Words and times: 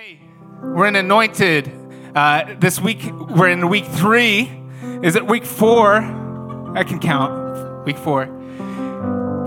Hey, 0.00 0.20
we're 0.62 0.86
in 0.86 0.94
Anointed. 0.94 1.72
Uh, 2.14 2.54
this 2.60 2.80
week, 2.80 3.02
we're 3.12 3.48
in 3.48 3.68
week 3.68 3.84
three. 3.84 4.48
Is 5.02 5.16
it 5.16 5.26
week 5.26 5.44
four? 5.44 5.96
I 5.96 6.84
can 6.84 7.00
count. 7.00 7.84
Week 7.84 7.96
four. 7.96 8.26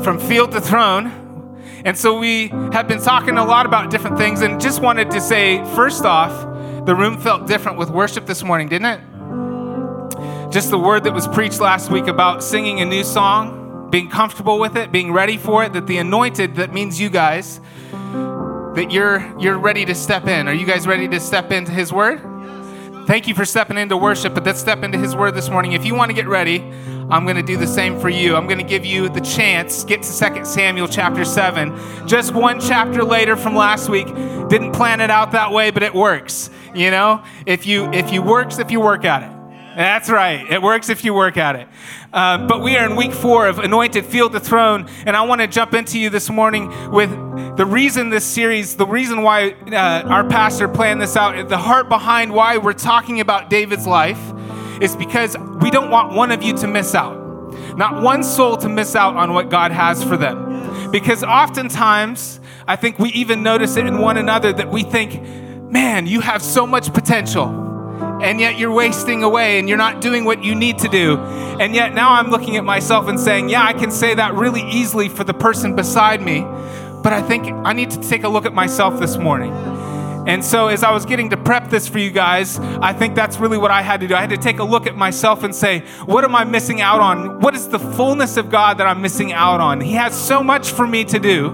From 0.03 0.19
field 0.19 0.51
to 0.51 0.59
throne. 0.59 1.61
And 1.85 1.97
so 1.97 2.19
we 2.19 2.49
have 2.73 2.85
been 2.85 2.99
talking 2.99 3.37
a 3.37 3.45
lot 3.45 3.65
about 3.65 3.91
different 3.91 4.17
things 4.17 4.41
and 4.41 4.59
just 4.59 4.81
wanted 4.81 5.09
to 5.11 5.21
say, 5.21 5.63
first 5.73 6.03
off, 6.03 6.85
the 6.85 6.95
room 6.95 7.17
felt 7.17 7.47
different 7.47 7.77
with 7.77 7.89
worship 7.89 8.25
this 8.25 8.43
morning, 8.43 8.67
didn't 8.67 8.87
it? 8.87 10.51
Just 10.51 10.69
the 10.69 10.77
word 10.77 11.05
that 11.05 11.13
was 11.13 11.29
preached 11.29 11.61
last 11.61 11.89
week 11.89 12.07
about 12.07 12.43
singing 12.43 12.81
a 12.81 12.85
new 12.85 13.05
song, 13.05 13.89
being 13.89 14.09
comfortable 14.09 14.59
with 14.59 14.75
it, 14.75 14.91
being 14.91 15.13
ready 15.13 15.37
for 15.37 15.63
it, 15.63 15.71
that 15.71 15.87
the 15.87 15.97
anointed, 15.97 16.55
that 16.55 16.73
means 16.73 16.99
you 16.99 17.09
guys, 17.09 17.61
that 18.75 18.91
you're 18.91 19.19
you're 19.39 19.57
ready 19.57 19.85
to 19.85 19.95
step 19.95 20.27
in. 20.27 20.47
Are 20.47 20.53
you 20.53 20.65
guys 20.65 20.87
ready 20.87 21.07
to 21.09 21.19
step 21.19 21.51
into 21.51 21.71
his 21.71 21.91
word? 21.91 22.21
Thank 23.07 23.27
you 23.27 23.35
for 23.35 23.45
stepping 23.45 23.77
into 23.77 23.97
worship, 23.97 24.33
but 24.33 24.45
let's 24.45 24.59
step 24.59 24.83
into 24.83 24.97
his 24.97 25.15
word 25.15 25.35
this 25.35 25.49
morning. 25.49 25.73
If 25.73 25.85
you 25.85 25.95
want 25.95 26.09
to 26.11 26.15
get 26.15 26.27
ready, 26.27 26.61
I'm 27.09 27.25
going 27.25 27.35
to 27.35 27.43
do 27.43 27.57
the 27.57 27.67
same 27.67 27.99
for 27.99 28.09
you. 28.09 28.35
I'm 28.35 28.45
going 28.45 28.59
to 28.59 28.63
give 28.63 28.85
you 28.85 29.09
the 29.09 29.19
chance. 29.19 29.83
Get 29.83 30.03
to 30.03 30.33
2 30.33 30.45
Samuel 30.45 30.87
chapter 30.87 31.25
7. 31.25 32.07
Just 32.07 32.33
one 32.33 32.61
chapter 32.61 33.03
later 33.03 33.35
from 33.35 33.55
last 33.55 33.89
week. 33.89 34.07
Didn't 34.07 34.71
plan 34.71 35.01
it 35.01 35.09
out 35.09 35.31
that 35.31 35.51
way, 35.51 35.71
but 35.71 35.83
it 35.83 35.93
works. 35.93 36.49
You 36.73 36.91
know, 36.91 37.23
if 37.45 37.65
you 37.65 37.91
if 37.91 38.13
you 38.13 38.21
works 38.21 38.59
if 38.59 38.71
you 38.71 38.79
work 38.79 39.03
at 39.03 39.23
it. 39.23 39.40
That's 39.75 40.09
right. 40.09 40.45
It 40.51 40.61
works 40.61 40.89
if 40.89 41.05
you 41.05 41.13
work 41.13 41.37
at 41.37 41.55
it. 41.55 41.67
Uh, 42.11 42.45
but 42.45 42.61
we 42.61 42.75
are 42.75 42.85
in 42.85 42.97
week 42.97 43.13
four 43.13 43.47
of 43.47 43.59
Anointed 43.59 44.05
Field 44.05 44.33
the 44.33 44.39
Throne, 44.39 44.89
and 45.05 45.15
I 45.15 45.21
want 45.21 45.39
to 45.39 45.47
jump 45.47 45.73
into 45.73 45.97
you 45.97 46.09
this 46.09 46.29
morning 46.29 46.91
with 46.91 47.09
the 47.55 47.65
reason 47.65 48.09
this 48.09 48.25
series, 48.25 48.75
the 48.75 48.85
reason 48.85 49.21
why 49.21 49.51
uh, 49.71 50.03
our 50.07 50.27
pastor 50.27 50.67
planned 50.67 51.01
this 51.01 51.15
out, 51.15 51.47
the 51.47 51.57
heart 51.57 51.87
behind 51.87 52.33
why 52.33 52.57
we're 52.57 52.73
talking 52.73 53.21
about 53.21 53.49
David's 53.49 53.87
life 53.87 54.19
is 54.81 54.95
because 54.95 55.37
we 55.61 55.71
don't 55.71 55.89
want 55.89 56.13
one 56.13 56.31
of 56.31 56.43
you 56.43 56.53
to 56.57 56.67
miss 56.67 56.93
out. 56.93 57.17
Not 57.77 58.01
one 58.01 58.23
soul 58.23 58.57
to 58.57 58.67
miss 58.67 58.95
out 58.95 59.15
on 59.15 59.33
what 59.33 59.49
God 59.49 59.71
has 59.71 60.03
for 60.03 60.17
them. 60.17 60.91
Because 60.91 61.23
oftentimes, 61.23 62.41
I 62.67 62.75
think 62.75 62.99
we 62.99 63.09
even 63.11 63.41
notice 63.43 63.77
it 63.77 63.85
in 63.85 63.99
one 63.99 64.17
another 64.17 64.51
that 64.51 64.69
we 64.69 64.83
think, 64.83 65.21
man, 65.71 66.07
you 66.07 66.19
have 66.19 66.41
so 66.41 66.67
much 66.67 66.93
potential 66.93 67.70
and 68.21 68.39
yet 68.39 68.57
you're 68.57 68.71
wasting 68.71 69.23
away 69.23 69.57
and 69.57 69.67
you're 69.67 69.77
not 69.77 69.99
doing 69.99 70.25
what 70.25 70.43
you 70.43 70.53
need 70.55 70.77
to 70.79 70.87
do. 70.87 71.17
And 71.17 71.73
yet 71.73 71.93
now 71.93 72.13
I'm 72.13 72.29
looking 72.29 72.55
at 72.57 72.63
myself 72.63 73.07
and 73.07 73.19
saying, 73.19 73.49
yeah, 73.49 73.63
I 73.63 73.73
can 73.73 73.91
say 73.91 74.13
that 74.13 74.35
really 74.35 74.61
easily 74.69 75.09
for 75.09 75.23
the 75.23 75.33
person 75.33 75.75
beside 75.75 76.21
me, 76.21 76.41
but 77.03 77.13
I 77.13 77.21
think 77.21 77.47
I 77.65 77.73
need 77.73 77.89
to 77.91 77.99
take 77.99 78.23
a 78.23 78.29
look 78.29 78.45
at 78.45 78.53
myself 78.53 78.99
this 78.99 79.17
morning. 79.17 79.53
And 80.27 80.45
so, 80.45 80.67
as 80.67 80.83
I 80.83 80.91
was 80.91 81.03
getting 81.07 81.31
to 81.31 81.37
prep 81.37 81.71
this 81.71 81.87
for 81.87 81.97
you 81.97 82.11
guys, 82.11 82.59
I 82.59 82.93
think 82.93 83.15
that's 83.15 83.39
really 83.39 83.57
what 83.57 83.71
I 83.71 83.81
had 83.81 84.01
to 84.01 84.07
do. 84.07 84.13
I 84.13 84.21
had 84.21 84.29
to 84.29 84.37
take 84.37 84.59
a 84.59 84.63
look 84.63 84.85
at 84.85 84.95
myself 84.95 85.43
and 85.43 85.55
say, 85.55 85.79
what 86.05 86.23
am 86.23 86.35
I 86.35 86.43
missing 86.43 86.79
out 86.79 87.01
on? 87.01 87.39
What 87.39 87.55
is 87.55 87.69
the 87.69 87.79
fullness 87.79 88.37
of 88.37 88.51
God 88.51 88.77
that 88.77 88.85
I'm 88.85 89.01
missing 89.01 89.33
out 89.33 89.59
on? 89.59 89.81
He 89.81 89.93
has 89.93 90.15
so 90.15 90.43
much 90.43 90.73
for 90.73 90.85
me 90.85 91.05
to 91.05 91.17
do 91.17 91.49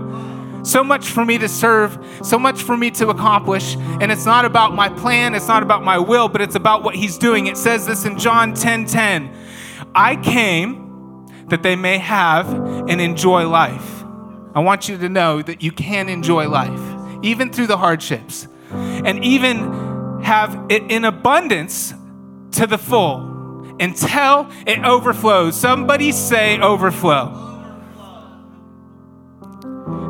so 0.67 0.83
much 0.83 1.07
for 1.07 1.23
me 1.23 1.37
to 1.37 1.47
serve, 1.47 1.97
so 2.21 2.37
much 2.37 2.61
for 2.61 2.75
me 2.75 2.91
to 2.91 3.09
accomplish. 3.09 3.75
And 3.75 4.11
it's 4.11 4.25
not 4.25 4.45
about 4.45 4.75
my 4.75 4.89
plan, 4.89 5.33
it's 5.33 5.47
not 5.47 5.63
about 5.63 5.83
my 5.83 5.97
will, 5.97 6.27
but 6.27 6.41
it's 6.41 6.55
about 6.55 6.83
what 6.83 6.95
He's 6.95 7.17
doing. 7.17 7.47
It 7.47 7.57
says 7.57 7.85
this 7.85 8.05
in 8.05 8.19
John 8.19 8.53
10 8.53 8.85
10. 8.85 9.31
I 9.95 10.15
came 10.17 11.25
that 11.47 11.63
they 11.63 11.75
may 11.75 11.97
have 11.97 12.51
and 12.89 12.99
enjoy 12.99 13.47
life. 13.47 14.03
I 14.53 14.59
want 14.59 14.89
you 14.89 14.97
to 14.97 15.09
know 15.09 15.41
that 15.41 15.61
you 15.61 15.71
can 15.71 16.09
enjoy 16.09 16.49
life, 16.49 17.23
even 17.23 17.51
through 17.51 17.67
the 17.67 17.77
hardships, 17.77 18.47
and 18.71 19.23
even 19.23 20.21
have 20.23 20.65
it 20.69 20.83
in 20.91 21.05
abundance 21.05 21.93
to 22.51 22.67
the 22.67 22.77
full 22.77 23.75
until 23.79 24.49
it 24.65 24.83
overflows. 24.83 25.55
Somebody 25.55 26.11
say 26.11 26.59
overflow. 26.59 27.56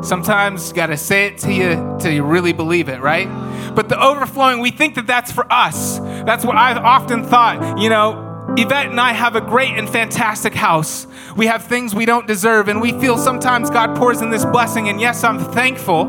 Sometimes 0.08 0.70
you 0.70 0.74
got 0.74 0.86
to 0.86 0.96
say 0.96 1.26
it 1.26 1.36
to 1.40 1.52
you 1.52 1.98
till 2.00 2.10
you 2.10 2.22
really 2.22 2.54
believe 2.54 2.88
it, 2.88 3.02
right? 3.02 3.28
But 3.74 3.90
the 3.90 4.02
overflowing, 4.02 4.60
we 4.60 4.70
think 4.70 4.94
that 4.94 5.06
that's 5.06 5.30
for 5.30 5.44
us. 5.52 5.98
That's 5.98 6.46
what 6.46 6.56
I've 6.56 6.78
often 6.78 7.24
thought. 7.24 7.78
You 7.78 7.90
know, 7.90 8.54
Yvette 8.56 8.86
and 8.86 8.98
I 8.98 9.12
have 9.12 9.36
a 9.36 9.42
great 9.42 9.74
and 9.76 9.86
fantastic 9.86 10.54
house. 10.54 11.06
We 11.36 11.44
have 11.44 11.64
things 11.64 11.94
we 11.94 12.06
don't 12.06 12.26
deserve, 12.26 12.68
and 12.68 12.80
we 12.80 12.92
feel 12.92 13.18
sometimes 13.18 13.68
God 13.68 13.98
pours 13.98 14.22
in 14.22 14.30
this 14.30 14.46
blessing. 14.46 14.88
And 14.88 14.98
yes, 14.98 15.22
I'm 15.24 15.38
thankful. 15.52 16.06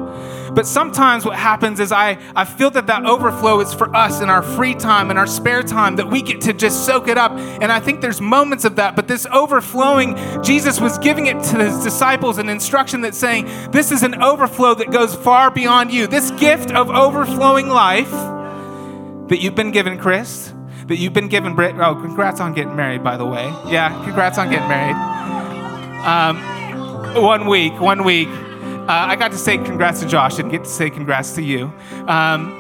But 0.54 0.66
sometimes 0.66 1.26
what 1.26 1.36
happens 1.36 1.80
is 1.80 1.92
I, 1.92 2.18
I 2.36 2.46
feel 2.46 2.72
that 2.72 2.88
that 2.88 3.06
overflow 3.06 3.60
is 3.60 3.74
for 3.74 3.96
us 3.96 4.22
in 4.22 4.30
our 4.30 4.42
free 4.42 4.74
time, 4.74 5.12
in 5.12 5.18
our 5.18 5.28
spare 5.28 5.64
time, 5.64 5.96
that 5.98 6.10
we 6.10 6.22
get 6.22 6.42
to 6.42 6.54
just 6.54 6.86
soak 6.86 7.08
it 7.08 7.18
up. 7.18 7.32
And 7.32 7.72
I 7.72 7.80
think 7.80 8.02
there's 8.02 8.22
moments 8.22 8.66
of 8.66 8.76
that. 8.78 8.96
But 8.96 9.08
this 9.08 9.26
overflowing, 9.32 10.18
Jesus 10.44 10.80
was 10.80 10.98
giving 10.98 11.28
it 11.28 11.42
to 11.46 11.64
his 11.64 11.84
disciples 11.84 12.38
an 12.38 12.50
instruction 12.50 13.02
that's 13.02 13.18
saying, 13.18 13.46
this 13.72 13.92
is 13.92 14.04
an 14.04 14.22
overflow 14.22 14.74
that 14.76 14.92
goes 14.92 15.16
far 15.16 15.52
beyond 15.52 15.92
you. 15.92 16.08
This 16.08 16.32
gift 16.32 16.72
of 16.72 16.90
overflowing 16.90 17.68
life 17.68 18.12
that 19.30 19.40
you've 19.40 19.56
been 19.56 19.72
given, 19.72 20.00
Chris, 20.00 20.54
that 20.88 20.98
you've 20.98 21.14
been 21.14 21.28
given, 21.30 21.56
Brit. 21.56 21.76
Oh, 21.78 21.96
congrats 21.96 22.40
on 22.42 22.54
getting 22.54 22.76
married, 22.76 23.04
by 23.04 23.16
the 23.16 23.26
way. 23.26 23.44
Yeah, 23.68 23.90
congrats 24.04 24.40
on 24.40 24.50
getting 24.50 24.68
married. 24.68 24.96
Um, 26.04 27.24
one 27.24 27.48
week, 27.48 27.80
one 27.80 28.04
week. 28.04 28.30
Uh, 28.90 29.06
I 29.08 29.16
got 29.18 29.32
to 29.34 29.38
say 29.38 29.60
congrats 29.60 30.00
to 30.00 30.08
Josh. 30.08 30.38
Didn't 30.38 30.50
get 30.50 30.64
to 30.64 30.70
say 30.70 30.90
congrats 30.90 31.34
to 31.34 31.44
you. 31.44 31.72
Um, 32.08 32.56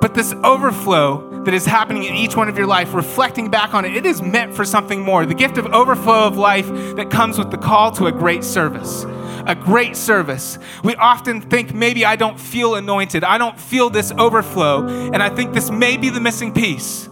but 0.00 0.14
this 0.14 0.32
overflow 0.44 1.42
that 1.42 1.52
is 1.52 1.66
happening 1.66 2.04
in 2.04 2.14
each 2.14 2.36
one 2.36 2.48
of 2.48 2.56
your 2.56 2.68
life, 2.68 2.94
reflecting 2.94 3.50
back 3.50 3.74
on 3.74 3.84
it, 3.84 3.96
it 3.96 4.06
is 4.06 4.22
meant 4.22 4.54
for 4.54 4.64
something 4.64 5.00
more. 5.00 5.26
The 5.26 5.34
gift 5.34 5.58
of 5.58 5.66
overflow 5.66 6.28
of 6.28 6.38
life 6.38 6.68
that 6.94 7.10
comes 7.10 7.38
with 7.38 7.50
the 7.50 7.58
call 7.58 7.90
to 7.90 8.06
a 8.06 8.12
great 8.12 8.44
service. 8.44 9.02
A 9.48 9.56
great 9.56 9.96
service. 9.96 10.60
We 10.84 10.94
often 10.94 11.40
think 11.40 11.74
maybe 11.74 12.04
I 12.04 12.14
don't 12.14 12.38
feel 12.38 12.76
anointed. 12.76 13.24
I 13.24 13.36
don't 13.36 13.58
feel 13.58 13.90
this 13.90 14.12
overflow. 14.12 14.86
And 14.86 15.24
I 15.24 15.28
think 15.28 15.54
this 15.54 15.72
may 15.72 15.96
be 15.96 16.08
the 16.08 16.20
missing 16.20 16.54
piece. 16.54 17.08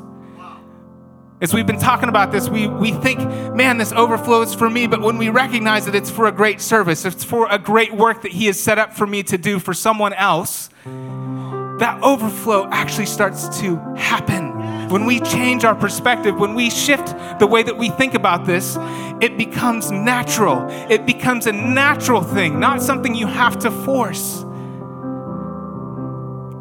As 1.43 1.53
we've 1.53 1.67
been 1.67 1.81
talking 1.81 2.09
about 2.09 2.31
this, 2.31 2.49
we, 2.49 2.69
we 2.69 2.93
think, 2.93 3.19
man, 3.53 3.77
this 3.77 3.91
overflows 3.91 4.55
for 4.55 4.71
me. 4.71 4.87
But 4.87 5.01
when 5.01 5.19
we 5.19 5.29
recognize 5.29 5.87
that 5.87 5.95
it's 5.97 6.09
for 6.09 6.27
a 6.27 6.33
great 6.33 6.61
service, 6.61 7.05
it's 7.05 7.25
for 7.25 7.49
a 7.51 7.59
great 7.59 7.93
work 7.93 8.23
that 8.23 8.31
He 8.31 8.47
has 8.47 8.61
set 8.61 8.79
up 8.79 8.93
for 8.93 9.09
me 9.09 9.25
to 9.25 9.37
do 9.37 9.59
for 9.59 9.75
someone 9.75 10.13
else, 10.13 10.71
that 10.85 11.99
overflow 12.01 12.69
actually 12.71 13.07
starts 13.07 13.59
to 13.59 13.77
happen. 13.97 14.89
When 14.89 15.05
we 15.05 15.19
change 15.19 15.65
our 15.65 15.75
perspective, 15.75 16.39
when 16.39 16.55
we 16.55 16.71
shift 16.71 17.13
the 17.41 17.49
way 17.49 17.65
that 17.65 17.77
we 17.77 17.89
think 17.89 18.15
about 18.15 18.47
this, 18.47 18.77
it 19.21 19.37
becomes 19.37 19.91
natural. 19.91 20.65
It 20.89 21.07
becomes 21.07 21.49
a 21.49 21.53
natural 21.53 22.23
thing, 22.23 22.61
not 22.61 22.81
something 22.81 23.17
you 23.17 23.27
have 23.27 23.59
to 23.61 23.73
force. 23.73 24.45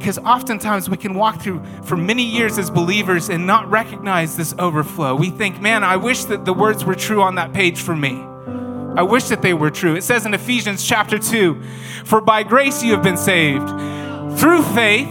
Because 0.02 0.18
oftentimes 0.18 0.90
we 0.90 0.98
can 0.98 1.14
walk 1.14 1.44
through 1.44 1.62
for 1.84 1.96
many 1.96 2.24
years 2.24 2.58
as 2.58 2.72
believers 2.72 3.30
and 3.30 3.46
not 3.46 3.70
recognize 3.70 4.36
this 4.36 4.52
overflow. 4.58 5.14
We 5.14 5.30
think, 5.30 5.62
man, 5.62 5.84
I 5.84 5.96
wish 5.96 6.26
that 6.26 6.44
the 6.44 6.54
words 6.54 6.84
were 6.84 6.96
true 6.96 7.22
on 7.22 7.36
that 7.36 7.54
page 7.54 7.80
for 7.80 7.96
me. 7.96 8.20
I 8.96 9.04
wish 9.04 9.26
that 9.26 9.44
they 9.44 9.54
were 9.54 9.70
true. 9.70 9.94
It 9.94 10.02
says 10.02 10.26
in 10.26 10.34
Ephesians 10.34 10.84
chapter 10.84 11.20
2 11.20 11.62
For 12.04 12.20
by 12.20 12.42
grace 12.42 12.82
you 12.82 12.94
have 12.94 13.04
been 13.04 13.16
saved 13.16 13.70
through 14.40 14.64
faith, 14.74 15.08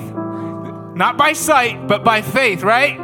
not 0.96 1.16
by 1.16 1.34
sight, 1.34 1.86
but 1.86 2.02
by 2.02 2.20
faith, 2.20 2.64
right? 2.64 2.98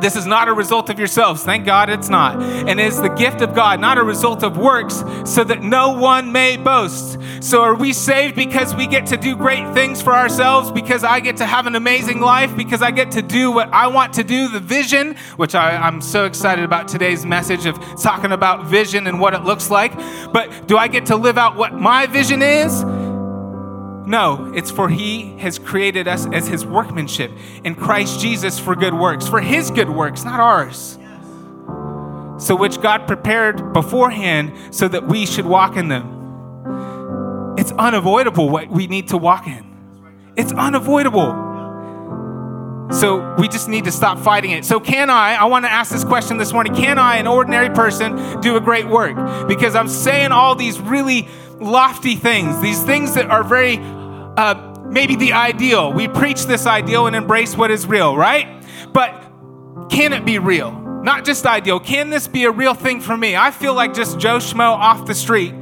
This 0.00 0.16
is 0.16 0.26
not 0.26 0.48
a 0.48 0.52
result 0.52 0.90
of 0.90 0.98
yourselves. 0.98 1.42
Thank 1.44 1.64
God 1.64 1.88
it's 1.88 2.08
not. 2.08 2.42
And 2.42 2.80
it 2.80 2.86
is 2.86 3.00
the 3.00 3.08
gift 3.08 3.40
of 3.40 3.54
God, 3.54 3.80
not 3.80 3.96
a 3.96 4.02
result 4.02 4.42
of 4.42 4.56
works, 4.56 5.04
so 5.24 5.44
that 5.44 5.62
no 5.62 5.92
one 5.92 6.32
may 6.32 6.56
boast. 6.56 7.18
So 7.40 7.62
are 7.62 7.74
we 7.74 7.92
saved 7.92 8.34
because 8.34 8.74
we 8.74 8.86
get 8.86 9.06
to 9.06 9.16
do 9.16 9.36
great 9.36 9.72
things 9.72 10.02
for 10.02 10.12
ourselves, 10.12 10.70
because 10.70 11.04
I 11.04 11.20
get 11.20 11.36
to 11.38 11.46
have 11.46 11.66
an 11.66 11.74
amazing 11.74 12.20
life, 12.20 12.54
because 12.56 12.82
I 12.82 12.90
get 12.90 13.12
to 13.12 13.22
do 13.22 13.50
what 13.50 13.72
I 13.72 13.86
want 13.86 14.12
to 14.14 14.24
do, 14.24 14.48
the 14.48 14.60
vision, 14.60 15.16
which 15.36 15.54
I, 15.54 15.76
I'm 15.76 16.00
so 16.00 16.24
excited 16.24 16.64
about 16.64 16.88
today's 16.88 17.24
message 17.24 17.66
of 17.66 17.78
talking 18.00 18.32
about 18.32 18.66
vision 18.66 19.06
and 19.06 19.20
what 19.20 19.34
it 19.34 19.44
looks 19.44 19.70
like. 19.70 19.94
But 20.32 20.66
do 20.66 20.76
I 20.76 20.88
get 20.88 21.06
to 21.06 21.16
live 21.16 21.38
out 21.38 21.56
what 21.56 21.72
my 21.72 22.06
vision 22.06 22.42
is? 22.42 22.84
No, 24.06 24.52
it's 24.54 24.70
for 24.70 24.88
He 24.88 25.38
has 25.38 25.58
created 25.58 26.06
us 26.06 26.26
as 26.26 26.46
His 26.46 26.66
workmanship 26.66 27.32
in 27.64 27.74
Christ 27.74 28.20
Jesus 28.20 28.58
for 28.58 28.74
good 28.74 28.94
works, 28.94 29.28
for 29.28 29.40
His 29.40 29.70
good 29.70 29.88
works, 29.88 30.24
not 30.24 30.40
ours. 30.40 30.98
So, 32.38 32.56
which 32.56 32.80
God 32.80 33.06
prepared 33.06 33.72
beforehand 33.72 34.52
so 34.74 34.88
that 34.88 35.06
we 35.06 35.24
should 35.24 35.46
walk 35.46 35.76
in 35.76 35.88
them. 35.88 37.54
It's 37.56 37.72
unavoidable 37.72 38.50
what 38.50 38.68
we 38.68 38.86
need 38.88 39.08
to 39.08 39.16
walk 39.16 39.46
in. 39.46 39.64
It's 40.36 40.52
unavoidable. 40.52 41.42
So 42.90 43.34
we 43.38 43.48
just 43.48 43.68
need 43.68 43.84
to 43.84 43.92
stop 43.92 44.18
fighting 44.18 44.50
it. 44.50 44.64
So, 44.64 44.78
can 44.78 45.10
I? 45.10 45.34
I 45.34 45.44
want 45.44 45.64
to 45.64 45.70
ask 45.70 45.90
this 45.90 46.04
question 46.04 46.36
this 46.36 46.52
morning. 46.52 46.74
Can 46.74 46.98
I, 46.98 47.16
an 47.16 47.26
ordinary 47.26 47.70
person, 47.70 48.40
do 48.40 48.56
a 48.56 48.60
great 48.60 48.86
work? 48.86 49.48
Because 49.48 49.74
I'm 49.74 49.88
saying 49.88 50.32
all 50.32 50.54
these 50.54 50.78
really 50.80 51.28
lofty 51.60 52.16
things, 52.16 52.60
these 52.60 52.82
things 52.82 53.14
that 53.14 53.26
are 53.30 53.44
very 53.44 53.78
uh, 53.78 54.74
maybe 54.86 55.16
the 55.16 55.32
ideal. 55.32 55.92
We 55.92 56.08
preach 56.08 56.46
this 56.46 56.66
ideal 56.66 57.06
and 57.06 57.16
embrace 57.16 57.56
what 57.56 57.70
is 57.70 57.86
real, 57.86 58.16
right? 58.16 58.64
But 58.92 59.10
can 59.90 60.12
it 60.12 60.24
be 60.24 60.38
real? 60.38 60.72
Not 60.72 61.24
just 61.24 61.46
ideal. 61.46 61.80
Can 61.80 62.10
this 62.10 62.26
be 62.26 62.44
a 62.44 62.50
real 62.50 62.74
thing 62.74 63.00
for 63.00 63.16
me? 63.16 63.36
I 63.36 63.50
feel 63.50 63.74
like 63.74 63.94
just 63.94 64.18
Joe 64.18 64.38
Schmo 64.38 64.72
off 64.72 65.06
the 65.06 65.14
street 65.14 65.54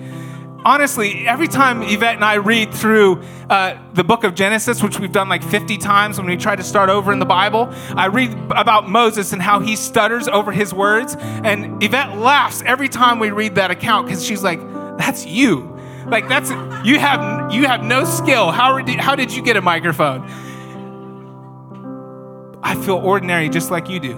honestly, 0.65 1.27
every 1.27 1.49
time 1.49 1.83
Yvette 1.83 2.17
and 2.17 2.25
I 2.25 2.35
read 2.35 2.73
through 2.73 3.23
uh, 3.51 3.79
the 3.95 4.05
book 4.05 4.25
of 4.25 4.35
Genesis, 4.35 4.83
which 4.83 4.99
we've 4.99 5.13
done 5.13 5.29
like 5.29 5.43
50 5.43 5.79
times 5.79 6.19
when 6.19 6.27
we 6.27 6.37
try 6.37 6.57
to 6.57 6.63
start 6.63 6.91
over 6.91 7.13
in 7.13 7.19
the 7.19 7.27
Bible, 7.27 7.69
I 7.97 8.07
read 8.07 8.33
about 8.51 8.89
Moses 8.89 9.33
and 9.33 9.43
how 9.43 9.61
he 9.61 9.77
stutters 9.77 10.29
over 10.29 10.53
his 10.53 10.73
words. 10.73 11.17
And 11.19 11.83
Yvette 11.83 12.19
laughs 12.19 12.63
every 12.65 12.89
time 12.89 13.19
we 13.19 13.31
read 13.31 13.57
that 13.57 13.71
account 13.71 14.07
because 14.07 14.25
she's 14.25 14.43
like, 14.43 14.61
that's 14.99 15.27
you. 15.27 15.72
Like 16.07 16.29
that's 16.29 16.51
you 16.87 16.99
have 16.99 17.53
you 17.53 17.67
have 17.67 17.83
no 17.83 18.05
skill. 18.05 18.51
How 18.51 18.81
did 18.81 19.01
how 19.01 19.15
did 19.15 19.33
you 19.33 19.43
get 19.43 19.57
a 19.57 19.61
microphone? 19.61 20.23
I 22.63 22.75
feel 22.77 22.97
ordinary 22.97 23.49
just 23.49 23.71
like 23.71 23.89
you 23.89 24.01
do. 24.01 24.15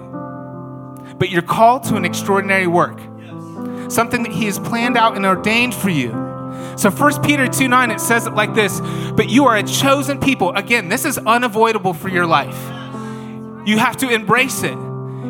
But 1.18 1.30
you're 1.30 1.42
called 1.42 1.84
to 1.84 1.96
an 1.96 2.04
extraordinary 2.04 2.66
work. 2.66 2.98
Something 3.90 4.22
that 4.24 4.32
he 4.32 4.46
has 4.46 4.58
planned 4.58 4.96
out 4.96 5.16
and 5.16 5.24
ordained 5.24 5.74
for 5.74 5.90
you. 5.90 6.10
So 6.76 6.90
1 6.90 7.22
Peter 7.22 7.46
2 7.46 7.68
9, 7.68 7.90
it 7.90 8.00
says 8.00 8.26
it 8.26 8.34
like 8.34 8.54
this 8.54 8.80
But 9.12 9.28
you 9.28 9.46
are 9.46 9.56
a 9.56 9.62
chosen 9.62 10.18
people. 10.18 10.50
Again, 10.54 10.88
this 10.88 11.04
is 11.04 11.18
unavoidable 11.18 11.94
for 11.94 12.08
your 12.08 12.26
life. 12.26 12.58
You 13.66 13.78
have 13.78 13.96
to 13.98 14.08
embrace 14.08 14.62
it. 14.62 14.76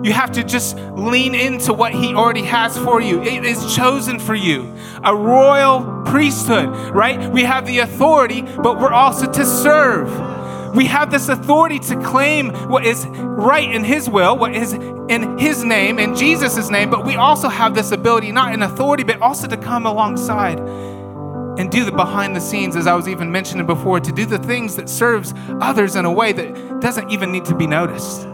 You 0.05 0.13
have 0.13 0.33
to 0.33 0.45
just 0.45 0.77
lean 0.77 1.35
into 1.35 1.73
what 1.73 1.95
He 1.95 2.13
already 2.13 2.43
has 2.43 2.77
for 2.77 3.01
you. 3.01 3.23
It 3.23 3.43
is 3.43 3.75
chosen 3.75 4.19
for 4.19 4.35
you. 4.35 4.71
A 5.03 5.17
royal 5.17 6.03
priesthood, 6.05 6.69
right? 6.95 7.33
We 7.33 7.43
have 7.45 7.65
the 7.65 7.79
authority, 7.79 8.43
but 8.43 8.79
we're 8.79 8.93
also 8.93 9.33
to 9.33 9.47
serve. 9.47 10.77
We 10.77 10.85
have 10.85 11.11
this 11.11 11.31
authority 11.31 11.79
to 11.79 11.97
claim 12.03 12.51
what 12.69 12.85
is 12.85 13.07
right 13.07 13.71
in 13.71 13.83
His 13.83 14.07
will, 14.11 14.37
what 14.37 14.55
is 14.55 14.75
in 14.75 15.39
His 15.39 15.65
name, 15.65 15.99
in 15.99 16.15
Jesus' 16.15 16.69
name, 16.69 16.91
but 16.91 17.07
we 17.07 17.17
also 17.17 17.49
have 17.49 17.75
this 17.75 17.91
ability, 17.91 18.31
not 18.31 18.53
in 18.53 18.61
authority, 18.61 19.05
but 19.05 19.23
also 19.23 19.47
to 19.47 19.57
come 19.57 19.87
alongside 19.87 20.59
and 21.57 21.71
do 21.71 21.83
the 21.83 21.93
behind 21.93 22.35
the 22.35 22.41
scenes 22.41 22.75
as 22.75 22.89
i 22.89 22.93
was 22.93 23.07
even 23.07 23.31
mentioning 23.31 23.65
before 23.65 24.01
to 24.01 24.11
do 24.11 24.27
the 24.27 24.39
things 24.39 24.75
that 24.75 24.89
serves 24.89 25.33
others 25.61 25.95
in 25.95 26.05
a 26.05 26.11
way 26.11 26.33
that 26.33 26.81
doesn't 26.81 27.09
even 27.11 27.31
need 27.31 27.45
to 27.45 27.55
be 27.55 27.65
noticed 27.65 28.27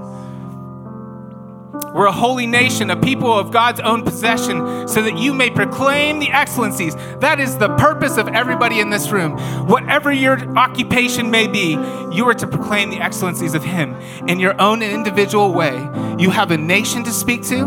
we're 1.93 2.07
a 2.07 2.13
holy 2.13 2.47
nation, 2.47 2.91
a 2.91 2.97
people 2.97 3.37
of 3.37 3.51
God's 3.51 3.81
own 3.81 4.03
possession, 4.03 4.87
so 4.87 5.03
that 5.03 5.19
you 5.19 5.35
may 5.35 5.51
proclaim 5.51 6.19
the 6.21 6.31
excellencies. 6.31 6.95
That 7.19 7.41
is 7.41 7.59
the 7.59 7.75
purpose 7.77 8.17
of 8.17 8.29
everybody 8.29 8.81
in 8.81 8.91
this 8.91 9.11
room. 9.11 9.37
Whatever 9.67 10.13
your 10.13 10.39
occupation 10.57 11.31
may 11.31 11.49
be, 11.49 11.71
you 12.13 12.29
are 12.29 12.35
to 12.35 12.47
proclaim 12.47 12.91
the 12.91 13.01
excellencies 13.01 13.55
of 13.55 13.65
Him 13.65 13.95
in 14.29 14.39
your 14.39 14.61
own 14.61 14.83
individual 14.83 15.53
way. 15.53 15.77
You 16.19 16.31
have 16.31 16.51
a 16.51 16.57
nation 16.57 17.03
to 17.05 17.11
speak 17.11 17.43
to, 17.49 17.65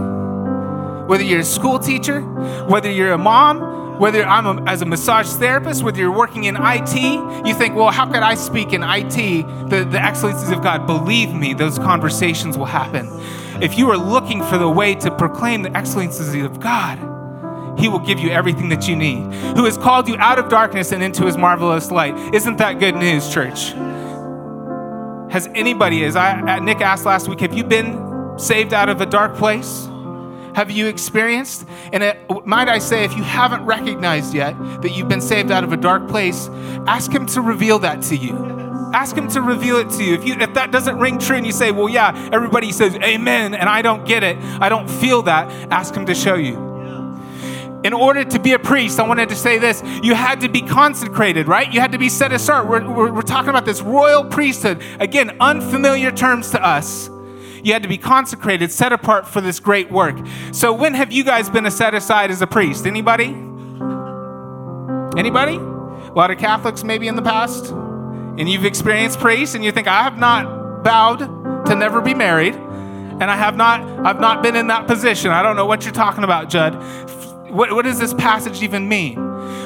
whether 1.07 1.23
you're 1.23 1.41
a 1.41 1.45
school 1.45 1.79
teacher, 1.79 2.21
whether 2.21 2.89
you're 2.89 3.11
a 3.11 3.17
mom, 3.17 3.99
whether 3.99 4.25
I'm 4.25 4.45
a, 4.45 4.63
as 4.63 4.81
a 4.81 4.85
massage 4.85 5.27
therapist, 5.33 5.83
whether 5.83 5.99
you're 5.99 6.11
working 6.11 6.45
in 6.45 6.55
IT, 6.57 6.95
you 7.45 7.53
think, 7.53 7.75
well, 7.75 7.91
how 7.91 8.05
could 8.05 8.23
I 8.23 8.35
speak 8.35 8.73
in 8.73 8.83
IT 8.83 9.69
the, 9.69 9.83
the 9.83 10.01
excellencies 10.01 10.49
of 10.49 10.63
God? 10.63 10.87
Believe 10.87 11.33
me, 11.33 11.53
those 11.53 11.77
conversations 11.77 12.57
will 12.57 12.65
happen. 12.65 13.09
If 13.63 13.77
you 13.77 13.89
are 13.92 13.98
looking 13.98 14.44
for 14.44 14.57
the 14.57 14.69
way 14.69 14.94
to 14.95 15.10
proclaim 15.10 15.63
the 15.63 15.75
excellencies 15.75 16.44
of 16.44 16.60
God, 16.60 17.00
He 17.80 17.88
will 17.88 18.00
give 18.00 18.19
you 18.19 18.30
everything 18.30 18.68
that 18.69 18.89
you 18.89 18.95
need. 18.95 19.33
Who 19.56 19.63
has 19.63 19.77
called 19.77 20.10
you 20.10 20.18
out 20.18 20.38
of 20.38 20.50
darkness 20.50 20.92
and 20.92 21.01
into 21.01 21.25
His 21.25 21.38
marvelous 21.38 21.89
light. 21.89 22.36
Isn't 22.36 22.57
that 22.57 22.80
good 22.80 22.95
news, 22.95 23.33
church? 23.33 23.71
Has 25.31 25.48
anybody, 25.56 26.04
as 26.04 26.18
I, 26.18 26.60
Nick 26.60 26.81
asked 26.81 27.06
last 27.06 27.30
week, 27.30 27.39
have 27.39 27.54
you 27.54 27.63
been 27.63 28.38
saved 28.38 28.74
out 28.74 28.89
of 28.89 29.00
a 29.00 29.06
dark 29.06 29.36
place? 29.36 29.88
have 30.56 30.69
you 30.71 30.88
experienced? 30.88 31.66
And 31.92 32.04
it, 32.04 32.18
might 32.45 32.69
I 32.69 32.80
say, 32.80 33.04
if 33.04 33.16
you 33.16 33.24
haven't 33.24 33.66
recognized 33.66 34.33
yet 34.33 34.57
that 34.81 34.92
you've 34.95 35.09
been 35.09 35.21
saved 35.21 35.51
out 35.51 35.63
of 35.63 35.74
a 35.74 35.77
dark 35.77 36.07
place, 36.07 36.48
ask 36.88 37.12
Him 37.12 37.25
to 37.27 37.42
reveal 37.42 37.80
that 37.80 38.01
to 38.04 38.16
you. 38.16 38.33
Ask 38.94 39.16
Him 39.16 39.28
to 39.30 39.42
reveal 39.42 39.78
it 39.78 39.90
to 39.92 40.04
you. 40.04 40.13
If, 40.13 40.25
you. 40.25 40.36
if 40.36 40.54
that 40.54 40.72
doesn't 40.72 40.98
ring 41.00 41.18
true 41.18 41.36
and 41.36 41.45
you 41.45 41.51
say, 41.51 41.72
well, 41.72 41.90
yeah, 41.90 42.30
everybody 42.31 42.72
says 42.72 42.95
amen, 42.95 43.56
and 43.56 43.68
I 43.68 43.81
don't 43.81 44.06
get 44.06 44.24
it, 44.24 44.38
I 44.62 44.69
don't 44.69 44.90
feel 44.90 45.24
that, 45.24 45.50
ask 45.72 45.94
Him 45.95 46.06
to 46.06 46.16
show 46.16 46.36
you. 46.36 46.72
In 47.84 47.92
order 47.92 48.24
to 48.24 48.40
be 48.40 48.54
a 48.54 48.60
priest, 48.60 49.00
I 49.00 49.07
wanted 49.07 49.28
to 49.30 49.36
say 49.36 49.57
this 49.57 49.84
you 50.01 50.13
had 50.13 50.40
to 50.42 50.48
be 50.48 50.62
consecrated, 50.62 51.48
right? 51.48 51.72
You 51.72 51.81
had 51.81 51.92
to 51.92 51.98
be 51.98 52.07
set 52.07 52.31
aside. 52.31 52.69
We're, 52.69 52.88
we're, 52.90 53.12
we're 53.12 53.22
talking 53.24 53.50
about 53.50 53.66
this 53.66 53.81
royal 53.81 54.24
priesthood. 54.24 54.81
Again, 55.01 55.36
unfamiliar 55.42 56.12
terms 56.12 56.51
to 56.51 56.66
us. 56.66 57.10
You 57.62 57.74
had 57.74 57.84
to 57.84 57.90
be 57.90 57.98
consecrated, 57.98 58.72
set 58.72 58.94
apart 58.94 59.28
for 59.28 59.42
this 59.42 59.60
great 59.60 59.92
work. 59.92 60.18
So 60.51 60.74
when 60.74 60.94
have 60.94 61.12
you 61.12 61.24
guys 61.24 61.50
been 61.50 61.69
set 61.72 61.94
aside 61.94 62.31
as 62.31 62.42
a 62.42 62.48
priest? 62.48 62.86
Anybody? 62.86 63.36
Anybody? 65.18 65.56
A 65.56 66.13
lot 66.13 66.31
of 66.31 66.38
Catholics 66.38 66.84
maybe 66.84 67.07
in 67.07 67.16
the 67.16 67.22
past? 67.22 67.74
And 68.38 68.50
you've 68.50 68.65
experienced 68.65 69.19
priests 69.19 69.56
and 69.56 69.63
you 69.63 69.71
think, 69.71 69.88
I 69.88 70.03
have 70.03 70.18
not 70.18 70.83
bowed 70.83 71.65
to 71.68 71.75
never 71.75 72.01
be 72.01 72.13
married. 72.13 72.56
And 72.56 73.24
I 73.24 73.35
have 73.35 73.56
not, 73.56 73.81
I've 74.06 74.19
not 74.19 74.41
been 74.41 74.56
in 74.56 74.68
that 74.68 74.88
position. 74.88 75.31
I 75.31 75.44
don't 75.44 75.56
know 75.56 75.65
what 75.65 75.85
you're 75.85 75.94
talking 75.94 76.24
about, 76.24 76.50
Judd. 76.50 76.75
What, 77.50 77.71
what 77.71 77.85
does 77.85 78.00
this 78.00 78.13
passage 78.13 78.63
even 78.63 78.89
mean? 78.89 79.15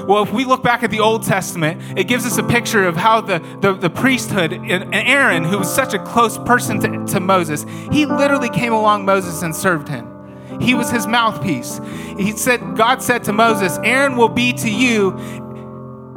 Well, 0.05 0.23
if 0.23 0.33
we 0.33 0.43
look 0.43 0.63
back 0.63 0.83
at 0.83 0.91
the 0.91 0.99
Old 0.99 1.23
Testament, 1.23 1.97
it 1.97 2.05
gives 2.05 2.25
us 2.25 2.37
a 2.37 2.43
picture 2.43 2.85
of 2.85 2.97
how 2.97 3.21
the, 3.21 3.39
the, 3.61 3.73
the 3.73 3.89
priesthood 3.89 4.51
and 4.51 4.93
Aaron, 4.93 5.45
who 5.45 5.59
was 5.59 5.73
such 5.73 5.93
a 5.93 5.99
close 5.99 6.37
person 6.37 6.79
to, 6.81 7.13
to 7.13 7.19
Moses, 7.21 7.65
he 7.91 8.05
literally 8.05 8.49
came 8.49 8.73
along 8.73 9.05
Moses 9.05 9.41
and 9.41 9.55
served 9.55 9.87
him. 9.87 10.13
He 10.59 10.73
was 10.73 10.91
his 10.91 11.07
mouthpiece. 11.07 11.79
He 12.17 12.31
said, 12.33 12.75
God 12.75 13.01
said 13.01 13.23
to 13.25 13.33
Moses, 13.33 13.77
Aaron 13.83 14.17
will 14.17 14.29
be 14.29 14.53
to 14.53 14.69
you 14.69 15.13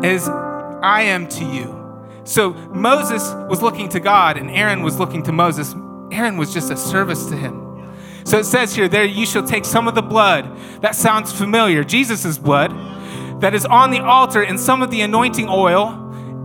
as 0.02 0.29
I 0.29 1.02
am 1.02 1.29
to 1.29 1.44
you. 1.44 1.80
So 2.25 2.52
Moses 2.52 3.22
was 3.49 3.62
looking 3.62 3.88
to 3.90 4.00
God 4.00 4.37
and 4.37 4.50
Aaron 4.50 4.82
was 4.82 4.99
looking 4.99 5.22
to 5.25 5.32
Moses. 5.32 5.75
Aaron 6.11 6.37
was 6.37 6.52
just 6.52 6.70
a 6.70 6.76
service 6.76 7.26
to 7.26 7.37
him. 7.37 7.67
So 8.25 8.38
it 8.38 8.44
says 8.44 8.75
here, 8.75 8.88
there 8.88 9.05
you 9.05 9.26
shall 9.26 9.46
take 9.46 9.64
some 9.64 9.88
of 9.88 9.94
the 9.94 10.02
blood. 10.02 10.56
That 10.82 10.94
sounds 10.94 11.32
familiar. 11.32 11.84
Jesus' 11.84 12.38
blood 12.38 12.70
that 13.40 13.55
is 13.55 13.64
on 13.64 13.90
the 13.90 14.00
altar 14.00 14.43
and 14.43 14.61
some 14.61 14.82
of 14.82 14.90
the 14.90 15.00
anointing 15.00 15.49
oil 15.49 15.96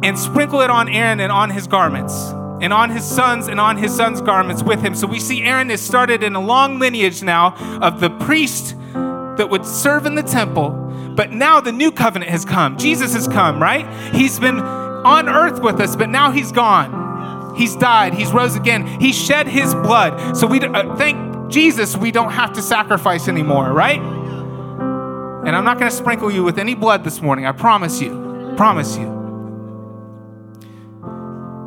and 0.04 0.18
sprinkle 0.18 0.62
it 0.62 0.70
on 0.70 0.88
Aaron 0.88 1.20
and 1.20 1.32
on 1.32 1.50
his 1.50 1.68
garments 1.68 2.14
and 2.62 2.72
on 2.72 2.90
his 2.90 3.04
sons 3.04 3.48
and 3.48 3.60
on 3.60 3.78
his 3.78 3.94
sons' 3.94 4.22
garments 4.22 4.64
with 4.64 4.82
him. 4.82 4.96
So 4.96 5.08
we 5.08 5.20
see 5.20 5.44
Aaron 5.44 5.70
is 5.70 5.82
started 5.82 6.24
in 6.24 6.36
a 6.36 6.40
long 6.40 6.80
lineage 6.80 7.22
now 7.22 7.56
of 7.82 8.00
the 8.00 8.10
priest 8.10 8.76
that 8.94 9.50
would 9.50 9.66
serve 9.66 10.06
in 10.06 10.16
the 10.16 10.24
temple. 10.24 10.70
But 11.16 11.32
now 11.32 11.60
the 11.60 11.72
new 11.72 11.92
covenant 11.92 12.32
has 12.32 12.46
come. 12.46 12.78
Jesus 12.78 13.14
has 13.14 13.28
come, 13.28 13.62
right? 13.62 13.86
He's 14.14 14.40
been 14.40 14.60
on 15.06 15.30
earth 15.30 15.62
with 15.62 15.80
us, 15.80 15.96
but 15.96 16.10
now 16.10 16.32
he's 16.32 16.52
gone. 16.52 17.56
He's 17.56 17.76
died. 17.76 18.14
He's 18.14 18.32
rose 18.34 18.56
again. 18.56 18.86
He 19.00 19.14
shed 19.14 19.48
his 19.48 19.74
blood. 19.74 20.36
So 20.36 20.46
we 20.46 20.60
uh, 20.60 20.96
thank 20.98 21.50
Jesus 21.50 21.96
we 21.96 22.12
don't 22.12 22.32
have 22.32 22.54
to 22.54 22.62
sacrifice 22.62 23.28
anymore, 23.28 23.72
right? 23.72 24.00
And 24.00 25.56
I'm 25.56 25.64
not 25.64 25.78
going 25.78 25.90
to 25.90 25.96
sprinkle 25.96 26.32
you 26.32 26.44
with 26.44 26.58
any 26.58 26.74
blood 26.74 27.04
this 27.04 27.22
morning. 27.22 27.46
I 27.46 27.52
promise 27.52 28.02
you. 28.02 28.54
Promise 28.58 28.98
you. 28.98 29.14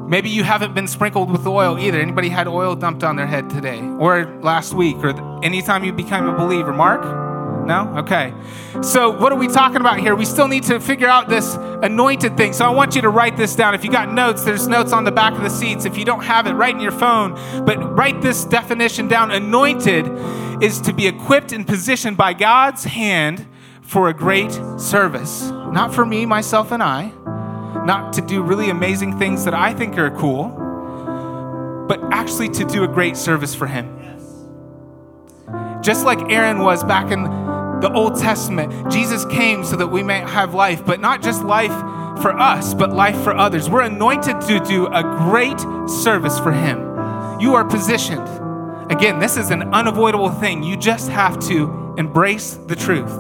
Maybe 0.09 0.31
you 0.31 0.43
haven't 0.43 0.75
been 0.75 0.89
sprinkled 0.89 1.31
with 1.31 1.47
oil 1.47 1.79
either. 1.79 2.01
Anybody 2.01 2.29
had 2.29 2.49
oil 2.49 2.75
dumped 2.75 3.05
on 3.05 3.17
their 3.17 3.27
head 3.27 3.51
today 3.51 3.81
or 3.81 4.25
last 4.43 4.75
week 4.75 4.97
or 4.97 5.11
anytime 5.45 5.85
you 5.85 5.93
became 5.93 6.27
a 6.27 6.37
believer? 6.37 6.73
Mark? 6.73 7.28
No? 7.69 7.99
Okay. 7.99 8.33
So, 8.81 9.11
what 9.11 9.31
are 9.31 9.37
we 9.37 9.47
talking 9.47 9.83
about 9.83 10.01
here? 10.01 10.17
We 10.17 10.25
still 10.25 10.49
need 10.49 10.63
to 10.65 10.81
figure 10.81 11.07
out 11.07 11.29
this 11.29 11.55
anointed 11.55 12.35
thing. 12.35 12.55
So, 12.55 12.65
I 12.65 12.71
want 12.71 12.97
you 12.97 13.03
to 13.03 13.11
write 13.11 13.37
this 13.37 13.55
down. 13.55 13.75
If 13.75 13.85
you 13.85 13.91
got 13.91 14.11
notes, 14.11 14.43
there's 14.43 14.67
notes 14.67 14.95
on 14.95 15.05
the 15.05 15.13
back 15.13 15.35
of 15.35 15.43
the 15.43 15.51
seats. 15.51 15.85
If 15.85 15.99
you 15.99 16.07
don't 16.07 16.25
have 16.25 16.47
it, 16.47 16.55
write 16.55 16.75
in 16.75 16.81
your 16.81 16.93
phone. 16.93 17.35
But 17.67 17.77
write 17.95 18.23
this 18.23 18.47
definition 18.47 19.07
down. 19.07 19.31
Anointed 19.31 20.07
is 20.63 20.81
to 20.81 20.95
be 20.95 21.07
equipped 21.07 21.53
and 21.53 21.67
positioned 21.67 22.17
by 22.17 22.33
God's 22.33 22.85
hand 22.85 23.47
for 23.83 24.09
a 24.09 24.15
great 24.15 24.59
service. 24.79 25.51
Not 25.51 25.95
for 25.95 26.07
me, 26.07 26.25
myself, 26.25 26.73
and 26.73 26.83
I, 26.83 27.13
not 27.85 28.15
to 28.15 28.23
do 28.23 28.43
really 28.43 28.71
amazing 28.71 29.19
things 29.19 29.45
that 29.45 29.53
I 29.53 29.75
think 29.75 29.99
are 29.99 30.11
cool, 30.13 30.49
but 31.87 32.01
actually 32.13 32.49
to 32.49 32.65
do 32.65 32.85
a 32.85 32.89
great 32.89 33.19
service 33.19 33.55
for 33.55 33.67
Him. 33.67 33.95
Just 35.83 36.07
like 36.07 36.19
Aaron 36.31 36.61
was 36.61 36.83
back 36.83 37.13
in 37.13 37.48
the 37.81 37.93
Old 37.93 38.19
Testament, 38.19 38.91
Jesus 38.91 39.25
came 39.27 39.65
so 39.65 39.77
that 39.77 39.87
we 39.87 40.03
may 40.03 40.21
have 40.21 40.55
life, 40.55 40.85
but 40.85 41.01
not 41.01 41.23
just 41.23 41.45
life 41.45 41.73
for 42.21 42.37
us, 42.39 42.75
but 42.75 42.91
life 42.91 43.21
for 43.23 43.37
others. 43.37 43.71
We're 43.71 43.83
anointed 43.83 44.41
to 44.43 44.61
do 44.61 44.87
a 44.87 45.03
great 45.03 45.61
service 45.89 46.39
for 46.39 46.53
Him. 46.53 46.79
You 47.41 47.55
are 47.55 47.65
positioned. 47.65 48.29
Again, 48.91 49.19
this 49.21 49.37
is 49.37 49.51
an 49.51 49.75
unavoidable 49.75 50.31
thing. 50.31 50.63
You 50.63 50.77
just 50.77 51.09
have 51.11 51.39
to 51.49 51.95
embrace 51.97 52.55
the 52.55 52.75
truth. 52.75 53.13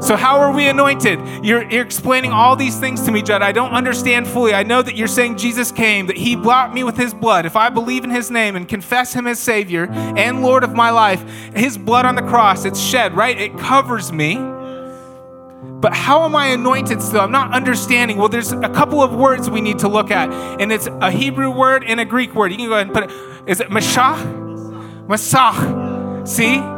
So, 0.00 0.14
how 0.14 0.38
are 0.38 0.52
we 0.52 0.68
anointed? 0.68 1.18
You're, 1.44 1.68
you're, 1.70 1.82
explaining 1.82 2.30
all 2.30 2.54
these 2.54 2.78
things 2.78 3.02
to 3.02 3.10
me, 3.10 3.20
Judd. 3.20 3.42
I 3.42 3.50
don't 3.50 3.72
understand 3.72 4.28
fully. 4.28 4.54
I 4.54 4.62
know 4.62 4.80
that 4.80 4.94
you're 4.96 5.08
saying 5.08 5.38
Jesus 5.38 5.72
came, 5.72 6.06
that 6.06 6.16
he 6.16 6.36
bought 6.36 6.72
me 6.72 6.84
with 6.84 6.96
his 6.96 7.12
blood. 7.12 7.46
If 7.46 7.56
I 7.56 7.68
believe 7.68 8.04
in 8.04 8.10
his 8.10 8.30
name 8.30 8.54
and 8.54 8.68
confess 8.68 9.12
him 9.12 9.26
as 9.26 9.40
Savior 9.40 9.88
and 9.90 10.40
Lord 10.42 10.62
of 10.62 10.72
my 10.72 10.90
life, 10.90 11.22
his 11.54 11.76
blood 11.76 12.04
on 12.04 12.14
the 12.14 12.22
cross, 12.22 12.64
it's 12.64 12.78
shed, 12.78 13.16
right? 13.16 13.38
It 13.38 13.58
covers 13.58 14.12
me. 14.12 14.36
But 14.36 15.94
how 15.94 16.24
am 16.24 16.36
I 16.36 16.48
anointed 16.48 17.02
still? 17.02 17.20
I'm 17.20 17.32
not 17.32 17.52
understanding. 17.52 18.18
Well, 18.18 18.28
there's 18.28 18.52
a 18.52 18.68
couple 18.68 19.02
of 19.02 19.12
words 19.12 19.50
we 19.50 19.60
need 19.60 19.80
to 19.80 19.88
look 19.88 20.12
at, 20.12 20.32
and 20.60 20.70
it's 20.70 20.86
a 20.86 21.10
Hebrew 21.10 21.50
word 21.50 21.82
and 21.84 21.98
a 21.98 22.04
Greek 22.04 22.34
word. 22.34 22.52
You 22.52 22.58
can 22.58 22.68
go 22.68 22.74
ahead 22.74 22.86
and 22.86 22.94
put 22.94 23.04
it. 23.04 23.48
Is 23.48 23.60
it 23.60 23.68
Mashah? 23.68 25.06
Masach. 25.08 26.28
See? 26.28 26.77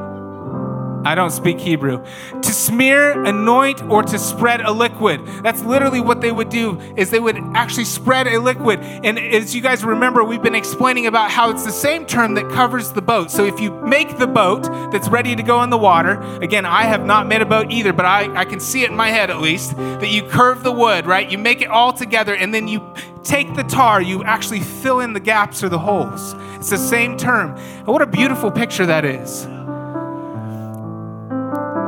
I 1.04 1.14
don't 1.14 1.30
speak 1.30 1.58
Hebrew. 1.58 2.04
To 2.42 2.52
smear, 2.52 3.24
anoint, 3.24 3.82
or 3.84 4.02
to 4.02 4.18
spread 4.18 4.60
a 4.60 4.70
liquid. 4.70 5.26
That's 5.42 5.62
literally 5.62 6.00
what 6.00 6.20
they 6.20 6.30
would 6.30 6.50
do 6.50 6.78
is 6.96 7.10
they 7.10 7.20
would 7.20 7.38
actually 7.54 7.84
spread 7.84 8.26
a 8.26 8.38
liquid. 8.38 8.80
And 8.80 9.18
as 9.18 9.54
you 9.54 9.62
guys 9.62 9.84
remember, 9.84 10.22
we've 10.24 10.42
been 10.42 10.54
explaining 10.54 11.06
about 11.06 11.30
how 11.30 11.50
it's 11.50 11.64
the 11.64 11.72
same 11.72 12.04
term 12.06 12.34
that 12.34 12.50
covers 12.50 12.92
the 12.92 13.02
boat. 13.02 13.30
So 13.30 13.44
if 13.44 13.60
you 13.60 13.72
make 13.82 14.18
the 14.18 14.26
boat 14.26 14.64
that's 14.92 15.08
ready 15.08 15.34
to 15.34 15.42
go 15.42 15.62
in 15.62 15.70
the 15.70 15.78
water, 15.78 16.20
again, 16.42 16.66
I 16.66 16.82
have 16.82 17.04
not 17.04 17.26
made 17.26 17.40
a 17.40 17.46
boat 17.46 17.70
either, 17.70 17.92
but 17.92 18.04
I, 18.04 18.34
I 18.34 18.44
can 18.44 18.60
see 18.60 18.84
it 18.84 18.90
in 18.90 18.96
my 18.96 19.08
head 19.08 19.30
at 19.30 19.40
least, 19.40 19.76
that 19.76 20.08
you 20.08 20.22
curve 20.22 20.62
the 20.62 20.72
wood, 20.72 21.06
right? 21.06 21.30
You 21.30 21.38
make 21.38 21.62
it 21.62 21.68
all 21.68 21.92
together 21.92 22.34
and 22.34 22.52
then 22.52 22.68
you 22.68 22.86
take 23.22 23.54
the 23.54 23.64
tar, 23.64 24.02
you 24.02 24.24
actually 24.24 24.60
fill 24.60 25.00
in 25.00 25.12
the 25.12 25.20
gaps 25.20 25.62
or 25.62 25.68
the 25.68 25.78
holes. 25.78 26.34
It's 26.56 26.70
the 26.70 26.78
same 26.78 27.16
term. 27.16 27.56
And 27.56 27.86
what 27.86 28.02
a 28.02 28.06
beautiful 28.06 28.50
picture 28.50 28.86
that 28.86 29.04
is. 29.04 29.46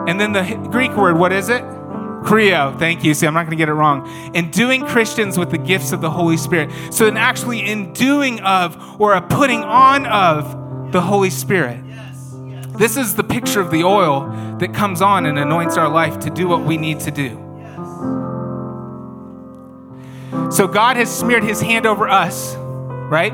And 0.09 0.21
then 0.21 0.33
the 0.33 0.69
Greek 0.71 0.97
word, 0.97 1.17
what 1.17 1.33
is 1.33 1.49
it? 1.49 1.63
Creo, 2.23 2.79
Thank 2.79 3.03
you. 3.03 3.15
See, 3.15 3.27
I'm 3.27 3.35
not 3.35 3.43
going 3.43 3.51
to 3.51 3.57
get 3.57 3.69
it 3.69 3.75
wrong. 3.75 4.09
Enduing 4.35 4.87
Christians 4.87 5.39
with 5.39 5.51
the 5.51 5.59
gifts 5.59 5.93
of 5.93 6.01
the 6.01 6.11
Holy 6.11 6.37
Spirit. 6.37 6.71
So, 6.93 7.07
in 7.07 7.17
actually 7.17 7.69
enduing 7.69 8.41
of 8.41 9.01
or 9.01 9.15
a 9.15 9.21
putting 9.21 9.63
on 9.65 10.07
of 10.07 10.93
the 10.93 11.01
Holy 11.01 11.31
Spirit. 11.31 11.83
This 12.79 12.97
is 12.97 13.17
the 13.17 13.25
picture 13.25 13.61
of 13.61 13.71
the 13.71 13.85
oil 13.85 14.31
that 14.59 14.73
comes 14.73 15.03
on 15.03 15.27
and 15.27 15.39
anoints 15.39 15.77
our 15.77 15.89
life 15.89 16.21
to 16.21 16.31
do 16.31 16.49
what 16.49 16.65
we 16.65 16.77
need 16.77 17.01
to 17.01 17.11
do. 17.11 17.39
So, 20.51 20.69
God 20.69 20.97
has 20.97 21.15
smeared 21.15 21.43
his 21.43 21.61
hand 21.61 21.87
over 21.87 22.09
us, 22.09 22.55
right? 22.57 23.33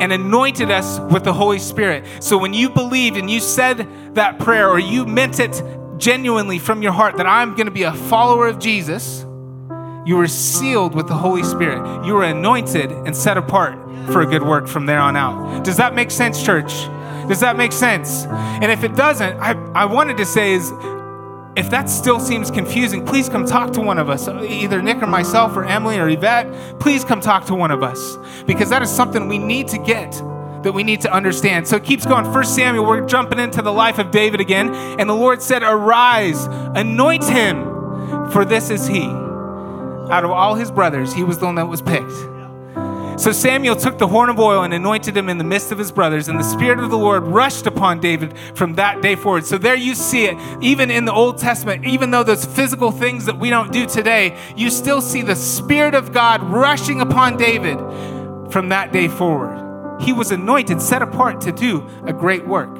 and 0.00 0.12
anointed 0.12 0.72
us 0.72 0.98
with 1.12 1.22
the 1.22 1.32
Holy 1.32 1.60
Spirit. 1.60 2.04
So 2.18 2.36
when 2.36 2.52
you 2.52 2.68
believed 2.68 3.16
and 3.16 3.30
you 3.30 3.38
said 3.38 3.88
that 4.16 4.40
prayer 4.40 4.68
or 4.68 4.80
you 4.80 5.06
meant 5.06 5.38
it 5.38 5.62
genuinely 5.98 6.58
from 6.58 6.82
your 6.82 6.92
heart 6.92 7.16
that 7.16 7.26
I'm 7.26 7.54
going 7.54 7.66
to 7.66 7.72
be 7.72 7.84
a 7.84 7.92
follower 7.92 8.46
of 8.48 8.58
Jesus, 8.58 9.24
you 10.06 10.16
were 10.16 10.28
sealed 10.28 10.94
with 10.94 11.08
the 11.08 11.14
Holy 11.14 11.42
Spirit. 11.42 12.04
You 12.04 12.14
were 12.14 12.24
anointed 12.24 12.90
and 12.90 13.16
set 13.16 13.36
apart 13.36 13.78
for 14.12 14.20
a 14.20 14.26
good 14.26 14.42
work 14.42 14.68
from 14.68 14.86
there 14.86 15.00
on 15.00 15.16
out. 15.16 15.64
Does 15.64 15.78
that 15.78 15.94
make 15.94 16.10
sense, 16.10 16.44
church? 16.44 16.72
Does 17.28 17.40
that 17.40 17.56
make 17.56 17.72
sense? 17.72 18.26
And 18.26 18.70
if 18.70 18.84
it 18.84 18.94
doesn't, 18.94 19.38
I, 19.38 19.52
I 19.74 19.86
wanted 19.86 20.18
to 20.18 20.26
say 20.26 20.52
is 20.52 20.72
if 21.56 21.70
that 21.70 21.88
still 21.88 22.20
seems 22.20 22.50
confusing, 22.50 23.06
please 23.06 23.28
come 23.28 23.46
talk 23.46 23.72
to 23.74 23.80
one 23.80 23.98
of 23.98 24.10
us, 24.10 24.28
either 24.28 24.82
Nick 24.82 25.02
or 25.02 25.06
myself 25.06 25.56
or 25.56 25.64
Emily 25.64 25.98
or 25.98 26.08
Yvette. 26.08 26.80
Please 26.80 27.04
come 27.04 27.20
talk 27.20 27.46
to 27.46 27.54
one 27.54 27.70
of 27.70 27.82
us 27.82 28.16
because 28.46 28.68
that 28.70 28.82
is 28.82 28.90
something 28.90 29.28
we 29.28 29.38
need 29.38 29.68
to 29.68 29.78
get 29.78 30.20
that 30.64 30.72
we 30.72 30.82
need 30.82 31.00
to 31.02 31.12
understand. 31.12 31.68
So 31.68 31.76
it 31.76 31.84
keeps 31.84 32.04
going. 32.04 32.30
First 32.32 32.54
Samuel, 32.54 32.84
we're 32.84 33.06
jumping 33.06 33.38
into 33.38 33.62
the 33.62 33.72
life 33.72 33.98
of 33.98 34.10
David 34.10 34.40
again. 34.40 34.74
And 34.98 35.08
the 35.08 35.14
Lord 35.14 35.40
said, 35.40 35.62
Arise, 35.62 36.46
anoint 36.74 37.24
him, 37.24 37.64
for 38.30 38.44
this 38.44 38.70
is 38.70 38.86
he. 38.86 39.04
Out 39.04 40.24
of 40.24 40.30
all 40.30 40.54
his 40.54 40.70
brothers, 40.70 41.14
he 41.14 41.22
was 41.22 41.38
the 41.38 41.46
one 41.46 41.54
that 41.54 41.66
was 41.66 41.80
picked. 41.80 42.12
So 43.16 43.30
Samuel 43.30 43.76
took 43.76 43.98
the 43.98 44.08
horn 44.08 44.28
of 44.28 44.40
oil 44.40 44.64
and 44.64 44.74
anointed 44.74 45.16
him 45.16 45.28
in 45.28 45.38
the 45.38 45.44
midst 45.44 45.70
of 45.70 45.78
his 45.78 45.92
brothers, 45.92 46.28
and 46.28 46.38
the 46.38 46.44
Spirit 46.44 46.80
of 46.80 46.90
the 46.90 46.98
Lord 46.98 47.22
rushed 47.22 47.66
upon 47.66 48.00
David 48.00 48.36
from 48.54 48.74
that 48.74 49.02
day 49.02 49.14
forward. 49.14 49.46
So 49.46 49.56
there 49.56 49.76
you 49.76 49.94
see 49.94 50.24
it, 50.24 50.36
even 50.60 50.90
in 50.90 51.04
the 51.04 51.12
Old 51.12 51.38
Testament, 51.38 51.86
even 51.86 52.10
though 52.10 52.24
those 52.24 52.44
physical 52.44 52.90
things 52.90 53.26
that 53.26 53.38
we 53.38 53.50
don't 53.50 53.72
do 53.72 53.86
today, 53.86 54.36
you 54.56 54.68
still 54.68 55.00
see 55.00 55.22
the 55.22 55.36
Spirit 55.36 55.94
of 55.94 56.12
God 56.12 56.42
rushing 56.42 57.00
upon 57.00 57.36
David 57.36 57.78
from 58.50 58.70
that 58.70 58.92
day 58.92 59.06
forward. 59.06 59.63
He 60.00 60.12
was 60.12 60.30
anointed, 60.30 60.80
set 60.80 61.02
apart 61.02 61.40
to 61.42 61.52
do 61.52 61.86
a 62.04 62.12
great 62.12 62.46
work. 62.46 62.76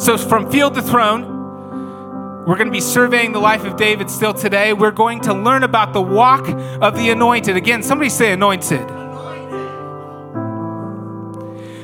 So, 0.00 0.16
from 0.16 0.50
field 0.50 0.74
to 0.74 0.82
throne, 0.82 2.44
we're 2.46 2.56
going 2.56 2.68
to 2.68 2.72
be 2.72 2.80
surveying 2.80 3.32
the 3.32 3.40
life 3.40 3.64
of 3.64 3.76
David 3.76 4.10
still 4.10 4.32
today. 4.32 4.72
We're 4.72 4.90
going 4.90 5.20
to 5.22 5.34
learn 5.34 5.62
about 5.64 5.92
the 5.92 6.00
walk 6.00 6.48
of 6.48 6.96
the 6.96 7.10
anointed. 7.10 7.56
Again, 7.56 7.82
somebody 7.82 8.08
say 8.08 8.32
anointed. 8.32 8.88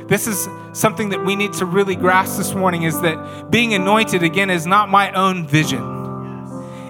This 0.09 0.27
is 0.27 0.49
something 0.73 1.11
that 1.11 1.25
we 1.25 1.37
need 1.37 1.53
to 1.55 1.67
really 1.67 1.97
grasp 1.97 2.37
this 2.37 2.55
morning 2.55 2.83
is 2.83 3.01
that 3.03 3.51
being 3.51 3.75
anointed, 3.75 4.23
again, 4.23 4.51
is 4.51 4.67
not 4.67 4.89
my 4.89 5.13
own 5.13 5.47
vision. 5.47 5.83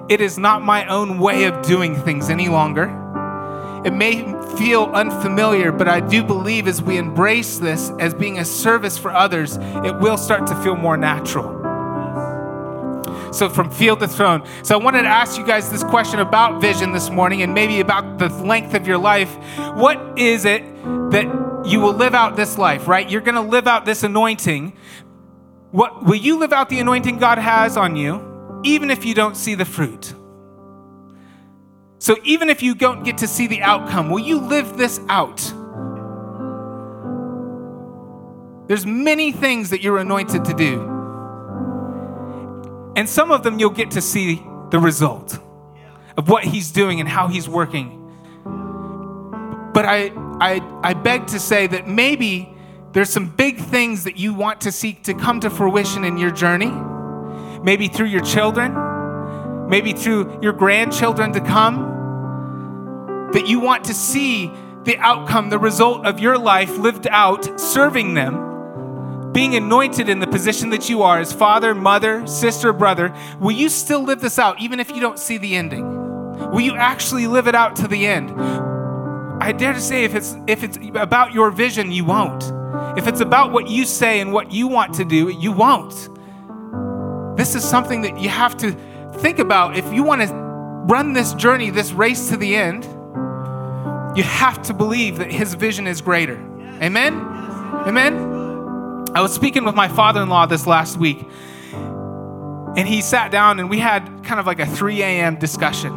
It 0.08 0.20
is 0.20 0.38
not 0.38 0.62
my 0.62 0.86
own 0.86 1.18
way 1.18 1.44
of 1.44 1.62
doing 1.62 1.96
things 1.96 2.30
any 2.30 2.48
longer. 2.48 3.03
It 3.84 3.92
may 3.92 4.22
feel 4.56 4.84
unfamiliar, 4.94 5.70
but 5.70 5.88
I 5.88 6.00
do 6.00 6.24
believe 6.24 6.66
as 6.66 6.80
we 6.80 6.96
embrace 6.96 7.58
this 7.58 7.90
as 7.98 8.14
being 8.14 8.38
a 8.38 8.44
service 8.44 8.96
for 8.96 9.10
others, 9.10 9.56
it 9.56 9.98
will 9.98 10.16
start 10.16 10.46
to 10.46 10.56
feel 10.62 10.74
more 10.74 10.96
natural. 10.96 11.62
So, 13.32 13.48
from 13.48 13.70
field 13.70 14.00
to 14.00 14.08
throne. 14.08 14.46
So, 14.62 14.78
I 14.78 14.82
wanted 14.82 15.02
to 15.02 15.08
ask 15.08 15.36
you 15.36 15.44
guys 15.44 15.70
this 15.70 15.82
question 15.82 16.20
about 16.20 16.60
vision 16.60 16.92
this 16.92 17.10
morning 17.10 17.42
and 17.42 17.52
maybe 17.52 17.80
about 17.80 18.18
the 18.18 18.28
length 18.28 18.74
of 18.74 18.86
your 18.86 18.96
life. 18.96 19.34
What 19.74 20.18
is 20.18 20.44
it 20.44 20.62
that 21.10 21.26
you 21.66 21.80
will 21.80 21.94
live 21.94 22.14
out 22.14 22.36
this 22.36 22.58
life, 22.58 22.86
right? 22.86 23.08
You're 23.08 23.22
going 23.22 23.34
to 23.34 23.40
live 23.40 23.66
out 23.66 23.84
this 23.84 24.02
anointing. 24.02 24.76
What, 25.72 26.04
will 26.04 26.14
you 26.14 26.38
live 26.38 26.52
out 26.52 26.68
the 26.68 26.78
anointing 26.78 27.18
God 27.18 27.38
has 27.38 27.76
on 27.76 27.96
you, 27.96 28.60
even 28.64 28.90
if 28.90 29.04
you 29.04 29.14
don't 29.14 29.36
see 29.36 29.54
the 29.54 29.64
fruit? 29.64 30.14
So 31.98 32.16
even 32.24 32.50
if 32.50 32.62
you 32.62 32.74
don't 32.74 33.02
get 33.02 33.18
to 33.18 33.26
see 33.26 33.46
the 33.46 33.62
outcome, 33.62 34.10
will 34.10 34.20
you 34.20 34.38
live 34.40 34.76
this 34.76 35.00
out? 35.08 35.40
There's 38.66 38.86
many 38.86 39.32
things 39.32 39.70
that 39.70 39.82
you're 39.82 39.98
anointed 39.98 40.44
to 40.46 40.54
do. 40.54 40.80
And 42.96 43.08
some 43.08 43.30
of 43.30 43.42
them 43.42 43.58
you'll 43.58 43.70
get 43.70 43.90
to 43.92 44.00
see 44.00 44.42
the 44.70 44.78
result 44.78 45.38
of 46.16 46.28
what 46.28 46.44
he's 46.44 46.70
doing 46.70 47.00
and 47.00 47.08
how 47.08 47.28
he's 47.28 47.48
working. 47.48 48.00
But 49.74 49.84
I, 49.84 50.12
I, 50.40 50.80
I 50.82 50.94
beg 50.94 51.26
to 51.28 51.40
say 51.40 51.66
that 51.66 51.88
maybe 51.88 52.54
there's 52.92 53.10
some 53.10 53.28
big 53.28 53.58
things 53.58 54.04
that 54.04 54.16
you 54.16 54.32
want 54.32 54.60
to 54.62 54.72
seek 54.72 55.02
to 55.04 55.14
come 55.14 55.40
to 55.40 55.50
fruition 55.50 56.04
in 56.04 56.16
your 56.16 56.30
journey. 56.30 56.72
Maybe 57.62 57.88
through 57.88 58.06
your 58.06 58.20
children, 58.22 58.72
maybe 59.68 59.92
through 59.92 60.38
your 60.42 60.52
grandchildren 60.52 61.32
to 61.32 61.40
come 61.40 61.92
that 63.32 63.46
you 63.46 63.60
want 63.60 63.84
to 63.84 63.94
see 63.94 64.50
the 64.84 64.96
outcome, 64.98 65.50
the 65.50 65.58
result 65.58 66.06
of 66.06 66.20
your 66.20 66.38
life 66.38 66.76
lived 66.78 67.06
out, 67.08 67.58
serving 67.58 68.14
them, 68.14 69.32
being 69.32 69.56
anointed 69.56 70.08
in 70.08 70.20
the 70.20 70.26
position 70.26 70.70
that 70.70 70.88
you 70.88 71.02
are 71.02 71.18
as 71.18 71.32
father, 71.32 71.74
mother, 71.74 72.26
sister, 72.26 72.72
brother, 72.72 73.12
will 73.40 73.52
you 73.52 73.68
still 73.68 74.04
live 74.04 74.20
this 74.20 74.38
out 74.38 74.60
even 74.60 74.78
if 74.78 74.90
you 74.90 75.00
don't 75.00 75.18
see 75.18 75.38
the 75.38 75.56
ending? 75.56 75.84
Will 76.50 76.60
you 76.60 76.76
actually 76.76 77.26
live 77.26 77.48
it 77.48 77.54
out 77.54 77.74
to 77.76 77.88
the 77.88 78.06
end? 78.06 78.30
I 79.42 79.52
dare 79.52 79.72
to 79.72 79.80
say 79.80 80.04
if 80.04 80.14
it's 80.14 80.36
if 80.46 80.62
it's 80.62 80.78
about 80.94 81.32
your 81.32 81.50
vision, 81.50 81.90
you 81.90 82.04
won't. 82.04 82.44
If 82.96 83.08
it's 83.08 83.20
about 83.20 83.52
what 83.52 83.68
you 83.68 83.84
say 83.84 84.20
and 84.20 84.32
what 84.32 84.52
you 84.52 84.68
want 84.68 84.94
to 84.94 85.04
do, 85.04 85.28
you 85.28 85.50
won't. 85.50 86.08
This 87.36 87.56
is 87.56 87.64
something 87.64 88.02
that 88.02 88.18
you 88.20 88.28
have 88.28 88.56
to 88.58 88.76
think 89.18 89.38
about 89.38 89.76
if 89.76 89.92
you 89.92 90.02
want 90.02 90.22
to 90.22 90.34
run 90.34 91.12
this 91.12 91.34
journey, 91.34 91.70
this 91.70 91.92
race 91.92 92.28
to 92.28 92.36
the 92.36 92.54
end 92.54 92.84
you 94.14 94.22
have 94.22 94.62
to 94.62 94.74
believe 94.74 95.18
that 95.18 95.32
his 95.32 95.54
vision 95.54 95.86
is 95.86 96.00
greater. 96.00 96.36
Amen? 96.80 97.14
Amen? 97.86 98.14
I 99.12 99.20
was 99.20 99.34
speaking 99.34 99.64
with 99.64 99.74
my 99.74 99.88
father 99.88 100.22
in 100.22 100.28
law 100.28 100.46
this 100.46 100.66
last 100.66 100.96
week, 100.96 101.26
and 101.72 102.86
he 102.86 103.00
sat 103.00 103.32
down 103.32 103.58
and 103.58 103.68
we 103.68 103.78
had 103.78 104.22
kind 104.24 104.38
of 104.38 104.46
like 104.46 104.60
a 104.60 104.66
3 104.66 105.02
a.m. 105.02 105.36
discussion. 105.36 105.92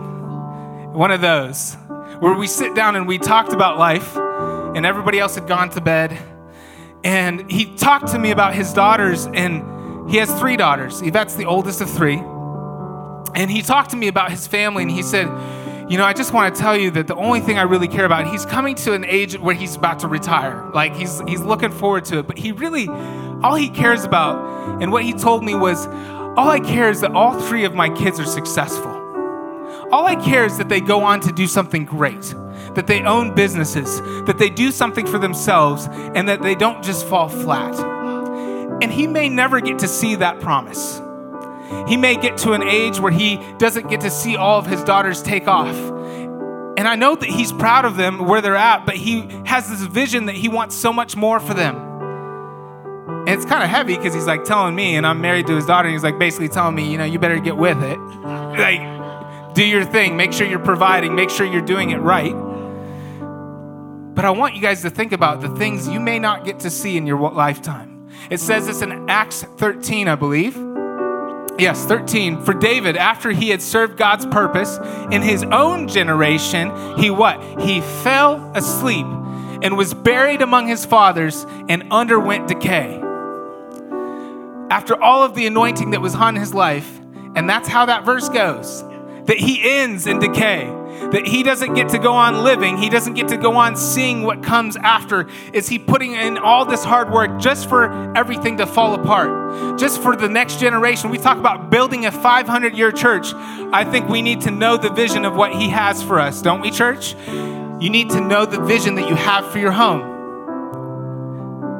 One 0.94 1.12
of 1.12 1.22
those 1.22 1.76
where 2.20 2.34
we 2.34 2.48
sit 2.48 2.74
down 2.74 2.96
and 2.96 3.08
we 3.08 3.20
talked 3.20 3.54
about 3.54 3.78
life, 3.78 4.18
and 4.18 4.86
everybody 4.86 5.20
else 5.20 5.36
had 5.36 5.48
gone 5.48 5.70
to 5.72 5.82
bed. 5.82 6.18
And 7.04 7.50
he 7.50 7.66
talked 7.76 8.08
to 8.10 8.20
me 8.20 8.32
about 8.32 8.56
his 8.56 8.74
daughters, 8.74 9.28
and 9.28 10.10
he 10.10 10.18
has 10.18 10.32
three 10.40 10.58
daughters. 10.58 11.02
Yvette's 11.02 11.36
the 11.36 11.46
oldest 11.46 11.82
of 11.82 11.90
three. 11.90 12.22
And 13.36 13.52
he 13.52 13.62
talked 13.62 13.92
to 13.92 13.98
me 13.98 14.08
about 14.08 14.32
his 14.32 14.48
family, 14.48 14.84
and 14.84 14.92
he 14.92 15.04
said, 15.04 15.28
you 15.90 15.98
know, 15.98 16.04
I 16.04 16.12
just 16.12 16.34
want 16.34 16.54
to 16.54 16.62
tell 16.62 16.76
you 16.76 16.92
that 16.92 17.08
the 17.08 17.16
only 17.16 17.40
thing 17.40 17.58
I 17.58 17.62
really 17.62 17.88
care 17.88 18.06
about, 18.06 18.28
he's 18.28 18.46
coming 18.46 18.76
to 18.76 18.94
an 18.94 19.06
age 19.06 19.38
where 19.40 19.56
he's 19.56 19.76
about 19.76 20.00
to 20.00 20.08
retire. 20.08 20.70
Like 20.74 20.94
he's 20.94 21.22
he's 21.28 21.40
looking 21.40 21.72
forward 21.72 22.04
to 22.06 22.20
it, 22.20 22.28
but 22.28 22.38
he 22.38 22.52
really 22.52 22.90
all 23.42 23.56
he 23.56 23.70
cares 23.70 24.04
about 24.04 24.82
and 24.82 24.92
what 24.92 25.04
he 25.04 25.14
told 25.14 25.46
me 25.46 25.56
was 25.56 25.88
all 26.38 26.50
I 26.50 26.60
care 26.60 26.90
is 26.90 27.02
that 27.02 27.12
all 27.12 27.40
three 27.40 27.64
of 27.64 27.74
my 27.74 27.90
kids 27.90 28.20
are 28.20 28.26
successful. 28.26 28.92
All 29.92 30.06
I 30.06 30.16
care 30.16 30.46
is 30.46 30.58
that 30.58 30.68
they 30.68 30.82
go 30.82 31.04
on 31.04 31.22
to 31.22 31.32
do 31.32 31.48
something 31.48 31.86
great, 31.86 32.36
that 32.76 32.86
they 32.86 33.02
own 33.02 33.34
businesses, 33.34 34.02
that 34.26 34.38
they 34.38 34.50
do 34.50 34.72
something 34.72 35.08
for 35.08 35.18
themselves, 35.18 35.88
and 35.90 36.28
that 36.28 36.42
they 36.42 36.54
don't 36.54 36.84
just 36.84 37.08
fall 37.08 37.30
flat. 37.30 37.74
And 38.84 38.92
he 38.92 39.08
may 39.08 39.30
never 39.30 39.62
get 39.62 39.80
to 39.80 39.88
see 39.88 40.16
that 40.16 40.42
promise. 40.42 41.02
He 41.88 41.98
may 41.98 42.16
get 42.16 42.38
to 42.40 42.54
an 42.54 42.64
age 42.64 43.00
where 43.00 43.12
he 43.12 43.40
doesn't 43.58 43.90
get 43.90 44.02
to 44.02 44.10
see 44.10 44.36
all 44.36 44.60
of 44.60 44.66
his 44.66 44.84
daughters 44.84 45.22
take 45.22 45.48
off. 45.48 45.76
And 46.78 46.88
I 46.88 46.96
know 46.96 47.16
that 47.16 47.28
he's 47.28 47.52
proud 47.52 47.86
of 47.86 47.98
them 47.98 48.28
where 48.28 48.40
they're 48.40 48.56
at, 48.56 48.86
but 48.86 48.96
he 48.96 49.22
has 49.46 49.70
this 49.70 49.82
vision 49.82 50.28
that 50.28 50.36
he 50.36 50.48
wants 50.48 50.76
so 50.76 50.94
much 50.94 51.16
more 51.16 51.40
for 51.40 51.54
them. 51.54 51.76
And 53.28 53.30
it's 53.30 53.46
kind 53.46 53.64
of 53.64 53.70
heavy 53.70 53.98
because 53.98 54.14
he's 54.14 54.28
like 54.28 54.44
telling 54.44 54.76
me, 54.76 54.96
and 54.96 55.06
I'm 55.06 55.20
married 55.20 55.48
to 55.48 55.56
his 55.56 55.66
daughter, 55.66 55.88
and 55.88 55.96
he's 55.96 56.04
like 56.04 56.20
basically 56.20 56.50
telling 56.50 56.76
me, 56.76 56.92
you 56.92 56.98
know, 56.98 57.04
you 57.04 57.20
better 57.20 57.40
get 57.40 57.58
with 57.58 57.82
it. 57.82 57.98
Like, 57.98 59.56
do 59.56 59.66
your 59.66 59.84
thing, 59.84 60.16
make 60.18 60.34
sure 60.34 60.46
you're 60.46 60.60
providing, 60.60 61.16
make 61.16 61.30
sure 61.30 61.46
you're 61.46 61.62
doing 61.62 61.90
it 61.90 61.98
right. 61.98 62.34
But 64.14 64.26
I 64.26 64.30
want 64.30 64.56
you 64.56 64.62
guys 64.62 64.84
to 64.84 64.90
think 64.90 65.12
about 65.12 65.42
the 65.42 65.50
things 65.50 65.88
you 65.88 66.00
may 66.00 66.20
not 66.20 66.46
get 66.46 66.60
to 66.60 66.70
see 66.70 66.96
in 66.96 67.08
your 67.08 67.20
lifetime. 67.32 68.08
It 68.30 68.40
says 68.40 68.68
this 68.68 68.82
in 68.82 69.10
Acts 69.10 69.44
13, 69.44 70.08
I 70.08 70.16
believe. 70.16 70.56
Yes, 71.60 71.86
13. 71.86 72.44
For 72.44 72.54
David, 72.54 72.96
after 72.98 73.32
he 73.32 73.50
had 73.50 73.64
served 73.64 73.98
God's 73.98 74.28
purpose 74.28 74.78
in 75.12 75.24
his 75.24 75.44
own 75.44 75.88
generation, 75.88 76.72
he 76.98 77.10
what? 77.10 77.42
He 77.62 77.82
fell 77.82 78.52
asleep 78.54 79.08
and 79.64 79.76
was 79.76 79.96
buried 79.96 80.44
among 80.44 80.68
his 80.68 80.86
fathers 80.86 81.48
and 81.68 81.92
underwent 81.92 82.48
decay. 82.48 83.02
After 84.70 85.02
all 85.02 85.24
of 85.24 85.34
the 85.34 85.48
anointing 85.48 85.92
that 85.92 86.02
was 86.02 86.14
on 86.14 86.36
his 86.36 86.54
life, 86.54 87.00
and 87.36 87.50
that's 87.50 87.68
how 87.68 87.88
that 87.88 88.06
verse 88.06 88.30
goes, 88.30 88.84
that 89.26 89.38
he 89.38 89.60
ends 89.64 90.06
in 90.06 90.20
decay 90.20 90.77
that 91.12 91.26
he 91.28 91.44
doesn't 91.44 91.74
get 91.74 91.90
to 91.90 92.00
go 92.00 92.14
on 92.14 92.44
living, 92.44 92.78
he 92.78 92.90
doesn't 92.90 93.14
get 93.14 93.28
to 93.30 93.38
go 93.38 93.56
on 93.56 93.76
seeing 93.76 94.24
what 94.24 94.44
comes 94.44 94.76
after. 94.78 95.28
Is 95.54 95.68
he 95.68 95.80
putting 95.80 96.14
in 96.14 96.38
all 96.38 96.66
this 96.66 96.84
hard 96.84 97.12
work 97.12 97.40
just 97.40 97.70
for 97.70 97.92
everything 98.16 98.58
to 98.58 98.66
fall 98.66 98.94
apart? 98.94 99.80
Just 99.80 100.02
for 100.02 100.16
the 100.16 100.28
next 100.28 100.60
generation? 100.60 101.10
We 101.10 101.18
talk 101.18 101.38
about 101.38 101.70
building 101.70 102.06
a 102.06 102.12
500 102.12 102.76
year 102.76 102.92
church. 102.92 103.34
I 103.34 103.84
think 103.84 104.10
we 104.10 104.22
need 104.22 104.42
to 104.42 104.52
know 104.52 104.78
the 104.78 104.90
vision 104.90 105.26
of 105.26 105.36
what 105.36 105.54
he 105.54 105.70
has 105.70 106.04
for 106.04 106.20
us, 106.20 106.42
don't 106.42 106.62
we, 106.62 106.72
church? 106.72 107.16
You 107.80 107.90
need 107.90 108.10
to 108.12 108.22
know 108.22 108.46
the 108.46 108.60
vision 108.62 108.96
that 108.96 109.08
you 109.08 109.16
have 109.16 109.50
for 109.52 109.60
your 109.60 109.72
home. 109.72 110.16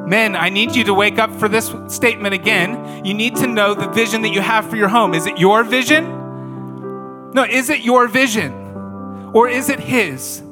Men, 0.08 0.36
I 0.36 0.48
need 0.48 0.74
you 0.74 0.84
to 0.84 0.94
wake 0.94 1.18
up 1.18 1.34
for 1.34 1.48
this 1.48 1.74
statement 1.88 2.34
again. 2.34 3.04
You 3.04 3.12
need 3.12 3.36
to 3.36 3.46
know 3.46 3.74
the 3.74 3.88
vision 3.88 4.22
that 4.22 4.30
you 4.30 4.40
have 4.40 4.70
for 4.70 4.76
your 4.76 4.88
home. 4.88 5.12
Is 5.12 5.26
it 5.26 5.38
your 5.38 5.64
vision? 5.64 7.32
No, 7.34 7.44
is 7.44 7.68
it 7.68 7.80
your 7.80 8.08
vision? 8.08 8.57
Or 9.34 9.48
is 9.48 9.68
it 9.68 9.80
His? 9.80 10.42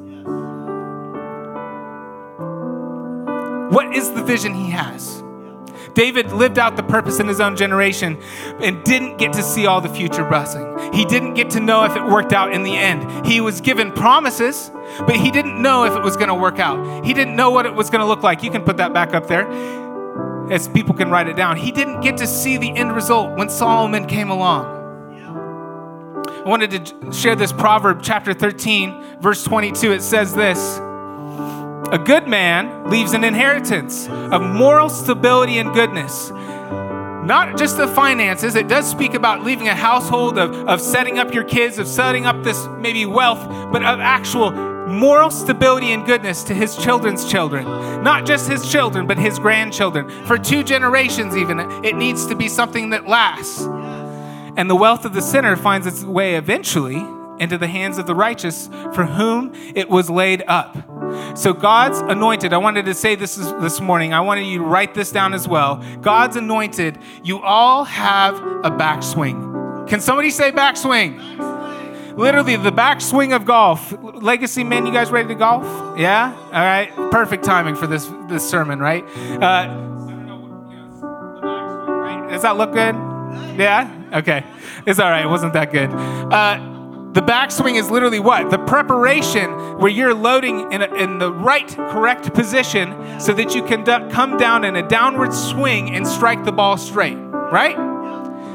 What 3.69 3.93
is 3.95 4.11
the 4.11 4.23
vision 4.23 4.53
He 4.53 4.71
has? 4.71 5.23
David 5.97 6.31
lived 6.31 6.59
out 6.59 6.77
the 6.77 6.83
purpose 6.83 7.19
in 7.19 7.27
his 7.27 7.39
own 7.39 7.55
generation 7.55 8.21
and 8.61 8.83
didn't 8.83 9.17
get 9.17 9.33
to 9.33 9.41
see 9.41 9.65
all 9.65 9.81
the 9.81 9.89
future 9.89 10.23
blessing. 10.23 10.93
He 10.93 11.05
didn't 11.05 11.33
get 11.33 11.49
to 11.51 11.59
know 11.59 11.85
if 11.85 11.95
it 11.95 12.03
worked 12.03 12.33
out 12.33 12.53
in 12.53 12.61
the 12.61 12.77
end. 12.77 13.25
He 13.25 13.41
was 13.41 13.61
given 13.61 13.91
promises, 13.91 14.69
but 14.99 15.15
he 15.15 15.31
didn't 15.31 15.59
know 15.59 15.85
if 15.85 15.95
it 15.95 16.03
was 16.03 16.15
going 16.15 16.27
to 16.27 16.35
work 16.35 16.59
out. 16.59 17.03
He 17.03 17.15
didn't 17.15 17.35
know 17.35 17.49
what 17.49 17.65
it 17.65 17.73
was 17.73 17.89
going 17.89 18.01
to 18.01 18.05
look 18.05 18.21
like. 18.21 18.43
You 18.43 18.51
can 18.51 18.63
put 18.63 18.77
that 18.77 18.93
back 18.93 19.15
up 19.15 19.25
there 19.25 19.47
as 20.51 20.67
people 20.67 20.93
can 20.93 21.09
write 21.09 21.27
it 21.27 21.35
down. 21.35 21.57
He 21.57 21.71
didn't 21.71 22.01
get 22.01 22.17
to 22.17 22.27
see 22.27 22.57
the 22.57 22.69
end 22.77 22.93
result 22.93 23.35
when 23.35 23.49
Solomon 23.49 24.05
came 24.05 24.29
along. 24.29 24.76
I 26.47 26.49
wanted 26.49 26.85
to 26.85 27.11
share 27.11 27.35
this 27.35 27.51
proverb, 27.51 27.99
chapter 28.01 28.33
13, 28.33 29.19
verse 29.19 29.43
22. 29.43 29.91
It 29.91 30.01
says 30.01 30.33
this 30.33 30.77
A 30.77 32.01
good 32.01 32.25
man 32.25 32.89
leaves 32.89 33.11
an 33.11 33.25
inheritance 33.25 34.07
of 34.07 34.41
moral 34.41 34.87
stability 34.87 35.57
and 35.57 35.73
goodness. 35.73 36.29
Not 36.29 37.57
just 37.57 37.75
the 37.75 37.85
finances, 37.89 38.55
it 38.55 38.69
does 38.69 38.89
speak 38.89 39.13
about 39.13 39.43
leaving 39.43 39.67
a 39.67 39.75
household, 39.75 40.37
of, 40.37 40.53
of 40.69 40.79
setting 40.79 41.19
up 41.19 41.33
your 41.33 41.43
kids, 41.43 41.79
of 41.79 41.85
setting 41.85 42.25
up 42.25 42.41
this 42.45 42.65
maybe 42.77 43.05
wealth, 43.05 43.45
but 43.73 43.83
of 43.83 43.99
actual 43.99 44.51
moral 44.51 45.29
stability 45.29 45.91
and 45.91 46.05
goodness 46.05 46.45
to 46.45 46.53
his 46.53 46.77
children's 46.77 47.29
children. 47.29 47.65
Not 48.03 48.25
just 48.25 48.49
his 48.49 48.71
children, 48.71 49.05
but 49.05 49.17
his 49.17 49.37
grandchildren. 49.37 50.09
For 50.25 50.37
two 50.37 50.63
generations, 50.63 51.35
even, 51.35 51.59
it 51.83 51.97
needs 51.97 52.25
to 52.27 52.35
be 52.35 52.47
something 52.47 52.91
that 52.91 53.05
lasts. 53.05 53.67
And 54.57 54.69
the 54.69 54.75
wealth 54.75 55.05
of 55.05 55.13
the 55.13 55.21
sinner 55.21 55.55
finds 55.55 55.87
its 55.87 56.03
way 56.03 56.35
eventually 56.35 56.97
into 57.39 57.57
the 57.57 57.67
hands 57.67 57.97
of 57.99 58.07
the 58.07 58.15
righteous 58.15 58.67
for 58.93 59.05
whom 59.05 59.53
it 59.75 59.89
was 59.89 60.09
laid 60.09 60.43
up. 60.47 60.75
So 61.37 61.53
God's 61.53 61.99
anointed, 61.99 62.51
I 62.51 62.57
wanted 62.57 62.85
to 62.85 62.93
say 62.93 63.15
this 63.15 63.35
this 63.35 63.79
morning. 63.79 64.13
I 64.13 64.21
wanted 64.21 64.45
you 64.47 64.57
to 64.57 64.63
write 64.63 64.93
this 64.93 65.11
down 65.11 65.33
as 65.33 65.47
well. 65.47 65.83
God's 66.01 66.35
anointed, 66.35 66.97
you 67.23 67.39
all 67.39 67.83
have 67.83 68.35
a 68.35 68.71
backswing. 68.71 69.87
Can 69.87 70.01
somebody 70.01 70.31
say 70.31 70.51
backswing? 70.51 72.17
Literally 72.17 72.55
the 72.55 72.71
backswing 72.71 73.35
of 73.35 73.45
golf. 73.45 73.93
Legacy 74.01 74.63
men, 74.63 74.87
you 74.87 74.91
guys 74.91 75.11
ready 75.11 75.27
to 75.27 75.35
golf? 75.35 75.63
Yeah? 75.99 76.33
All 76.45 76.51
right. 76.51 76.91
Perfect 77.11 77.43
timing 77.43 77.75
for 77.75 77.85
this 77.85 78.09
this 78.27 78.49
sermon, 78.49 78.79
right? 78.79 79.03
Uh, 79.39 79.67
Does 82.29 82.41
that 82.41 82.57
look 82.57 82.73
good? 82.73 82.95
Yeah? 83.57 83.96
Okay. 84.13 84.43
It's 84.85 84.99
all 84.99 85.09
right. 85.09 85.25
It 85.25 85.29
wasn't 85.29 85.53
that 85.53 85.71
good. 85.71 85.89
Uh, 85.89 86.75
the 87.13 87.21
backswing 87.21 87.79
is 87.79 87.89
literally 87.89 88.19
what? 88.19 88.51
The 88.51 88.59
preparation 88.59 89.79
where 89.79 89.89
you're 89.89 90.13
loading 90.13 90.71
in, 90.71 90.81
a, 90.83 90.93
in 90.93 91.17
the 91.17 91.31
right, 91.31 91.67
correct 91.67 92.33
position 92.33 93.19
so 93.19 93.33
that 93.33 93.55
you 93.55 93.63
can 93.63 93.83
d- 93.83 94.13
come 94.13 94.37
down 94.37 94.63
in 94.63 94.75
a 94.75 94.87
downward 94.87 95.33
swing 95.33 95.95
and 95.95 96.05
strike 96.05 96.43
the 96.45 96.51
ball 96.51 96.77
straight, 96.77 97.15
right? 97.15 97.75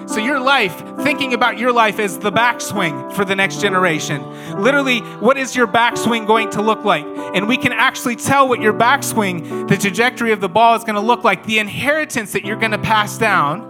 So, 0.09 0.21
your 0.21 0.39
life, 0.39 0.77
thinking 1.03 1.33
about 1.33 1.59
your 1.59 1.73
life 1.73 1.99
as 1.99 2.19
the 2.19 2.31
backswing 2.31 3.13
for 3.15 3.25
the 3.25 3.35
next 3.35 3.61
generation. 3.61 4.23
Literally, 4.63 5.01
what 5.01 5.39
is 5.39 5.57
your 5.57 5.67
backswing 5.67 6.27
going 6.27 6.51
to 6.51 6.63
look 6.63 6.85
like? 6.85 7.05
And 7.35 7.49
we 7.49 7.57
can 7.57 7.73
actually 7.73 8.17
tell 8.17 8.49
what 8.49 8.61
your 8.61 8.75
backswing, 8.75 9.69
the 9.69 9.77
trajectory 9.77 10.33
of 10.33 10.41
the 10.41 10.49
ball, 10.49 10.77
is 10.77 10.85
going 10.85 10.97
to 10.97 11.01
look 11.01 11.25
like, 11.25 11.47
the 11.47 11.59
inheritance 11.59 12.33
that 12.33 12.45
you're 12.45 12.59
going 12.59 12.73
to 12.73 12.79
pass 12.79 13.17
down 13.17 13.63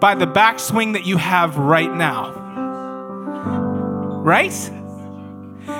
by 0.00 0.14
the 0.14 0.26
backswing 0.26 0.92
that 0.92 1.06
you 1.06 1.16
have 1.16 1.56
right 1.56 1.92
now. 1.92 2.32
Right? 4.22 4.52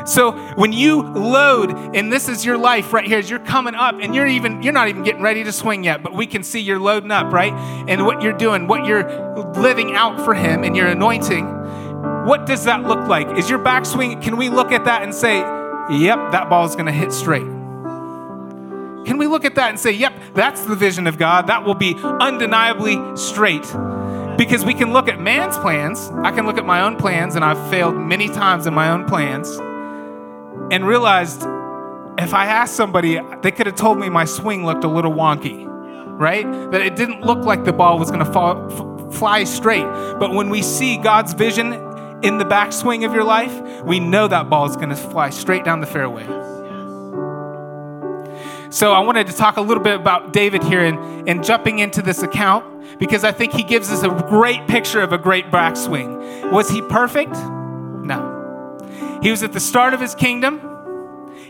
So 0.05 0.33
when 0.55 0.73
you 0.73 1.03
load, 1.03 1.71
and 1.95 2.13
this 2.13 2.29
is 2.29 2.45
your 2.45 2.59
life 2.59 2.93
right 2.93 3.07
here, 3.07 3.19
as 3.19 3.29
you're 3.29 3.39
coming 3.39 3.75
up, 3.75 3.97
and 4.01 4.15
you're 4.15 4.27
even 4.27 4.63
you're 4.63 4.73
not 4.73 4.89
even 4.89 5.03
getting 5.03 5.23
ready 5.23 5.45
to 5.45 5.53
swing 5.53 5.85
yet, 5.85 6.03
but 6.03 6.15
we 6.15 6.27
can 6.27 6.43
see 6.43 6.61
you're 6.61 6.79
loading 6.79 7.11
up, 7.11 7.33
right? 7.33 7.53
And 7.89 8.05
what 8.05 8.23
you're 8.23 8.33
doing, 8.33 8.67
what 8.67 8.87
you're 8.87 9.05
living 9.55 9.95
out 9.95 10.25
for 10.25 10.35
Him, 10.35 10.65
and 10.65 10.77
your 10.77 10.87
anointing. 10.89 11.47
What 12.25 12.47
does 12.47 12.65
that 12.65 12.85
look 12.85 13.09
like? 13.09 13.39
Is 13.39 13.49
your 13.49 13.61
backswing? 13.61 14.21
Can 14.23 14.37
we 14.37 14.49
look 14.49 14.73
at 14.73 14.85
that 14.85 15.03
and 15.03 15.15
say, 15.15 15.39
"Yep, 15.39 16.33
that 16.33 16.49
ball 16.49 16.65
is 16.65 16.75
going 16.75 16.87
to 16.87 16.93
hit 16.93 17.13
straight"? 17.13 17.56
Can 19.07 19.19
we 19.19 19.27
look 19.27 19.45
at 19.45 19.55
that 19.55 19.71
and 19.71 19.79
say, 19.79 19.93
"Yep, 19.93 20.13
that's 20.35 20.63
the 20.63 20.75
vision 20.75 21.07
of 21.07 21.17
God. 21.17 21.47
That 21.47 21.65
will 21.65 21.75
be 21.75 21.97
undeniably 22.03 23.01
straight." 23.17 23.67
Because 24.37 24.67
we 24.67 24.75
can 24.75 24.93
look 24.93 25.09
at 25.09 25.19
man's 25.19 25.57
plans. 25.57 26.13
I 26.23 26.31
can 26.31 26.45
look 26.45 26.59
at 26.59 26.67
my 26.67 26.83
own 26.83 26.97
plans, 26.97 27.37
and 27.37 27.45
I've 27.45 27.71
failed 27.71 27.97
many 27.97 28.29
times 28.29 28.67
in 28.67 28.75
my 28.75 28.91
own 28.91 29.07
plans, 29.07 29.49
and 30.71 30.87
realized 30.87 31.47
if 32.19 32.35
I 32.35 32.47
asked 32.47 32.75
somebody, 32.75 33.21
they 33.43 33.51
could 33.51 33.67
have 33.67 33.77
told 33.77 33.99
me 33.99 34.09
my 34.09 34.25
swing 34.25 34.67
looked 34.67 34.85
a 34.85 34.89
little 34.89 35.13
wonky, 35.13 35.67
right? 36.19 36.51
That 36.71 36.81
it 36.81 36.97
didn't 36.97 37.23
look 37.23 37.45
like 37.45 37.65
the 37.65 37.73
ball 37.73 37.99
was 37.99 38.11
going 38.11 38.25
to 38.25 38.33
fall, 38.33 38.67
f- 38.71 39.15
fly 39.15 39.45
straight. 39.45 39.87
But 40.19 40.33
when 40.33 40.51
we 40.51 40.63
see 40.63 40.97
God's 40.97 41.33
vision 41.35 41.75
in 42.23 42.39
the 42.39 42.45
backswing 42.45 43.07
of 43.07 43.15
your 43.15 43.25
life, 43.25 43.55
we 43.85 44.01
know 44.01 44.29
that 44.29 44.51
ball 44.51 44.67
is 44.69 44.77
going 44.77 44.89
to 44.89 44.97
fly 44.97 45.31
straight 45.31 45.65
down 45.65 45.81
the 45.81 45.87
fairway. 45.87 46.27
So 48.71 48.93
I 48.93 49.01
wanted 49.01 49.27
to 49.29 49.33
talk 49.33 49.57
a 49.57 49.61
little 49.61 49.83
bit 49.83 49.95
about 49.95 50.33
David 50.33 50.63
here 50.65 50.85
and, 50.85 51.29
and 51.29 51.45
jumping 51.45 51.79
into 51.79 52.03
this 52.03 52.23
account 52.23 52.99
because 52.99 53.25
I 53.25 53.33
think 53.33 53.53
he 53.53 53.63
gives 53.63 53.91
us 53.91 54.03
a 54.03 54.09
great 54.29 54.67
picture 54.67 55.01
of 55.01 55.13
a 55.13 55.19
great 55.19 55.47
backswing. 55.47 56.51
Was 56.51 56.69
he 56.69 56.83
perfect? 56.83 57.33
No. 57.33 59.19
He 59.23 59.31
was 59.31 59.43
at 59.43 59.53
the 59.53 59.61
start 59.61 59.95
of 59.95 60.01
his 60.01 60.15
kingdom. 60.15 60.61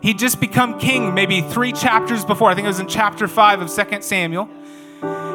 He'd 0.03 0.19
just 0.19 0.41
become 0.41 0.79
king 0.79 1.15
maybe 1.15 1.41
three 1.41 1.73
chapters 1.73 2.25
before. 2.25 2.51
I 2.51 2.55
think 2.55 2.67
it 2.67 2.69
was 2.69 2.81
in 2.81 2.89
chapter 2.89 3.27
five 3.27 3.61
of 3.61 3.71
Second 3.71 4.03
Samuel. 4.03 4.49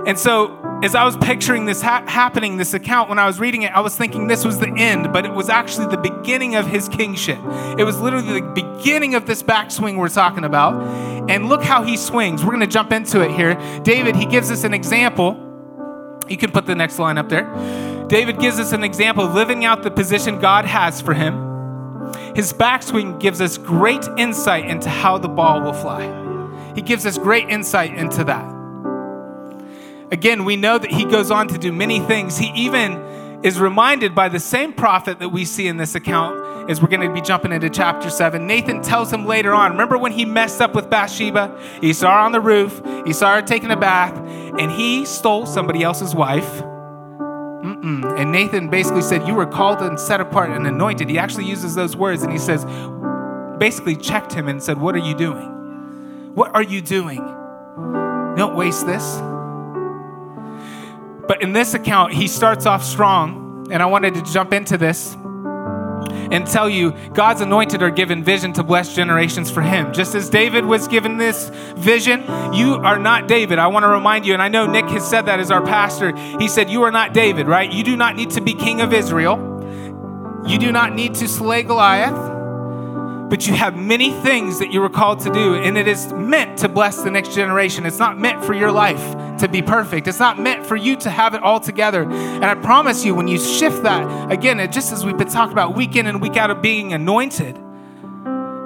And 0.06 0.18
so, 0.18 0.58
as 0.84 0.96
I 0.96 1.04
was 1.04 1.16
picturing 1.18 1.66
this 1.66 1.82
ha- 1.82 2.04
happening, 2.08 2.58
this 2.58 2.74
account, 2.74 3.08
when 3.08 3.20
I 3.20 3.28
was 3.28 3.40
reading 3.40 3.62
it, 3.62 3.72
I 3.72 3.82
was 3.82 3.96
thinking 3.96 4.28
this 4.28 4.44
was 4.44 4.58
the 4.58 4.74
end, 4.76 5.14
but 5.14 5.26
it 5.26 5.32
was 5.32 5.48
actually 5.48 5.88
the 5.88 5.98
beginning 6.02 6.56
of 6.56 6.66
his 6.66 6.90
kingship. 6.90 7.38
It 7.78 7.84
was 7.84 8.00
literally 8.02 8.42
the 8.42 8.52
beginning 8.52 9.14
of 9.14 9.28
this 9.28 9.44
backswing 9.44 9.98
we're 9.98 10.10
talking 10.10 10.44
about. 10.44 10.82
And 11.30 11.50
look 11.50 11.62
how 11.62 11.84
he 11.84 11.98
swings. 11.98 12.44
We're 12.44 12.50
going 12.50 12.62
to 12.62 12.68
jump 12.68 12.92
into 12.92 13.22
it 13.22 13.32
here. 13.32 13.56
David, 13.84 14.16
he 14.16 14.26
gives 14.26 14.50
us 14.50 14.64
an 14.64 14.74
example 14.74 15.38
You 16.28 16.38
can 16.38 16.52
put 16.52 16.66
the 16.66 16.76
next 16.76 16.98
line 16.98 17.18
up 17.18 17.30
there. 17.30 17.46
David 18.08 18.40
gives 18.40 18.60
us 18.60 18.72
an 18.72 18.84
example 18.84 19.26
of 19.26 19.34
living 19.36 19.66
out 19.66 19.84
the 19.84 19.92
position 19.92 20.40
God 20.40 20.66
has 20.66 21.00
for 21.00 21.14
him. 21.14 21.34
His 22.36 22.54
backswing 22.54 23.20
gives 23.20 23.40
us 23.40 23.58
great 23.58 24.08
insight 24.18 24.66
into 24.66 24.90
how 24.90 25.18
the 25.18 25.30
ball 25.30 25.62
will 25.62 25.74
fly. 25.74 26.04
He 26.74 26.82
gives 26.82 27.06
us 27.06 27.18
great 27.18 27.50
insight 27.50 27.94
into 27.94 28.24
that. 28.24 28.61
Again, 30.12 30.44
we 30.44 30.56
know 30.56 30.78
that 30.78 30.92
he 30.92 31.06
goes 31.06 31.32
on 31.32 31.48
to 31.48 31.58
do 31.58 31.72
many 31.72 32.00
things. 32.00 32.38
He 32.38 32.52
even 32.54 33.02
is 33.44 33.60
reminded 33.60 34.14
by 34.14 34.30
the 34.30 34.40
same 34.40 34.74
prophet 34.74 35.20
that 35.20 35.30
we 35.30 35.46
see 35.46 35.68
in 35.68 35.78
this 35.78 35.96
account 35.96 36.70
as 36.70 36.82
we're 36.82 36.90
going 36.90 37.08
to 37.08 37.14
be 37.14 37.22
jumping 37.22 37.52
into 37.52 37.70
chapter 37.70 38.10
7. 38.10 38.46
Nathan 38.46 38.82
tells 38.82 39.12
him 39.12 39.26
later 39.26 39.54
on, 39.54 39.72
remember 39.72 39.98
when 39.98 40.12
he 40.12 40.26
messed 40.26 40.62
up 40.62 40.76
with 40.76 40.90
Bathsheba? 40.90 41.58
He 41.82 41.94
saw 41.94 42.12
her 42.12 42.20
on 42.20 42.34
the 42.34 42.42
roof, 42.42 42.82
he 43.06 43.14
saw 43.14 43.36
her 43.36 43.42
taking 43.42 43.72
a 43.72 43.78
bath, 43.78 44.16
and 44.60 44.72
he 44.72 45.06
stole 45.06 45.46
somebody 45.46 45.82
else's 45.82 46.14
wife. 46.14 46.62
Mm-mm. 46.62 48.20
And 48.20 48.32
Nathan 48.32 48.70
basically 48.70 49.02
said, 49.02 49.28
You 49.28 49.34
were 49.34 49.46
called 49.46 49.82
and 49.82 50.00
set 50.00 50.20
apart 50.20 50.50
and 50.50 50.68
anointed. 50.68 51.10
He 51.10 51.18
actually 51.18 51.46
uses 51.46 51.74
those 51.76 51.96
words 51.96 52.24
and 52.24 52.32
he 52.32 52.40
says, 52.40 52.66
basically 53.60 53.96
checked 53.96 54.34
him 54.34 54.48
and 54.48 54.62
said, 54.62 54.80
What 54.80 54.96
are 54.96 55.00
you 55.00 55.16
doing? 55.16 56.34
What 56.34 56.54
are 56.56 56.64
you 56.64 56.82
doing? 56.82 57.20
Don't 58.36 58.56
waste 58.56 58.86
this. 58.86 59.22
But 61.32 61.42
in 61.42 61.54
this 61.54 61.74
account, 61.74 62.12
he 62.12 62.28
starts 62.28 62.66
off 62.66 62.84
strong, 62.84 63.66
and 63.72 63.82
I 63.82 63.86
wanted 63.86 64.16
to 64.16 64.22
jump 64.22 64.52
into 64.52 64.78
this 64.78 65.16
and 66.30 66.46
tell 66.46 66.70
you 66.70 66.92
God's 67.14 67.40
anointed 67.40 67.82
are 67.82 67.90
given 67.90 68.22
vision 68.22 68.52
to 68.52 68.64
bless 68.64 68.94
generations 68.94 69.50
for 69.50 69.62
him. 69.62 69.94
Just 69.94 70.14
as 70.14 70.30
David 70.30 70.66
was 70.66 70.90
given 70.90 71.16
this 71.16 71.48
vision, 71.78 72.20
you 72.54 72.76
are 72.76 73.00
not 73.00 73.30
David. 73.30 73.60
I 73.60 73.68
want 73.68 73.84
to 73.84 73.88
remind 73.88 74.26
you, 74.26 74.34
and 74.34 74.42
I 74.42 74.50
know 74.50 74.68
Nick 74.68 74.90
has 74.90 75.10
said 75.10 75.28
that 75.28 75.40
as 75.40 75.52
our 75.52 75.62
pastor. 75.62 76.14
He 76.38 76.50
said, 76.50 76.70
You 76.70 76.84
are 76.84 76.92
not 76.92 77.14
David, 77.14 77.48
right? 77.48 77.72
You 77.72 77.86
do 77.86 77.96
not 77.96 78.18
need 78.18 78.32
to 78.32 78.42
be 78.42 78.54
king 78.54 78.82
of 78.82 78.92
Israel. 78.92 79.38
You 80.46 80.60
do 80.60 80.74
not 80.74 80.94
need 80.94 81.16
to 81.16 81.30
slay 81.30 81.64
Goliath 81.64 82.31
but 83.32 83.48
you 83.48 83.54
have 83.54 83.78
many 83.78 84.12
things 84.12 84.60
that 84.60 84.74
you 84.74 84.82
were 84.82 84.90
called 84.90 85.22
to 85.22 85.32
do, 85.32 85.56
and 85.56 85.78
it 85.78 85.88
is 85.88 86.12
meant 86.12 86.60
to 86.60 86.68
bless 86.68 87.02
the 87.02 87.10
next 87.10 87.34
generation. 87.34 87.86
It's 87.86 87.98
not 87.98 88.20
meant 88.20 88.44
for 88.44 88.54
your 88.54 88.74
life 88.74 89.38
to 89.38 89.48
be 89.48 89.62
perfect. 89.62 90.06
It's 90.10 90.20
not 90.20 90.38
meant 90.38 90.66
for 90.66 90.76
you 90.76 90.98
to 90.98 91.10
have 91.10 91.34
it 91.34 91.42
all 91.42 91.62
together. 91.62 92.04
And 92.04 92.44
I 92.44 92.56
promise 92.56 93.06
you, 93.06 93.16
when 93.16 93.30
you 93.30 93.40
shift 93.40 93.84
that, 93.84 94.30
again, 94.30 94.60
it, 94.60 94.74
just 94.74 94.92
as 94.92 95.06
we've 95.06 95.18
been 95.18 95.30
talking 95.30 95.54
about 95.54 95.78
week 95.78 95.96
in 95.96 96.08
and 96.08 96.22
week 96.22 96.36
out 96.36 96.52
of 96.52 96.62
being 96.62 96.92
anointed, 96.92 97.56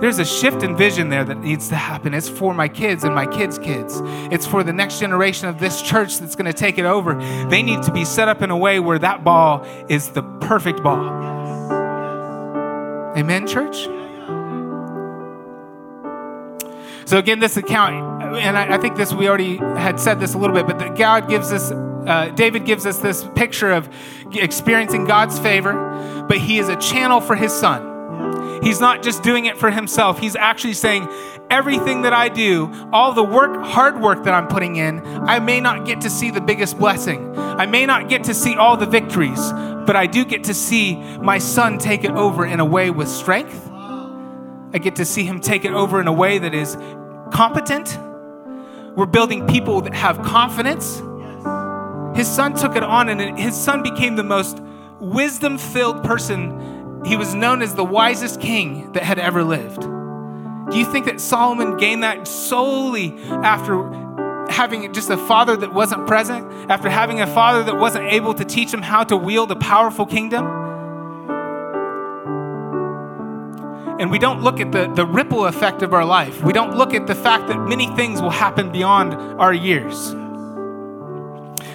there's 0.01 0.17
a 0.17 0.25
shift 0.25 0.63
in 0.63 0.75
vision 0.75 1.09
there 1.09 1.23
that 1.23 1.37
needs 1.37 1.69
to 1.69 1.75
happen. 1.75 2.15
It's 2.15 2.27
for 2.27 2.51
my 2.55 2.67
kids 2.67 3.03
and 3.03 3.13
my 3.13 3.27
kids' 3.27 3.59
kids. 3.59 4.01
It's 4.31 4.47
for 4.47 4.63
the 4.63 4.73
next 4.73 4.99
generation 4.99 5.47
of 5.47 5.59
this 5.59 5.79
church 5.83 6.17
that's 6.17 6.35
going 6.35 6.51
to 6.51 6.53
take 6.53 6.79
it 6.79 6.85
over. 6.85 7.13
They 7.49 7.61
need 7.61 7.83
to 7.83 7.91
be 7.91 8.03
set 8.03 8.29
up 8.29 8.41
in 8.41 8.49
a 8.49 8.57
way 8.57 8.79
where 8.79 8.97
that 8.97 9.23
ball 9.23 9.63
is 9.89 10.09
the 10.09 10.23
perfect 10.41 10.81
ball. 10.81 11.07
Amen, 13.15 13.45
church? 13.45 13.87
So 17.05 17.19
again, 17.19 17.39
this 17.39 17.55
account, 17.55 18.23
and 18.35 18.57
I, 18.57 18.75
I, 18.75 18.77
think 18.79 18.95
this 18.95 19.13
we 19.13 19.27
already 19.29 19.57
had 19.57 19.99
said 19.99 20.19
this 20.19 20.33
a 20.33 20.39
little 20.39 20.55
bit, 20.55 20.65
but 20.65 20.95
God 20.95 21.29
gives 21.29 21.51
us, 21.51 21.71
uh, 21.71 22.31
David 22.33 22.65
gives 22.65 22.87
us 22.87 22.97
this 22.97 23.23
picture 23.35 23.71
of 23.71 23.87
experiencing 24.33 25.05
God's 25.05 25.37
favor, 25.37 26.25
but 26.27 26.39
he 26.39 26.57
is 26.57 26.67
a 26.67 26.75
channel 26.77 27.21
for 27.21 27.35
his 27.35 27.53
son. 27.53 28.63
He's 28.63 28.79
not 28.79 29.03
just 29.03 29.21
doing 29.21 29.45
it 29.45 29.55
for 29.55 29.69
himself. 29.69 30.17
He's 30.17 30.35
actually 30.35 30.73
saying, 30.73 31.07
everything 31.51 32.01
that 32.01 32.13
I 32.13 32.27
do, 32.27 32.71
all 32.91 33.13
the 33.13 33.23
work, 33.23 33.63
hard 33.63 34.01
work 34.01 34.23
that 34.23 34.33
I'm 34.33 34.47
putting 34.47 34.77
in, 34.77 35.05
I 35.05 35.37
may 35.37 35.61
not 35.61 35.85
get 35.85 36.01
to 36.01 36.09
see 36.09 36.31
the 36.31 36.41
biggest 36.41 36.79
blessing. 36.79 37.37
I 37.37 37.67
may 37.67 37.85
not 37.85 38.09
get 38.09 38.23
to 38.23 38.33
see 38.33 38.55
all 38.55 38.77
the 38.77 38.87
victories, 38.87 39.51
but 39.85 39.95
I 39.95 40.07
do 40.07 40.25
get 40.25 40.45
to 40.45 40.55
see 40.55 40.95
my 41.17 41.37
son 41.37 41.77
take 41.77 42.03
it 42.03 42.11
over 42.11 42.47
in 42.47 42.59
a 42.59 42.65
way 42.65 42.89
with 42.89 43.09
strength 43.09 43.69
I 44.75 44.77
get 44.77 44.97
to 44.97 45.05
see 45.05 45.23
him 45.23 45.39
take 45.39 45.63
it 45.63 45.71
over 45.71 46.01
in 46.01 46.07
a 46.07 46.11
way 46.11 46.37
that 46.37 46.53
is 46.53 46.75
competent. 47.31 47.97
We're 48.97 49.05
building 49.05 49.47
people 49.47 49.79
that 49.79 49.93
have 49.93 50.21
confidence. 50.21 50.97
His 52.13 52.27
son 52.27 52.55
took 52.55 52.75
it 52.75 52.83
on, 52.83 53.07
and 53.07 53.39
his 53.39 53.55
son 53.55 53.83
became 53.83 54.17
the 54.17 54.23
most 54.23 54.59
wisdom 54.99 55.57
filled 55.57 56.03
person. 56.03 57.01
He 57.05 57.15
was 57.15 57.33
known 57.33 57.61
as 57.61 57.75
the 57.75 57.85
wisest 57.85 58.41
king 58.41 58.91
that 58.91 59.03
had 59.03 59.17
ever 59.17 59.45
lived. 59.45 59.79
Do 59.79 60.77
you 60.77 60.91
think 60.91 61.05
that 61.05 61.21
Solomon 61.21 61.77
gained 61.77 62.03
that 62.03 62.27
solely 62.27 63.17
after 63.29 63.89
having 64.49 64.91
just 64.91 65.09
a 65.09 65.15
father 65.15 65.55
that 65.55 65.73
wasn't 65.73 66.05
present, 66.05 66.69
after 66.69 66.89
having 66.89 67.21
a 67.21 67.27
father 67.27 67.63
that 67.63 67.77
wasn't 67.77 68.11
able 68.11 68.33
to 68.33 68.43
teach 68.43 68.73
him 68.73 68.81
how 68.81 69.05
to 69.05 69.15
wield 69.15 69.51
a 69.51 69.55
powerful 69.55 70.05
kingdom? 70.05 70.45
And 73.99 74.11
we 74.11 74.19
don't 74.19 74.41
look 74.41 74.59
at 74.59 74.71
the, 74.71 74.91
the 74.93 75.05
ripple 75.05 75.45
effect 75.45 75.81
of 75.81 75.93
our 75.93 76.05
life. 76.05 76.43
We 76.43 76.53
don't 76.53 76.77
look 76.77 76.93
at 76.93 77.07
the 77.07 77.15
fact 77.15 77.47
that 77.47 77.59
many 77.59 77.87
things 77.95 78.21
will 78.21 78.29
happen 78.29 78.71
beyond 78.71 79.13
our 79.13 79.53
years. 79.53 80.15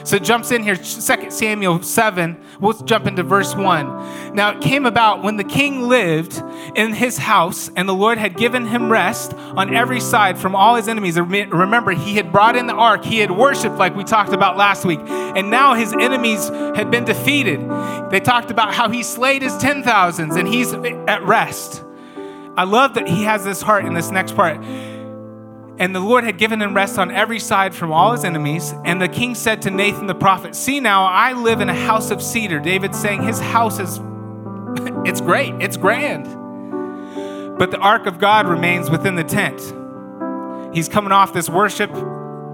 So 0.05 0.17
it 0.17 0.25
jumps 0.25 0.51
in 0.51 0.63
here, 0.63 0.77
2 0.77 1.31
Samuel 1.31 1.83
7. 1.83 2.41
We'll 2.59 2.73
jump 2.73 3.07
into 3.07 3.23
verse 3.23 3.55
1. 3.55 4.35
Now 4.35 4.51
it 4.51 4.61
came 4.61 4.87
about 4.87 5.23
when 5.23 5.37
the 5.37 5.45
king 5.45 5.89
lived 5.89 6.43
in 6.75 6.95
his 6.95 7.19
house, 7.19 7.71
and 7.77 7.89
the 7.89 7.95
Lord 7.95 8.19
had 8.19 8.37
given 8.37 8.67
him 8.67 8.91
rest 8.91 9.35
on 9.35 9.75
every 9.75 10.01
side 10.01 10.39
from 10.39 10.57
all 10.57 10.75
his 10.75 10.89
enemies. 10.89 11.19
Remember, 11.19 11.93
he 11.93 12.17
had 12.17 12.33
brought 12.33 12.57
in 12.57 12.67
the 12.67 12.75
ark, 12.75 13.05
he 13.05 13.19
had 13.19 13.31
worshiped, 13.31 13.77
like 13.77 13.95
we 13.95 14.05
talked 14.05 14.33
about 14.33 14.57
last 14.57 14.85
week, 14.85 15.01
and 15.01 15.51
now 15.51 15.75
his 15.75 15.93
enemies 15.93 16.49
had 16.49 16.91
been 16.91 17.05
defeated. 17.05 17.61
They 18.11 18.21
talked 18.21 18.51
about 18.51 18.75
how 18.75 18.89
he 18.89 19.03
slayed 19.03 19.43
his 19.43 19.57
ten 19.59 19.83
thousands, 19.83 20.35
and 20.35 20.49
he's 20.49 20.73
at 20.73 21.23
rest. 21.23 21.85
I 22.61 22.65
love 22.65 22.93
that 22.93 23.09
he 23.09 23.23
has 23.23 23.43
this 23.43 23.63
heart 23.63 23.87
in 23.87 23.95
this 23.95 24.11
next 24.11 24.37
part. 24.37 24.63
And 25.79 25.95
the 25.95 26.01
Lord 26.01 26.25
had 26.25 26.37
given 26.37 26.61
him 26.61 26.77
rest 26.77 26.99
on 26.99 27.11
every 27.11 27.39
side 27.39 27.75
from 27.75 27.91
all 27.91 28.13
his 28.13 28.23
enemies. 28.23 28.75
And 28.85 29.01
the 29.01 29.09
king 29.09 29.35
said 29.35 29.63
to 29.63 29.71
Nathan 29.71 30.07
the 30.07 30.15
prophet, 30.15 30.55
See 30.55 30.79
now, 30.79 31.07
I 31.07 31.33
live 31.33 31.63
in 31.63 31.71
a 31.71 31.75
house 31.75 32.11
of 32.11 32.21
cedar. 32.21 32.61
David 32.61 32.95
saying 32.95 33.23
his 33.23 33.41
house 33.41 33.79
is, 33.79 33.97
it's 35.07 35.23
great, 35.23 35.55
it's 35.55 35.79
grand. 35.79 36.27
But 37.59 37.71
the 37.71 37.79
ark 37.79 38.05
of 38.05 38.19
God 38.19 38.47
remains 38.47 38.91
within 38.91 39.15
the 39.15 39.25
tent. 39.25 39.59
He's 40.75 40.87
coming 40.87 41.13
off 41.13 41.33
this 41.33 41.49
worship 41.49 41.91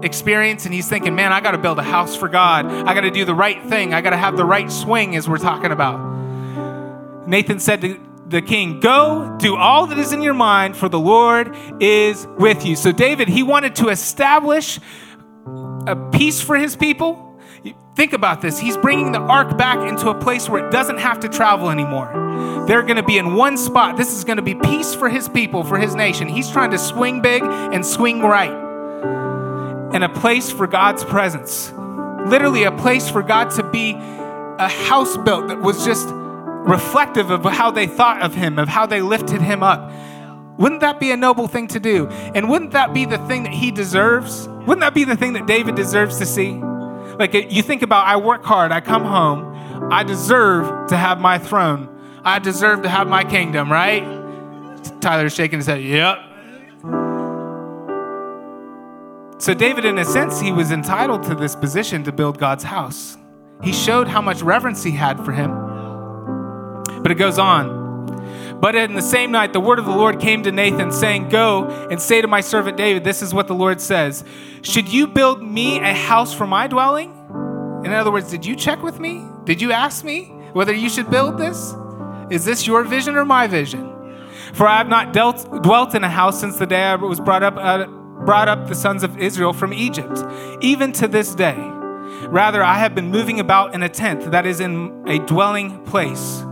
experience 0.03 0.63
and 0.63 0.73
he's 0.73 0.87
thinking, 0.87 1.15
man, 1.15 1.33
I 1.33 1.41
got 1.41 1.51
to 1.51 1.57
build 1.57 1.79
a 1.79 1.83
house 1.83 2.15
for 2.15 2.29
God. 2.29 2.65
I 2.65 2.93
got 2.93 3.01
to 3.01 3.11
do 3.11 3.25
the 3.25 3.35
right 3.35 3.61
thing. 3.65 3.93
I 3.93 3.99
got 3.99 4.11
to 4.11 4.17
have 4.17 4.37
the 4.37 4.45
right 4.45 4.71
swing, 4.71 5.17
as 5.17 5.27
we're 5.27 5.37
talking 5.37 5.73
about. 5.73 5.99
Nathan 7.27 7.59
said 7.59 7.81
to 7.81 7.99
the 8.29 8.41
king, 8.41 8.79
Go, 8.79 9.37
do 9.39 9.55
all 9.55 9.87
that 9.87 9.97
is 9.97 10.11
in 10.11 10.21
your 10.21 10.33
mind, 10.33 10.75
for 10.75 10.89
the 10.89 10.99
Lord 10.99 11.55
is 11.79 12.27
with 12.37 12.65
you. 12.65 12.75
So, 12.75 12.91
David, 12.91 13.27
he 13.27 13.43
wanted 13.43 13.75
to 13.75 13.89
establish 13.89 14.79
a 15.87 15.95
peace 16.11 16.41
for 16.41 16.57
his 16.57 16.75
people. 16.75 17.39
Think 17.95 18.13
about 18.13 18.41
this. 18.41 18.59
He's 18.59 18.77
bringing 18.77 19.11
the 19.11 19.19
ark 19.19 19.57
back 19.57 19.79
into 19.89 20.09
a 20.09 20.15
place 20.15 20.47
where 20.47 20.65
it 20.65 20.71
doesn't 20.71 20.99
have 20.99 21.21
to 21.21 21.29
travel 21.29 21.69
anymore. 21.71 22.65
They're 22.67 22.83
going 22.83 22.97
to 22.97 23.03
be 23.03 23.17
in 23.17 23.33
one 23.33 23.57
spot. 23.57 23.97
This 23.97 24.15
is 24.15 24.23
going 24.23 24.37
to 24.37 24.43
be 24.43 24.55
peace 24.55 24.93
for 24.93 25.09
his 25.09 25.29
people, 25.29 25.63
for 25.63 25.79
his 25.79 25.95
nation. 25.95 26.27
He's 26.27 26.51
trying 26.51 26.71
to 26.71 26.77
swing 26.77 27.21
big 27.21 27.41
and 27.41 27.85
swing 27.85 28.19
right. 28.19 28.51
And 29.93 30.03
a 30.03 30.09
place 30.09 30.51
for 30.51 30.67
God's 30.67 31.03
presence. 31.05 31.71
Literally, 32.27 32.63
a 32.63 32.71
place 32.73 33.09
for 33.09 33.23
God 33.23 33.51
to 33.51 33.63
be 33.63 33.93
a 33.93 34.67
house 34.67 35.15
built 35.17 35.47
that 35.47 35.61
was 35.61 35.85
just 35.85 36.09
reflective 36.67 37.31
of 37.31 37.43
how 37.45 37.71
they 37.71 37.87
thought 37.87 38.21
of 38.21 38.35
him, 38.35 38.59
of 38.59 38.67
how 38.67 38.85
they 38.85 39.01
lifted 39.01 39.41
him 39.41 39.63
up. 39.63 39.91
Wouldn't 40.59 40.81
that 40.81 40.99
be 40.99 41.11
a 41.11 41.17
noble 41.17 41.47
thing 41.47 41.67
to 41.69 41.79
do? 41.79 42.07
And 42.07 42.49
wouldn't 42.49 42.71
that 42.71 42.93
be 42.93 43.05
the 43.05 43.19
thing 43.19 43.43
that 43.43 43.53
he 43.53 43.71
deserves? 43.71 44.47
Wouldn't 44.47 44.79
that 44.79 44.93
be 44.93 45.03
the 45.03 45.15
thing 45.15 45.33
that 45.33 45.45
David 45.45 45.75
deserves 45.75 46.17
to 46.17 46.25
see? 46.25 46.53
Like 46.53 47.33
you 47.33 47.61
think 47.61 47.83
about, 47.83 48.05
I 48.05 48.17
work 48.17 48.43
hard, 48.43 48.71
I 48.71 48.81
come 48.81 49.05
home, 49.05 49.91
I 49.91 50.03
deserve 50.03 50.89
to 50.89 50.97
have 50.97 51.19
my 51.19 51.37
throne. 51.37 51.93
I 52.23 52.39
deserve 52.39 52.81
to 52.81 52.89
have 52.89 53.07
my 53.07 53.23
kingdom, 53.23 53.71
right? 53.71 54.03
Tyler's 54.99 55.33
shaking 55.33 55.59
his 55.59 55.67
head, 55.67 55.81
yep. 55.81 56.17
So, 59.39 59.53
David, 59.53 59.85
in 59.85 59.97
a 59.99 60.03
sense, 60.03 60.41
he 60.41 60.51
was 60.51 60.71
entitled 60.71 61.23
to 61.23 61.35
this 61.35 61.55
position 61.55 62.03
to 62.03 62.11
build 62.11 62.37
God's 62.37 62.65
house. 62.65 63.17
He 63.63 63.71
showed 63.71 64.07
how 64.07 64.21
much 64.21 64.41
reverence 64.41 64.83
he 64.83 64.91
had 64.91 65.23
for 65.23 65.31
him. 65.31 65.66
But 67.07 67.13
it 67.13 67.19
goes 67.19 67.39
on. 67.39 68.59
But 68.59 68.75
in 68.75 68.93
the 68.93 69.01
same 69.01 69.31
night, 69.31 69.53
the 69.53 69.61
word 69.61 69.79
of 69.79 69.85
the 69.85 69.95
Lord 69.95 70.19
came 70.19 70.43
to 70.43 70.51
Nathan, 70.51 70.91
saying, 70.91 71.29
Go 71.29 71.63
and 71.89 72.01
say 72.01 72.19
to 72.19 72.27
my 72.27 72.41
servant 72.41 72.75
David, 72.75 73.05
This 73.05 73.21
is 73.21 73.33
what 73.33 73.47
the 73.47 73.55
Lord 73.55 73.79
says 73.79 74.25
Should 74.61 74.89
you 74.89 75.07
build 75.07 75.41
me 75.41 75.79
a 75.79 75.93
house 75.93 76.33
for 76.33 76.45
my 76.45 76.67
dwelling? 76.67 77.11
In 77.85 77.93
other 77.93 78.11
words, 78.11 78.29
did 78.29 78.45
you 78.45 78.57
check 78.57 78.83
with 78.83 78.99
me? 78.99 79.25
Did 79.45 79.61
you 79.61 79.71
ask 79.71 80.03
me 80.03 80.25
whether 80.51 80.73
you 80.73 80.89
should 80.89 81.09
build 81.09 81.37
this? 81.37 81.73
Is 82.29 82.43
this 82.43 82.67
your 82.67 82.83
vision 82.83 83.15
or 83.15 83.23
my 83.23 83.47
vision? 83.47 84.19
For 84.51 84.67
I 84.67 84.77
have 84.77 84.89
not 84.89 85.13
dealt, 85.13 85.63
dwelt 85.63 85.95
in 85.95 86.03
a 86.03 86.09
house 86.09 86.41
since 86.41 86.57
the 86.57 86.67
day 86.67 86.83
I 86.83 86.95
was 86.95 87.21
brought 87.21 87.41
up, 87.41 87.55
uh, 87.55 87.85
brought 88.25 88.49
up 88.49 88.67
the 88.67 88.75
sons 88.75 89.03
of 89.03 89.17
Israel 89.17 89.53
from 89.53 89.73
Egypt, 89.73 90.21
even 90.59 90.91
to 90.91 91.07
this 91.07 91.33
day. 91.33 91.55
Rather, 92.27 92.61
I 92.61 92.79
have 92.79 92.93
been 92.95 93.11
moving 93.11 93.39
about 93.39 93.73
in 93.73 93.81
a 93.81 93.87
tent 93.87 94.29
that 94.31 94.45
is 94.45 94.59
in 94.59 95.07
a 95.07 95.19
dwelling 95.19 95.85
place. 95.85 96.43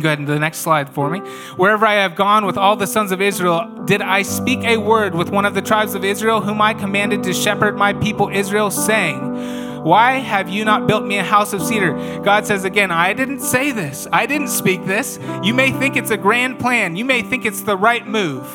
Go 0.00 0.08
ahead 0.08 0.26
the 0.26 0.38
next 0.38 0.58
slide 0.58 0.90
for 0.90 1.08
me. 1.08 1.20
Wherever 1.56 1.86
I 1.86 1.94
have 1.94 2.16
gone 2.16 2.46
with 2.46 2.56
all 2.56 2.76
the 2.76 2.86
sons 2.86 3.12
of 3.12 3.20
Israel, 3.20 3.84
did 3.84 4.02
I 4.02 4.22
speak 4.22 4.60
a 4.64 4.76
word 4.76 5.14
with 5.14 5.30
one 5.30 5.44
of 5.44 5.54
the 5.54 5.62
tribes 5.62 5.94
of 5.94 6.04
Israel, 6.04 6.40
whom 6.40 6.60
I 6.60 6.74
commanded 6.74 7.22
to 7.24 7.32
shepherd 7.32 7.76
my 7.76 7.92
people 7.92 8.28
Israel, 8.28 8.70
saying, 8.70 9.62
why 9.84 10.12
have 10.12 10.48
you 10.48 10.64
not 10.64 10.86
built 10.86 11.04
me 11.04 11.18
a 11.18 11.22
house 11.22 11.52
of 11.52 11.62
cedar? 11.62 11.92
God 12.20 12.46
says 12.46 12.64
again, 12.64 12.90
I 12.90 13.12
didn't 13.12 13.40
say 13.40 13.70
this. 13.70 14.08
I 14.10 14.24
didn't 14.24 14.48
speak 14.48 14.86
this. 14.86 15.18
You 15.42 15.52
may 15.52 15.72
think 15.72 15.96
it's 15.96 16.10
a 16.10 16.16
grand 16.16 16.58
plan. 16.58 16.96
You 16.96 17.04
may 17.04 17.20
think 17.20 17.44
it's 17.44 17.60
the 17.60 17.76
right 17.76 18.06
move. 18.06 18.46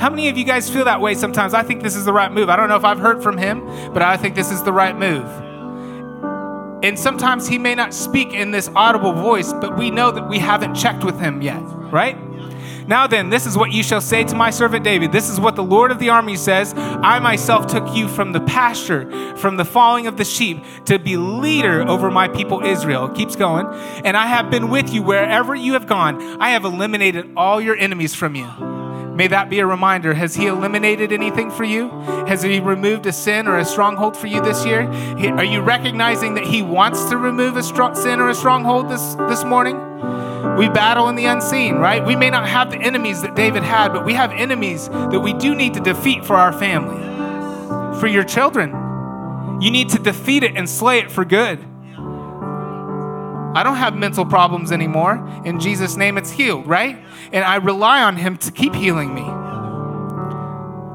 How 0.00 0.10
many 0.10 0.28
of 0.28 0.36
you 0.36 0.44
guys 0.44 0.68
feel 0.68 0.84
that 0.86 1.00
way 1.00 1.14
sometimes? 1.14 1.54
I 1.54 1.62
think 1.62 1.84
this 1.84 1.94
is 1.94 2.04
the 2.04 2.12
right 2.12 2.32
move. 2.32 2.48
I 2.48 2.56
don't 2.56 2.68
know 2.68 2.76
if 2.76 2.84
I've 2.84 2.98
heard 2.98 3.22
from 3.22 3.38
him, 3.38 3.64
but 3.92 4.02
I 4.02 4.16
think 4.16 4.34
this 4.34 4.50
is 4.50 4.62
the 4.64 4.72
right 4.72 4.98
move. 4.98 5.49
And 6.82 6.98
sometimes 6.98 7.46
he 7.46 7.58
may 7.58 7.74
not 7.74 7.92
speak 7.92 8.32
in 8.32 8.50
this 8.50 8.70
audible 8.74 9.12
voice, 9.12 9.52
but 9.52 9.76
we 9.76 9.90
know 9.90 10.10
that 10.10 10.28
we 10.28 10.38
haven't 10.38 10.74
checked 10.74 11.04
with 11.04 11.20
him 11.20 11.42
yet, 11.42 11.60
right? 11.92 12.16
Now 12.86 13.06
then, 13.06 13.30
this 13.30 13.46
is 13.46 13.56
what 13.56 13.70
you 13.70 13.82
shall 13.82 14.00
say 14.00 14.24
to 14.24 14.34
my 14.34 14.50
servant 14.50 14.82
David. 14.82 15.12
This 15.12 15.28
is 15.28 15.38
what 15.38 15.54
the 15.54 15.62
Lord 15.62 15.90
of 15.90 15.98
the 15.98 16.08
army 16.08 16.36
says 16.36 16.74
I 16.76 17.20
myself 17.20 17.66
took 17.66 17.94
you 17.94 18.08
from 18.08 18.32
the 18.32 18.40
pasture, 18.40 19.36
from 19.36 19.56
the 19.56 19.64
falling 19.64 20.06
of 20.06 20.16
the 20.16 20.24
sheep, 20.24 20.64
to 20.86 20.98
be 20.98 21.16
leader 21.16 21.86
over 21.88 22.10
my 22.10 22.26
people 22.26 22.64
Israel. 22.64 23.06
It 23.06 23.14
keeps 23.14 23.36
going. 23.36 23.66
And 24.04 24.16
I 24.16 24.26
have 24.26 24.50
been 24.50 24.70
with 24.70 24.92
you 24.92 25.02
wherever 25.02 25.54
you 25.54 25.74
have 25.74 25.86
gone. 25.86 26.20
I 26.40 26.50
have 26.50 26.64
eliminated 26.64 27.30
all 27.36 27.60
your 27.60 27.76
enemies 27.76 28.14
from 28.14 28.34
you. 28.34 28.79
May 29.20 29.28
that 29.28 29.50
be 29.50 29.58
a 29.58 29.66
reminder. 29.66 30.14
Has 30.14 30.34
He 30.34 30.46
eliminated 30.46 31.12
anything 31.12 31.50
for 31.50 31.62
you? 31.62 31.90
Has 32.26 32.42
He 32.42 32.58
removed 32.58 33.04
a 33.04 33.12
sin 33.12 33.46
or 33.46 33.58
a 33.58 33.66
stronghold 33.66 34.16
for 34.16 34.28
you 34.28 34.40
this 34.40 34.64
year? 34.64 34.88
Are 35.34 35.44
you 35.44 35.60
recognizing 35.60 36.32
that 36.36 36.44
He 36.44 36.62
wants 36.62 37.04
to 37.10 37.18
remove 37.18 37.58
a 37.58 37.62
sin 37.62 38.18
or 38.18 38.30
a 38.30 38.34
stronghold 38.34 38.88
this, 38.88 39.16
this 39.28 39.44
morning? 39.44 39.76
We 40.56 40.70
battle 40.70 41.10
in 41.10 41.16
the 41.16 41.26
unseen, 41.26 41.74
right? 41.74 42.02
We 42.02 42.16
may 42.16 42.30
not 42.30 42.48
have 42.48 42.70
the 42.70 42.78
enemies 42.78 43.20
that 43.20 43.36
David 43.36 43.62
had, 43.62 43.92
but 43.92 44.06
we 44.06 44.14
have 44.14 44.32
enemies 44.32 44.88
that 44.88 45.20
we 45.20 45.34
do 45.34 45.54
need 45.54 45.74
to 45.74 45.80
defeat 45.80 46.24
for 46.24 46.36
our 46.36 46.54
family, 46.54 48.00
for 48.00 48.06
your 48.06 48.24
children. 48.24 48.70
You 49.60 49.70
need 49.70 49.90
to 49.90 49.98
defeat 49.98 50.44
it 50.44 50.56
and 50.56 50.66
slay 50.66 50.98
it 50.98 51.10
for 51.10 51.26
good. 51.26 51.62
I 53.54 53.62
don't 53.62 53.76
have 53.76 53.96
mental 53.96 54.24
problems 54.24 54.70
anymore. 54.70 55.14
In 55.44 55.58
Jesus' 55.58 55.96
name, 55.96 56.16
it's 56.16 56.30
healed, 56.30 56.66
right? 56.66 56.98
And 57.32 57.44
I 57.44 57.56
rely 57.56 58.02
on 58.02 58.16
Him 58.16 58.36
to 58.38 58.52
keep 58.52 58.74
healing 58.74 59.14
me. 59.14 59.22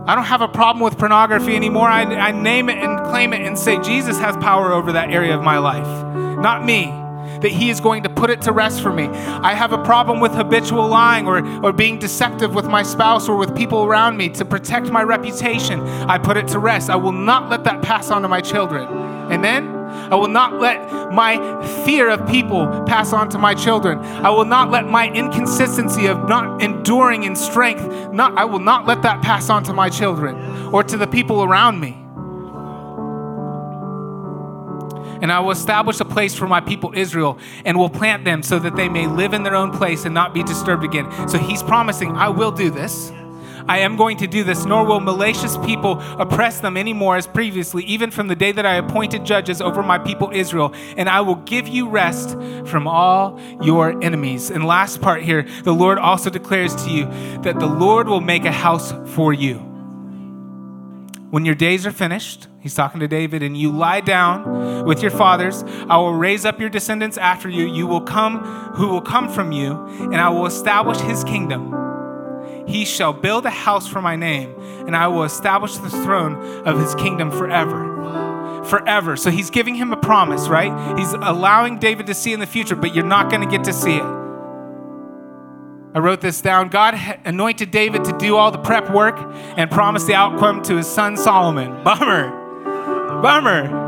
I 0.07 0.13
don't 0.13 0.25
have 0.25 0.41
a 0.41 0.47
problem 0.47 0.83
with 0.83 0.97
pornography 0.97 1.55
anymore. 1.55 1.87
I, 1.87 2.03
I 2.03 2.31
name 2.31 2.69
it 2.69 2.77
and 2.77 3.03
claim 3.07 3.33
it 3.33 3.41
and 3.41 3.57
say, 3.57 3.81
Jesus 3.81 4.17
has 4.19 4.37
power 4.37 4.71
over 4.71 4.91
that 4.91 5.11
area 5.11 5.35
of 5.35 5.43
my 5.43 5.57
life, 5.57 5.87
not 6.37 6.63
me 6.63 6.85
that 7.41 7.51
He 7.51 7.69
is 7.69 7.79
going 7.79 8.03
to 8.03 8.09
put 8.09 8.29
it 8.29 8.41
to 8.43 8.51
rest 8.51 8.81
for 8.81 8.91
me. 8.93 9.07
I 9.07 9.53
have 9.53 9.73
a 9.73 9.83
problem 9.83 10.19
with 10.19 10.31
habitual 10.33 10.87
lying 10.87 11.27
or, 11.27 11.45
or 11.63 11.73
being 11.73 11.99
deceptive 11.99 12.55
with 12.55 12.65
my 12.65 12.81
spouse 12.81 13.27
or 13.27 13.35
with 13.35 13.55
people 13.55 13.83
around 13.83 14.17
me 14.17 14.29
to 14.29 14.45
protect 14.45 14.89
my 14.89 15.03
reputation. 15.03 15.81
I 15.81 16.17
put 16.17 16.37
it 16.37 16.47
to 16.49 16.59
rest. 16.59 16.89
I 16.89 16.95
will 16.95 17.11
not 17.11 17.49
let 17.49 17.63
that 17.65 17.81
pass 17.81 18.09
on 18.09 18.21
to 18.21 18.27
my 18.27 18.41
children. 18.41 18.87
Amen? 19.31 19.74
I 20.12 20.15
will 20.15 20.27
not 20.27 20.60
let 20.60 21.12
my 21.12 21.65
fear 21.86 22.10
of 22.10 22.27
people 22.27 22.84
pass 22.86 23.13
on 23.13 23.29
to 23.29 23.38
my 23.38 23.53
children. 23.53 23.99
I 23.99 24.29
will 24.29 24.45
not 24.45 24.69
let 24.71 24.86
my 24.86 25.10
inconsistency 25.10 26.08
of 26.08 26.27
not 26.27 26.62
enduring 26.62 27.23
in 27.23 27.36
strength, 27.36 28.12
not, 28.12 28.38
I 28.38 28.45
will 28.45 28.60
not 28.60 28.86
let 28.86 29.01
that 29.01 29.21
pass 29.21 29.49
on 29.49 29.63
to 29.65 29.73
my 29.73 29.89
children 29.89 30.36
or 30.73 30.84
to 30.84 30.97
the 30.97 31.08
people 31.08 31.43
around 31.43 31.79
me. 31.79 32.01
And 35.21 35.31
I 35.31 35.39
will 35.39 35.51
establish 35.51 35.99
a 36.01 36.05
place 36.05 36.36
for 36.36 36.45
my 36.45 36.62
people 36.62 36.91
Israel 36.93 37.39
and 37.63 37.77
will 37.77 37.89
plant 37.89 38.25
them 38.25 38.43
so 38.43 38.60
that 38.60 38.75
they 38.75 38.89
may 38.89 39.08
live 39.08 39.34
in 39.34 39.43
their 39.43 39.55
own 39.55 39.71
place 39.71 40.05
and 40.05 40.13
not 40.13 40.34
be 40.34 40.43
disturbed 40.43 40.84
again. 40.84 41.29
So 41.29 41.38
he's 41.38 41.63
promising, 41.63 42.15
I 42.15 42.29
will 42.29 42.51
do 42.51 42.69
this. 42.69 43.12
I 43.67 43.80
am 43.80 43.95
going 43.95 44.17
to 44.17 44.28
do 44.28 44.43
this, 44.43 44.65
nor 44.65 44.86
will 44.86 44.99
malicious 44.99 45.58
people 45.58 45.99
oppress 46.19 46.60
them 46.60 46.78
anymore 46.78 47.17
as 47.17 47.25
previously, 47.25 47.84
even 47.86 48.12
from 48.12 48.28
the 48.28 48.36
day 48.36 48.51
that 48.51 48.65
I 48.65 48.75
appointed 48.75 49.25
judges 49.25 49.62
over 49.62 49.82
my 49.82 49.97
people 49.97 50.32
Israel. 50.34 50.73
And 50.97 51.10
I 51.10 51.21
will 51.21 51.36
give 51.36 51.67
you 51.67 51.89
rest 51.89 52.32
from 52.67 52.88
all 52.88 53.39
your 53.62 54.01
enemies. 54.04 54.51
And 54.51 54.65
last 54.65 55.01
part 55.01 55.23
here, 55.23 55.47
the 55.63 55.73
Lord 55.73 55.97
also 55.97 56.30
declares 56.30 56.75
to 56.84 56.89
you 56.89 57.06
that 57.41 57.60
the 57.60 57.67
Lord 57.67 58.08
will 58.08 58.21
make 58.21 58.45
a 58.45 58.51
house 58.51 58.93
for 59.15 59.34
you. 59.34 59.58
When 61.32 61.43
your 61.43 61.56
days 61.56 61.86
are 61.86 61.91
finished, 61.91 62.47
he's 62.62 62.75
talking 62.75 62.99
to 63.01 63.08
David, 63.08 63.43
and 63.43 63.58
you 63.58 63.71
lie 63.71 63.99
down 63.99 64.86
with 64.86 65.01
your 65.01 65.12
fathers, 65.12 65.63
I 65.89 65.97
will 65.97 66.13
raise 66.13 66.45
up 66.45 66.60
your 66.62 66.69
descendants 66.69 67.17
after 67.17 67.49
you. 67.49 67.65
You 67.65 67.88
will 67.88 68.01
come, 68.01 68.43
who 68.75 68.88
will 68.88 69.01
come 69.01 69.28
from 69.28 69.51
you, 69.51 69.73
and 69.73 70.15
I 70.15 70.30
will 70.30 70.45
establish 70.45 70.99
his 70.99 71.23
kingdom. 71.23 71.84
He 72.67 72.86
shall 72.86 73.13
build 73.13 73.45
a 73.45 73.51
house 73.51 73.88
for 73.88 74.01
my 74.01 74.15
name, 74.15 74.56
and 74.88 74.95
I 74.95 75.08
will 75.08 75.23
establish 75.23 75.75
the 75.78 75.89
throne 75.89 76.36
of 76.65 76.80
his 76.80 76.95
kingdom 76.95 77.32
forever. 77.32 78.63
Forever. 78.65 79.15
So 79.15 79.30
he's 79.30 79.49
giving 79.51 79.75
him 79.75 79.93
a 79.93 79.97
promise, 79.97 80.47
right? 80.47 80.97
He's 80.97 81.13
allowing 81.13 81.78
David 81.78 82.08
to 82.08 82.13
see 82.13 82.34
in 82.34 82.39
the 82.39 82.47
future, 82.47 82.75
but 82.75 82.95
you're 82.95 83.06
not 83.06 83.30
going 83.30 83.41
to 83.41 83.47
get 83.47 83.63
to 83.65 83.73
see 83.73 83.97
it. 83.97 84.04
I 85.95 85.99
wrote 85.99 86.19
this 86.19 86.41
down. 86.41 86.69
God 86.69 86.95
anointed 87.23 87.71
David 87.71 88.04
to 88.06 88.17
do 88.17 88.36
all 88.36 88.51
the 88.51 88.58
prep 88.58 88.91
work 88.91 89.15
and 89.56 89.71
promised 89.71 90.08
the 90.08 90.15
outcome 90.15 90.62
to 90.63 90.75
his 90.75 90.88
son 90.88 91.15
Solomon. 91.15 91.84
Bummer. 91.84 92.32
Bummer. 93.21 93.84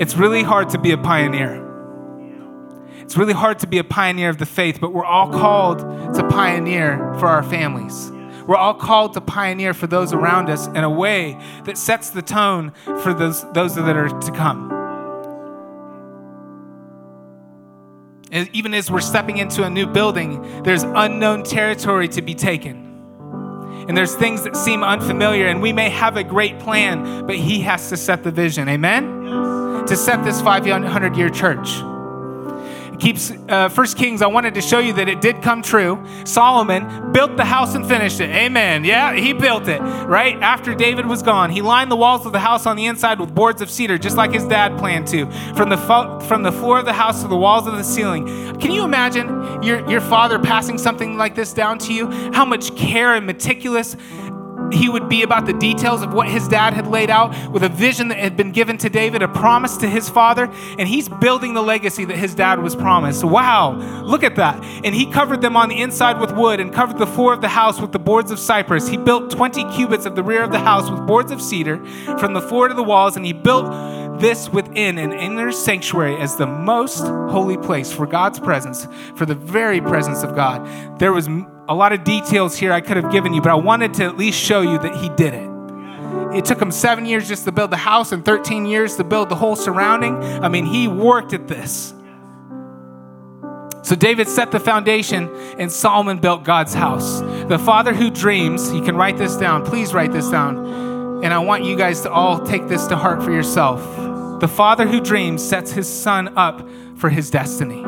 It's 0.00 0.14
really 0.16 0.42
hard 0.42 0.70
to 0.70 0.78
be 0.78 0.92
a 0.92 0.98
pioneer. 0.98 1.69
It's 3.10 3.16
really 3.16 3.32
hard 3.32 3.58
to 3.58 3.66
be 3.66 3.78
a 3.78 3.82
pioneer 3.82 4.28
of 4.28 4.38
the 4.38 4.46
faith, 4.46 4.80
but 4.80 4.92
we're 4.92 5.04
all 5.04 5.32
called 5.32 5.80
to 5.80 6.28
pioneer 6.28 6.96
for 7.18 7.26
our 7.26 7.42
families. 7.42 8.08
We're 8.46 8.54
all 8.54 8.74
called 8.74 9.14
to 9.14 9.20
pioneer 9.20 9.74
for 9.74 9.88
those 9.88 10.12
around 10.12 10.48
us 10.48 10.68
in 10.68 10.84
a 10.84 10.88
way 10.88 11.36
that 11.64 11.76
sets 11.76 12.10
the 12.10 12.22
tone 12.22 12.70
for 13.02 13.12
those, 13.12 13.44
those 13.50 13.74
that 13.74 13.96
are 13.96 14.10
to 14.10 14.30
come. 14.30 14.70
even 18.52 18.74
as 18.74 18.92
we're 18.92 19.00
stepping 19.00 19.38
into 19.38 19.64
a 19.64 19.70
new 19.70 19.88
building, 19.88 20.62
there's 20.62 20.84
unknown 20.84 21.42
territory 21.42 22.06
to 22.06 22.22
be 22.22 22.36
taken. 22.36 22.76
And 23.88 23.96
there's 23.96 24.14
things 24.14 24.44
that 24.44 24.54
seem 24.54 24.84
unfamiliar, 24.84 25.48
and 25.48 25.60
we 25.60 25.72
may 25.72 25.90
have 25.90 26.16
a 26.16 26.22
great 26.22 26.60
plan, 26.60 27.26
but 27.26 27.34
He 27.34 27.58
has 27.62 27.88
to 27.88 27.96
set 27.96 28.22
the 28.22 28.30
vision. 28.30 28.68
Amen? 28.68 29.26
Yes. 29.26 29.88
To 29.90 29.96
set 29.96 30.22
this 30.22 30.40
500 30.40 31.16
year 31.16 31.28
church 31.28 31.82
keeps 33.00 33.32
uh, 33.48 33.68
First 33.68 33.96
Kings. 33.96 34.22
I 34.22 34.26
wanted 34.26 34.54
to 34.54 34.60
show 34.60 34.78
you 34.78 34.92
that 34.94 35.08
it 35.08 35.20
did 35.20 35.42
come 35.42 35.62
true. 35.62 36.04
Solomon 36.24 37.12
built 37.12 37.36
the 37.36 37.44
house 37.44 37.74
and 37.74 37.86
finished 37.86 38.20
it. 38.20 38.30
Amen. 38.30 38.84
Yeah, 38.84 39.14
he 39.14 39.32
built 39.32 39.68
it 39.68 39.80
right 39.80 40.36
after 40.36 40.74
David 40.74 41.06
was 41.06 41.22
gone. 41.22 41.50
He 41.50 41.62
lined 41.62 41.90
the 41.90 41.96
walls 41.96 42.26
of 42.26 42.32
the 42.32 42.38
house 42.40 42.66
on 42.66 42.76
the 42.76 42.86
inside 42.86 43.18
with 43.18 43.34
boards 43.34 43.62
of 43.62 43.70
cedar, 43.70 43.98
just 43.98 44.16
like 44.16 44.32
his 44.32 44.44
dad 44.44 44.78
planned 44.78 45.08
to. 45.08 45.30
From 45.54 45.68
the 45.68 45.78
fo- 45.78 46.20
from 46.20 46.42
the 46.42 46.52
floor 46.52 46.78
of 46.78 46.84
the 46.84 46.92
house 46.92 47.22
to 47.22 47.28
the 47.28 47.36
walls 47.36 47.66
of 47.66 47.76
the 47.76 47.84
ceiling. 47.84 48.26
Can 48.58 48.70
you 48.70 48.84
imagine 48.84 49.62
your 49.62 49.88
your 49.90 50.00
father 50.00 50.38
passing 50.38 50.78
something 50.78 51.16
like 51.16 51.34
this 51.34 51.52
down 51.52 51.78
to 51.78 51.94
you? 51.94 52.10
How 52.32 52.44
much 52.44 52.76
care 52.76 53.14
and 53.14 53.26
meticulous 53.26 53.96
he 54.72 54.88
would 54.88 55.08
be 55.08 55.22
about 55.22 55.46
the 55.46 55.52
details 55.52 56.02
of 56.02 56.12
what 56.12 56.28
his 56.28 56.48
dad 56.48 56.74
had 56.74 56.86
laid 56.86 57.10
out 57.10 57.50
with 57.50 57.62
a 57.62 57.68
vision 57.68 58.08
that 58.08 58.18
had 58.18 58.36
been 58.36 58.52
given 58.52 58.78
to 58.78 58.90
David, 58.90 59.22
a 59.22 59.28
promise 59.28 59.76
to 59.78 59.88
his 59.88 60.08
father, 60.08 60.50
and 60.78 60.88
he's 60.88 61.08
building 61.08 61.54
the 61.54 61.62
legacy 61.62 62.04
that 62.04 62.16
his 62.16 62.34
dad 62.34 62.60
was 62.60 62.74
promised. 62.74 63.24
Wow, 63.24 63.74
look 64.02 64.22
at 64.22 64.36
that. 64.36 64.62
And 64.84 64.94
he 64.94 65.06
covered 65.06 65.40
them 65.40 65.56
on 65.56 65.68
the 65.68 65.80
inside 65.80 66.20
with 66.20 66.32
wood 66.32 66.60
and 66.60 66.72
covered 66.72 66.98
the 66.98 67.06
floor 67.06 67.32
of 67.32 67.40
the 67.40 67.48
house 67.48 67.80
with 67.80 67.92
the 67.92 67.98
boards 67.98 68.30
of 68.30 68.38
cypress. 68.38 68.88
He 68.88 68.96
built 68.96 69.30
20 69.30 69.64
cubits 69.72 70.06
of 70.06 70.16
the 70.16 70.22
rear 70.22 70.42
of 70.42 70.52
the 70.52 70.58
house 70.58 70.90
with 70.90 71.06
boards 71.06 71.32
of 71.32 71.40
cedar 71.42 71.84
from 72.18 72.32
the 72.34 72.40
floor 72.40 72.68
to 72.68 72.74
the 72.74 72.82
walls, 72.82 73.16
and 73.16 73.24
he 73.24 73.32
built 73.32 73.70
this 74.20 74.50
within 74.50 74.98
an 74.98 75.12
inner 75.12 75.50
sanctuary 75.50 76.16
as 76.16 76.36
the 76.36 76.46
most 76.46 77.00
holy 77.30 77.56
place 77.56 77.90
for 77.92 78.06
God's 78.06 78.38
presence, 78.38 78.86
for 79.14 79.24
the 79.24 79.34
very 79.34 79.80
presence 79.80 80.22
of 80.22 80.34
God. 80.34 80.98
There 80.98 81.12
was 81.12 81.28
a 81.70 81.74
lot 81.74 81.92
of 81.92 82.02
details 82.02 82.56
here 82.56 82.72
I 82.72 82.80
could 82.80 82.96
have 82.96 83.12
given 83.12 83.32
you, 83.32 83.40
but 83.40 83.52
I 83.52 83.54
wanted 83.54 83.94
to 83.94 84.04
at 84.04 84.16
least 84.16 84.36
show 84.38 84.60
you 84.60 84.76
that 84.80 84.96
he 84.96 85.08
did 85.10 85.34
it. 85.34 85.48
It 86.36 86.44
took 86.44 86.60
him 86.60 86.72
seven 86.72 87.06
years 87.06 87.28
just 87.28 87.44
to 87.44 87.52
build 87.52 87.70
the 87.70 87.76
house 87.76 88.10
and 88.10 88.24
13 88.24 88.66
years 88.66 88.96
to 88.96 89.04
build 89.04 89.28
the 89.28 89.36
whole 89.36 89.54
surrounding. 89.54 90.16
I 90.16 90.48
mean, 90.48 90.66
he 90.66 90.88
worked 90.88 91.32
at 91.32 91.46
this. 91.46 91.94
So 93.82 93.94
David 93.94 94.26
set 94.26 94.50
the 94.50 94.58
foundation 94.58 95.28
and 95.58 95.70
Solomon 95.70 96.18
built 96.18 96.42
God's 96.42 96.74
house. 96.74 97.20
The 97.20 97.58
father 97.58 97.94
who 97.94 98.10
dreams, 98.10 98.72
you 98.72 98.82
can 98.82 98.96
write 98.96 99.16
this 99.16 99.36
down. 99.36 99.64
Please 99.64 99.94
write 99.94 100.10
this 100.10 100.28
down. 100.28 101.22
And 101.22 101.32
I 101.32 101.38
want 101.38 101.62
you 101.62 101.76
guys 101.76 102.00
to 102.02 102.10
all 102.10 102.44
take 102.44 102.66
this 102.66 102.88
to 102.88 102.96
heart 102.96 103.22
for 103.22 103.30
yourself. 103.30 103.80
The 104.40 104.48
father 104.48 104.88
who 104.88 105.00
dreams 105.00 105.48
sets 105.48 105.70
his 105.70 105.88
son 105.88 106.36
up 106.36 106.68
for 106.96 107.10
his 107.10 107.30
destiny. 107.30 107.84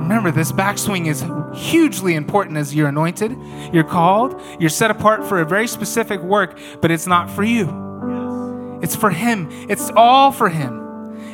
Remember, 0.00 0.30
this 0.30 0.50
backswing 0.50 1.06
is 1.06 1.24
hugely 1.54 2.14
important 2.14 2.56
as 2.56 2.74
you're 2.74 2.88
anointed, 2.88 3.36
you're 3.72 3.84
called, 3.84 4.40
you're 4.58 4.70
set 4.70 4.90
apart 4.90 5.24
for 5.24 5.40
a 5.40 5.44
very 5.44 5.68
specific 5.68 6.20
work, 6.20 6.58
but 6.80 6.90
it's 6.90 7.06
not 7.06 7.30
for 7.30 7.44
you. 7.44 8.80
It's 8.82 8.96
for 8.96 9.10
Him, 9.10 9.48
it's 9.68 9.90
all 9.94 10.32
for 10.32 10.48
Him. 10.48 10.80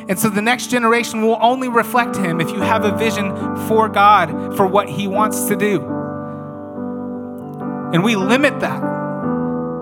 And 0.09 0.19
so 0.19 0.29
the 0.29 0.41
next 0.41 0.69
generation 0.69 1.21
will 1.21 1.37
only 1.41 1.69
reflect 1.69 2.15
Him 2.15 2.39
if 2.39 2.49
you 2.49 2.61
have 2.61 2.85
a 2.85 2.95
vision 2.97 3.35
for 3.67 3.89
God, 3.89 4.55
for 4.55 4.67
what 4.67 4.89
He 4.89 5.07
wants 5.07 5.45
to 5.45 5.55
do. 5.55 5.81
And 7.93 8.03
we 8.03 8.15
limit 8.15 8.59
that. 8.59 8.81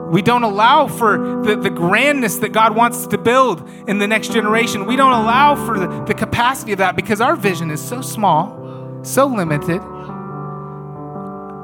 We 0.10 0.22
don't 0.22 0.44
allow 0.44 0.88
for 0.88 1.44
the, 1.44 1.56
the 1.56 1.70
grandness 1.70 2.38
that 2.38 2.54
God 2.54 2.76
wants 2.76 3.08
to 3.08 3.18
build 3.18 3.68
in 3.88 3.98
the 3.98 4.08
next 4.08 4.32
generation. 4.32 4.86
We 4.86 4.96
don't 4.96 5.12
allow 5.12 5.56
for 5.56 5.80
the, 5.80 6.04
the 6.06 6.14
capacity 6.14 6.72
of 6.72 6.78
that 6.78 6.96
because 6.96 7.20
our 7.20 7.36
vision 7.36 7.72
is 7.72 7.86
so 7.86 8.02
small, 8.02 8.65
so 9.06 9.26
limited. 9.28 9.82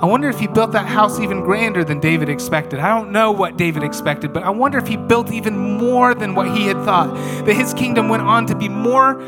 I 0.01 0.08
wonder 0.08 0.30
if 0.30 0.39
he 0.39 0.47
built 0.47 0.71
that 0.71 0.88
house 0.88 1.19
even 1.19 1.41
grander 1.41 1.84
than 1.84 1.99
David 1.99 2.27
expected. 2.27 2.80
I 2.80 2.88
don't 2.88 3.12
know 3.12 3.32
what 3.32 3.56
David 3.56 3.84
expected, 3.84 4.34
but 4.34 4.41
I 4.41 4.49
wonder 4.49 4.80
if 4.80 4.88
he 4.88 4.97
built 4.97 5.32
even 5.32 5.56
more 5.56 6.15
than 6.15 6.34
what 6.34 6.58
he 6.58 6.65
had 6.65 6.84
thought. 6.84 7.13
That 7.45 7.54
his 7.54 7.71
kingdom 7.75 8.10
went 8.10 8.23
on 8.23 8.47
to 8.47 8.56
be 8.56 8.67
more 8.67 9.21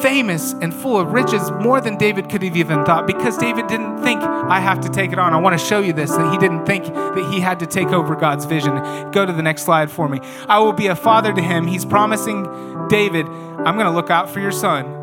famous 0.00 0.52
and 0.60 0.72
full 0.72 1.00
of 1.00 1.12
riches, 1.12 1.50
more 1.50 1.80
than 1.80 1.96
David 1.96 2.28
could 2.28 2.44
have 2.44 2.56
even 2.56 2.84
thought, 2.84 3.08
because 3.08 3.36
David 3.38 3.66
didn't 3.66 3.98
think, 4.04 4.20
I 4.22 4.60
have 4.60 4.80
to 4.82 4.88
take 4.88 5.10
it 5.12 5.18
on. 5.18 5.34
I 5.34 5.38
want 5.38 5.58
to 5.58 5.66
show 5.66 5.80
you 5.80 5.92
this, 5.92 6.10
that 6.12 6.32
he 6.32 6.38
didn't 6.38 6.64
think 6.64 6.84
that 6.84 7.28
he 7.32 7.40
had 7.40 7.58
to 7.58 7.66
take 7.66 7.88
over 7.88 8.14
God's 8.14 8.44
vision. 8.44 8.76
Go 9.10 9.26
to 9.26 9.32
the 9.32 9.42
next 9.42 9.64
slide 9.64 9.90
for 9.90 10.08
me. 10.08 10.20
I 10.46 10.60
will 10.60 10.72
be 10.72 10.86
a 10.86 10.94
father 10.94 11.32
to 11.32 11.42
him. 11.42 11.66
He's 11.66 11.84
promising 11.84 12.44
David, 12.88 13.26
I'm 13.26 13.74
going 13.74 13.86
to 13.86 13.90
look 13.90 14.10
out 14.10 14.30
for 14.30 14.38
your 14.38 14.52
son 14.52 14.97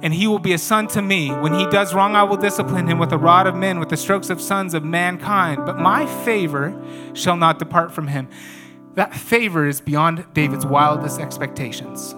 and 0.00 0.14
he 0.14 0.26
will 0.26 0.38
be 0.38 0.52
a 0.52 0.58
son 0.58 0.86
to 0.88 1.02
me. 1.02 1.30
When 1.30 1.52
he 1.54 1.66
does 1.66 1.92
wrong, 1.92 2.14
I 2.14 2.22
will 2.22 2.36
discipline 2.36 2.86
him 2.86 2.98
with 2.98 3.10
the 3.10 3.18
rod 3.18 3.46
of 3.46 3.56
men, 3.56 3.80
with 3.80 3.88
the 3.88 3.96
strokes 3.96 4.30
of 4.30 4.40
sons 4.40 4.74
of 4.74 4.84
mankind. 4.84 5.66
But 5.66 5.78
my 5.78 6.06
favor 6.24 6.80
shall 7.14 7.36
not 7.36 7.58
depart 7.58 7.92
from 7.92 8.06
him. 8.06 8.28
That 8.94 9.14
favor 9.14 9.66
is 9.66 9.80
beyond 9.80 10.24
David's 10.34 10.64
wildest 10.64 11.20
expectations. 11.20 12.12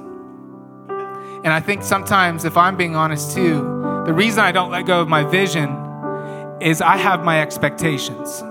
And 1.42 1.48
I 1.48 1.60
think 1.60 1.82
sometimes, 1.82 2.44
if 2.44 2.56
I'm 2.56 2.76
being 2.76 2.96
honest 2.96 3.34
too, 3.34 3.60
the 4.04 4.12
reason 4.12 4.40
I 4.40 4.52
don't 4.52 4.70
let 4.70 4.84
go 4.84 5.00
of 5.00 5.08
my 5.08 5.24
vision 5.24 5.70
is 6.60 6.82
I 6.82 6.98
have 6.98 7.24
my 7.24 7.40
expectations. 7.40 8.42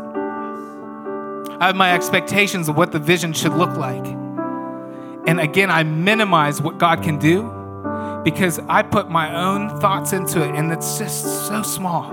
I 1.61 1.67
have 1.67 1.75
my 1.75 1.93
expectations 1.93 2.67
of 2.67 2.77
what 2.77 2.91
the 2.91 2.99
vision 2.99 3.33
should 3.33 3.53
look 3.53 3.77
like. 3.77 4.05
And 5.27 5.39
again, 5.39 5.69
I 5.69 5.83
minimize 5.83 6.61
what 6.61 6.79
God 6.79 7.03
can 7.03 7.19
do 7.19 7.59
because 8.23 8.60
I 8.67 8.84
put 8.84 9.10
my 9.10 9.36
own 9.36 9.79
thoughts 9.79 10.13
into 10.13 10.43
it 10.43 10.55
and 10.55 10.71
it's 10.71 10.97
just 10.97 11.47
so 11.47 11.62
small. 11.63 12.12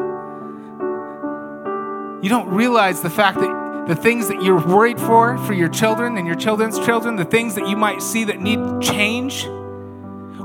You 2.22 2.28
don't 2.28 2.48
realize 2.48 3.02
the 3.02 3.10
fact 3.10 3.38
that 3.40 3.86
the 3.88 3.94
things 3.94 4.28
that 4.28 4.42
you're 4.42 4.64
worried 4.66 4.98
for, 4.98 5.38
for 5.38 5.52
your 5.52 5.68
children 5.68 6.16
and 6.16 6.26
your 6.26 6.36
children's 6.36 6.78
children, 6.78 7.16
the 7.16 7.24
things 7.24 7.54
that 7.54 7.68
you 7.68 7.76
might 7.76 8.02
see 8.02 8.24
that 8.24 8.40
need 8.40 8.58
change, 8.80 9.46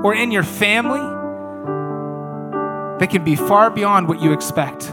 or 0.04 0.14
in 0.14 0.32
your 0.32 0.44
family, 0.44 1.00
they 3.00 3.08
can 3.08 3.24
be 3.24 3.36
far 3.36 3.72
beyond 3.72 4.08
what 4.08 4.22
you 4.22 4.32
expect. 4.32 4.90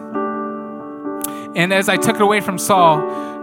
And 1.57 1.73
as 1.73 1.89
I 1.89 1.97
took 1.97 2.17
it 2.17 2.23
away 2.23 2.41
from 2.41 2.59
Saul, 2.59 3.01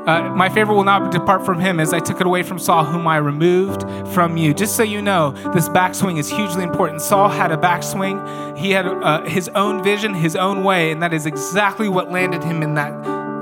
uh, 0.07 0.33
my 0.35 0.49
favor 0.49 0.73
will 0.73 0.83
not 0.83 1.11
depart 1.11 1.45
from 1.45 1.59
him 1.59 1.79
as 1.79 1.93
I 1.93 1.99
took 1.99 2.21
it 2.21 2.27
away 2.27 2.43
from 2.43 2.59
Saul, 2.59 2.83
whom 2.85 3.07
I 3.07 3.17
removed 3.17 3.81
from 4.13 4.37
you. 4.37 4.53
Just 4.53 4.75
so 4.75 4.83
you 4.83 5.01
know, 5.01 5.31
this 5.53 5.67
backswing 5.69 6.19
is 6.19 6.29
hugely 6.29 6.63
important. 6.63 7.01
Saul 7.01 7.29
had 7.29 7.51
a 7.51 7.57
backswing, 7.57 8.57
he 8.57 8.71
had 8.71 8.85
uh, 8.85 9.23
his 9.23 9.49
own 9.49 9.83
vision, 9.83 10.13
his 10.13 10.35
own 10.35 10.63
way, 10.63 10.91
and 10.91 11.01
that 11.01 11.13
is 11.13 11.25
exactly 11.25 11.89
what 11.89 12.11
landed 12.11 12.43
him 12.43 12.61
in 12.61 12.75
that 12.75 12.93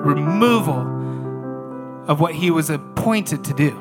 removal 0.05 0.93
of 2.07 2.19
what 2.19 2.33
he 2.33 2.51
was 2.51 2.69
appointed 2.69 3.43
to 3.45 3.53
do. 3.53 3.79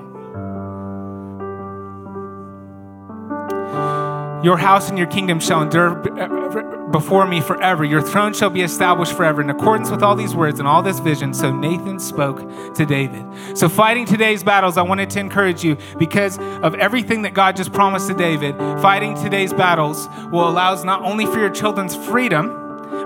Your 4.44 4.58
house 4.58 4.88
and 4.88 4.98
your 4.98 5.06
kingdom 5.06 5.38
shall 5.38 5.62
endure 5.62 5.98
uh, 6.20 6.71
before 6.92 7.26
me 7.26 7.40
forever. 7.40 7.84
Your 7.84 8.02
throne 8.02 8.34
shall 8.34 8.50
be 8.50 8.62
established 8.62 9.14
forever. 9.14 9.40
In 9.40 9.50
accordance 9.50 9.90
with 9.90 10.02
all 10.02 10.14
these 10.14 10.34
words 10.34 10.60
and 10.60 10.68
all 10.68 10.82
this 10.82 11.00
vision, 11.00 11.34
so 11.34 11.50
Nathan 11.50 11.98
spoke 11.98 12.38
to 12.74 12.86
David. 12.86 13.24
So, 13.58 13.68
fighting 13.68 14.04
today's 14.04 14.44
battles, 14.44 14.76
I 14.76 14.82
wanted 14.82 15.10
to 15.10 15.20
encourage 15.20 15.64
you 15.64 15.76
because 15.98 16.38
of 16.38 16.74
everything 16.74 17.22
that 17.22 17.34
God 17.34 17.56
just 17.56 17.72
promised 17.72 18.08
to 18.08 18.14
David. 18.14 18.56
Fighting 18.80 19.14
today's 19.14 19.52
battles 19.52 20.08
will 20.30 20.48
allow 20.48 20.72
us 20.72 20.84
not 20.84 21.02
only 21.02 21.26
for 21.26 21.38
your 21.38 21.50
children's 21.50 21.96
freedom, 21.96 22.48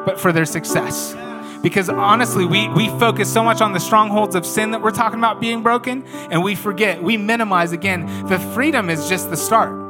but 0.04 0.20
for 0.20 0.32
their 0.32 0.44
success 0.44 1.14
because 1.62 1.88
honestly, 1.88 2.44
we, 2.44 2.68
we 2.68 2.88
focus 2.90 3.32
so 3.32 3.42
much 3.42 3.60
on 3.60 3.72
the 3.72 3.80
strongholds 3.80 4.36
of 4.36 4.46
sin 4.46 4.70
that 4.70 4.80
we're 4.80 4.92
talking 4.92 5.18
about 5.18 5.40
being 5.40 5.64
broken, 5.64 6.06
and 6.30 6.44
we 6.44 6.54
forget, 6.54 7.02
we 7.02 7.16
minimize 7.16 7.72
again, 7.72 8.06
the 8.28 8.38
freedom 8.38 8.88
is 8.88 9.08
just 9.08 9.30
the 9.30 9.36
start. 9.36 9.85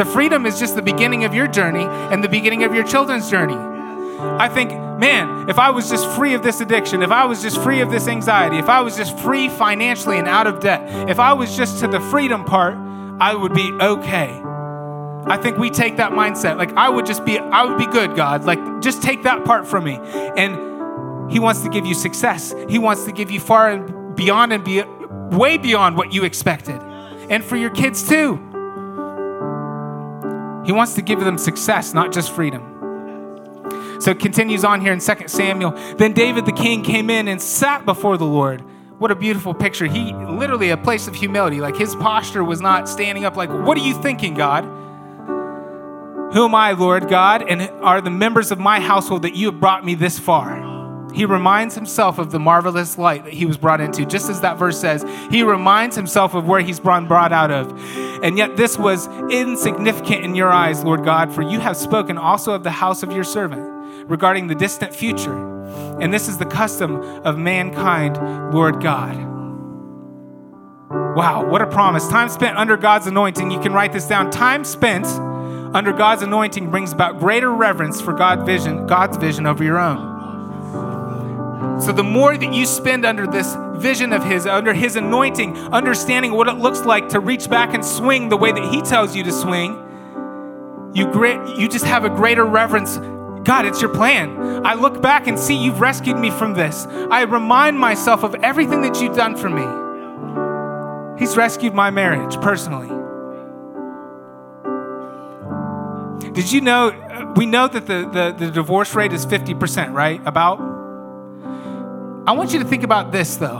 The 0.00 0.06
freedom 0.06 0.46
is 0.46 0.58
just 0.58 0.76
the 0.76 0.80
beginning 0.80 1.24
of 1.24 1.34
your 1.34 1.46
journey 1.46 1.84
and 1.84 2.24
the 2.24 2.28
beginning 2.30 2.64
of 2.64 2.74
your 2.74 2.84
children's 2.84 3.28
journey. 3.28 3.52
I 3.54 4.48
think, 4.48 4.70
man, 4.70 5.50
if 5.50 5.58
I 5.58 5.68
was 5.72 5.90
just 5.90 6.08
free 6.12 6.32
of 6.32 6.42
this 6.42 6.62
addiction, 6.62 7.02
if 7.02 7.10
I 7.10 7.26
was 7.26 7.42
just 7.42 7.60
free 7.62 7.82
of 7.82 7.90
this 7.90 8.08
anxiety, 8.08 8.56
if 8.56 8.70
I 8.70 8.80
was 8.80 8.96
just 8.96 9.18
free 9.18 9.50
financially 9.50 10.16
and 10.16 10.26
out 10.26 10.46
of 10.46 10.60
debt, 10.60 11.10
if 11.10 11.20
I 11.20 11.34
was 11.34 11.54
just 11.54 11.80
to 11.80 11.86
the 11.86 12.00
freedom 12.00 12.44
part, 12.44 12.78
I 13.20 13.34
would 13.34 13.52
be 13.52 13.70
okay. 13.72 14.40
I 15.26 15.36
think 15.36 15.58
we 15.58 15.68
take 15.68 15.98
that 15.98 16.12
mindset. 16.12 16.56
Like, 16.56 16.72
I 16.78 16.88
would 16.88 17.04
just 17.04 17.26
be, 17.26 17.38
I 17.38 17.66
would 17.66 17.76
be 17.76 17.84
good, 17.84 18.16
God. 18.16 18.44
Like, 18.46 18.80
just 18.80 19.02
take 19.02 19.24
that 19.24 19.44
part 19.44 19.66
from 19.66 19.84
me. 19.84 19.98
And 19.98 21.30
He 21.30 21.38
wants 21.38 21.60
to 21.60 21.68
give 21.68 21.84
you 21.84 21.92
success. 21.92 22.54
He 22.70 22.78
wants 22.78 23.04
to 23.04 23.12
give 23.12 23.30
you 23.30 23.38
far 23.38 23.70
and 23.70 24.16
beyond 24.16 24.54
and 24.54 24.64
be 24.64 24.82
way 25.36 25.58
beyond 25.58 25.98
what 25.98 26.14
you 26.14 26.24
expected. 26.24 26.80
And 27.28 27.44
for 27.44 27.56
your 27.56 27.68
kids, 27.68 28.08
too. 28.08 28.46
He 30.64 30.72
wants 30.72 30.94
to 30.94 31.02
give 31.02 31.20
them 31.20 31.38
success, 31.38 31.94
not 31.94 32.12
just 32.12 32.32
freedom. 32.32 32.62
So 34.00 34.12
it 34.12 34.18
continues 34.18 34.64
on 34.64 34.80
here 34.80 34.92
in 34.92 35.00
2 35.00 35.28
Samuel. 35.28 35.72
Then 35.96 36.12
David 36.12 36.46
the 36.46 36.52
king 36.52 36.82
came 36.82 37.10
in 37.10 37.28
and 37.28 37.40
sat 37.40 37.84
before 37.84 38.16
the 38.16 38.24
Lord. 38.24 38.62
What 38.98 39.10
a 39.10 39.14
beautiful 39.14 39.54
picture. 39.54 39.86
He 39.86 40.12
literally 40.12 40.70
a 40.70 40.76
place 40.76 41.06
of 41.06 41.14
humility. 41.14 41.60
Like 41.60 41.76
his 41.76 41.94
posture 41.96 42.44
was 42.44 42.60
not 42.60 42.88
standing 42.88 43.24
up 43.24 43.36
like, 43.36 43.50
"What 43.50 43.76
are 43.78 43.82
you 43.82 43.94
thinking, 43.94 44.34
God?" 44.34 44.64
Who 46.32 46.44
am 46.44 46.54
I, 46.54 46.72
Lord 46.72 47.08
God, 47.08 47.42
and 47.42 47.70
are 47.82 48.00
the 48.00 48.10
members 48.10 48.52
of 48.52 48.58
my 48.58 48.78
household 48.78 49.22
that 49.22 49.34
you 49.34 49.50
have 49.50 49.58
brought 49.58 49.84
me 49.84 49.94
this 49.94 50.18
far? 50.18 50.79
He 51.14 51.24
reminds 51.24 51.74
himself 51.74 52.18
of 52.18 52.30
the 52.30 52.38
marvelous 52.38 52.98
light 52.98 53.24
that 53.24 53.32
he 53.32 53.46
was 53.46 53.56
brought 53.56 53.80
into, 53.80 54.04
just 54.04 54.30
as 54.30 54.40
that 54.40 54.58
verse 54.58 54.80
says. 54.80 55.04
He 55.30 55.42
reminds 55.42 55.96
himself 55.96 56.34
of 56.34 56.46
where 56.46 56.60
he's 56.60 56.80
been 56.80 57.06
brought 57.06 57.32
out 57.32 57.50
of. 57.50 57.72
And 58.22 58.36
yet, 58.36 58.56
this 58.56 58.78
was 58.78 59.08
insignificant 59.30 60.24
in 60.24 60.34
your 60.34 60.50
eyes, 60.50 60.84
Lord 60.84 61.04
God, 61.04 61.34
for 61.34 61.42
you 61.42 61.60
have 61.60 61.76
spoken 61.76 62.18
also 62.18 62.52
of 62.52 62.64
the 62.64 62.70
house 62.70 63.02
of 63.02 63.12
your 63.12 63.24
servant 63.24 64.08
regarding 64.08 64.48
the 64.48 64.54
distant 64.54 64.94
future. 64.94 65.34
And 66.00 66.12
this 66.12 66.28
is 66.28 66.38
the 66.38 66.46
custom 66.46 66.96
of 66.96 67.38
mankind, 67.38 68.16
Lord 68.54 68.82
God. 68.82 69.16
Wow, 71.16 71.48
what 71.48 71.62
a 71.62 71.66
promise. 71.66 72.08
Time 72.08 72.28
spent 72.28 72.56
under 72.56 72.76
God's 72.76 73.06
anointing, 73.06 73.50
you 73.50 73.60
can 73.60 73.72
write 73.72 73.92
this 73.92 74.06
down. 74.06 74.30
Time 74.30 74.64
spent 74.64 75.06
under 75.06 75.92
God's 75.92 76.22
anointing 76.22 76.70
brings 76.70 76.92
about 76.92 77.20
greater 77.20 77.52
reverence 77.52 78.00
for 78.00 78.12
God 78.12 78.44
vision, 78.44 78.86
God's 78.86 79.16
vision 79.16 79.46
over 79.46 79.62
your 79.62 79.78
own. 79.78 80.09
So 81.80 81.92
the 81.92 82.04
more 82.04 82.36
that 82.36 82.54
you 82.54 82.66
spend 82.66 83.04
under 83.04 83.26
this 83.26 83.56
vision 83.74 84.12
of 84.12 84.24
His, 84.24 84.46
under 84.46 84.72
His 84.72 84.96
anointing, 84.96 85.56
understanding 85.56 86.32
what 86.32 86.48
it 86.48 86.54
looks 86.54 86.80
like 86.80 87.08
to 87.10 87.20
reach 87.20 87.50
back 87.50 87.74
and 87.74 87.84
swing 87.84 88.28
the 88.28 88.36
way 88.36 88.52
that 88.52 88.64
He 88.72 88.80
tells 88.82 89.14
you 89.14 89.22
to 89.24 89.32
swing, 89.32 89.72
you, 90.94 91.10
great, 91.12 91.38
you 91.56 91.68
just 91.68 91.84
have 91.84 92.04
a 92.04 92.10
greater 92.10 92.44
reverence. 92.44 92.96
God, 93.46 93.64
it's 93.64 93.80
your 93.80 93.94
plan. 93.94 94.66
I 94.66 94.74
look 94.74 95.00
back 95.00 95.26
and 95.26 95.38
see 95.38 95.54
you've 95.54 95.80
rescued 95.80 96.18
me 96.18 96.30
from 96.30 96.54
this. 96.54 96.86
I 96.86 97.22
remind 97.22 97.78
myself 97.78 98.22
of 98.22 98.34
everything 98.36 98.82
that 98.82 99.00
you've 99.00 99.16
done 99.16 99.36
for 99.36 99.48
me. 99.48 99.66
He's 101.18 101.36
rescued 101.36 101.74
my 101.74 101.90
marriage 101.90 102.40
personally. 102.40 102.88
Did 106.32 106.52
you 106.52 106.60
know? 106.60 107.34
We 107.36 107.46
know 107.46 107.68
that 107.68 107.86
the, 107.86 108.08
the, 108.12 108.46
the 108.46 108.50
divorce 108.50 108.94
rate 108.94 109.12
is 109.12 109.26
50%, 109.26 109.92
right? 109.92 110.20
About 110.26 110.69
I 112.30 112.32
want 112.32 112.52
you 112.52 112.60
to 112.60 112.64
think 112.64 112.84
about 112.84 113.10
this 113.10 113.34
though. 113.38 113.58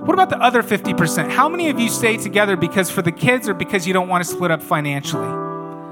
What 0.00 0.12
about 0.12 0.28
the 0.28 0.36
other 0.36 0.62
50%? 0.62 1.30
How 1.30 1.48
many 1.48 1.70
of 1.70 1.80
you 1.80 1.88
stay 1.88 2.18
together 2.18 2.54
because 2.54 2.90
for 2.90 3.00
the 3.00 3.10
kids 3.10 3.48
or 3.48 3.54
because 3.54 3.86
you 3.86 3.94
don't 3.94 4.08
want 4.08 4.22
to 4.22 4.30
split 4.30 4.50
up 4.50 4.62
financially? 4.62 5.26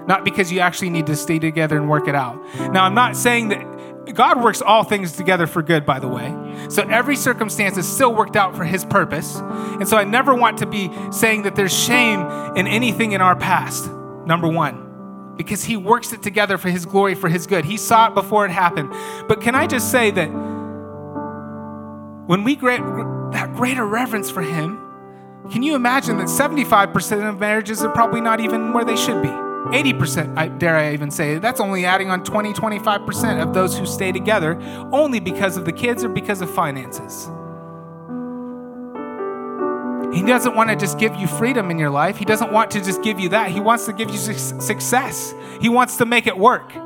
Not 0.06 0.26
because 0.26 0.52
you 0.52 0.60
actually 0.60 0.90
need 0.90 1.06
to 1.06 1.16
stay 1.16 1.38
together 1.38 1.78
and 1.78 1.88
work 1.88 2.06
it 2.06 2.14
out. 2.14 2.38
Now, 2.70 2.84
I'm 2.84 2.92
not 2.92 3.16
saying 3.16 3.48
that 3.48 4.14
God 4.14 4.44
works 4.44 4.60
all 4.60 4.84
things 4.84 5.12
together 5.12 5.46
for 5.46 5.62
good, 5.62 5.86
by 5.86 6.00
the 6.00 6.08
way. 6.08 6.28
So 6.68 6.82
every 6.82 7.16
circumstance 7.16 7.78
is 7.78 7.88
still 7.88 8.14
worked 8.14 8.36
out 8.36 8.54
for 8.54 8.64
His 8.64 8.84
purpose. 8.84 9.36
And 9.36 9.88
so 9.88 9.96
I 9.96 10.04
never 10.04 10.34
want 10.34 10.58
to 10.58 10.66
be 10.66 10.90
saying 11.10 11.44
that 11.44 11.56
there's 11.56 11.74
shame 11.74 12.20
in 12.56 12.66
anything 12.66 13.12
in 13.12 13.22
our 13.22 13.36
past, 13.36 13.90
number 14.26 14.48
one, 14.48 15.32
because 15.38 15.64
He 15.64 15.78
works 15.78 16.12
it 16.12 16.22
together 16.22 16.58
for 16.58 16.68
His 16.68 16.84
glory, 16.84 17.14
for 17.14 17.30
His 17.30 17.46
good. 17.46 17.64
He 17.64 17.78
saw 17.78 18.08
it 18.08 18.14
before 18.14 18.44
it 18.44 18.50
happened. 18.50 18.90
But 19.28 19.40
can 19.40 19.54
I 19.54 19.66
just 19.66 19.90
say 19.90 20.10
that 20.10 20.57
when 22.28 22.44
we 22.44 22.54
great, 22.56 22.80
that 23.32 23.54
greater 23.56 23.86
reverence 23.86 24.30
for 24.30 24.42
Him 24.42 24.78
Can 25.50 25.62
you 25.62 25.74
imagine 25.74 26.18
that 26.18 26.26
75% 26.26 27.26
of 27.26 27.40
marriages 27.40 27.82
are 27.82 27.90
probably 27.90 28.20
not 28.20 28.38
even 28.38 28.74
where 28.74 28.84
they 28.84 28.96
should 28.96 29.22
be? 29.22 29.28
80%, 29.28 30.36
I, 30.36 30.48
dare 30.48 30.76
I 30.76 30.92
even 30.92 31.10
say, 31.10 31.38
that's 31.38 31.58
only 31.58 31.86
adding 31.86 32.10
on 32.10 32.22
20, 32.22 32.52
25% 32.52 33.42
of 33.42 33.54
those 33.54 33.78
who 33.78 33.86
stay 33.86 34.12
together 34.12 34.60
only 34.92 35.20
because 35.20 35.56
of 35.56 35.64
the 35.64 35.72
kids 35.72 36.04
or 36.04 36.10
because 36.10 36.42
of 36.42 36.50
finances. 36.50 37.30
He 40.14 40.22
doesn't 40.22 40.54
want 40.54 40.68
to 40.68 40.76
just 40.76 40.98
give 40.98 41.16
you 41.16 41.26
freedom 41.26 41.70
in 41.70 41.78
your 41.78 41.90
life. 41.90 42.18
He 42.18 42.26
doesn't 42.26 42.52
want 42.52 42.70
to 42.72 42.80
just 42.82 43.02
give 43.02 43.18
you 43.18 43.30
that. 43.30 43.50
He 43.50 43.60
wants 43.60 43.86
to 43.86 43.94
give 43.94 44.10
you 44.10 44.18
su- 44.18 44.60
success. 44.60 45.34
He 45.62 45.70
wants 45.70 45.96
to 45.96 46.04
make 46.04 46.26
it 46.26 46.36
work. 46.36 46.76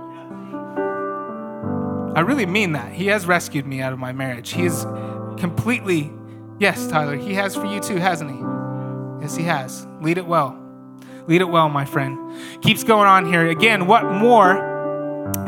I 2.14 2.20
really 2.20 2.46
mean 2.46 2.72
that. 2.72 2.92
He 2.92 3.06
has 3.08 3.26
rescued 3.26 3.66
me 3.66 3.80
out 3.80 3.92
of 3.92 3.98
my 3.98 4.12
marriage. 4.12 4.52
He 4.52 4.66
is 4.66 4.84
completely, 5.42 6.08
yes, 6.60 6.86
Tyler, 6.86 7.16
he 7.16 7.34
has 7.34 7.56
for 7.56 7.66
you 7.66 7.80
too, 7.80 7.96
hasn't 7.96 8.30
he? 8.30 8.38
Yes, 9.20 9.34
he 9.34 9.42
has. 9.42 9.88
Lead 10.00 10.16
it 10.16 10.24
well. 10.24 10.56
Lead 11.26 11.40
it 11.40 11.48
well, 11.48 11.68
my 11.68 11.84
friend. 11.84 12.16
Keeps 12.62 12.84
going 12.84 13.08
on 13.08 13.26
here. 13.26 13.48
Again, 13.48 13.88
what 13.88 14.04
more 14.04 14.70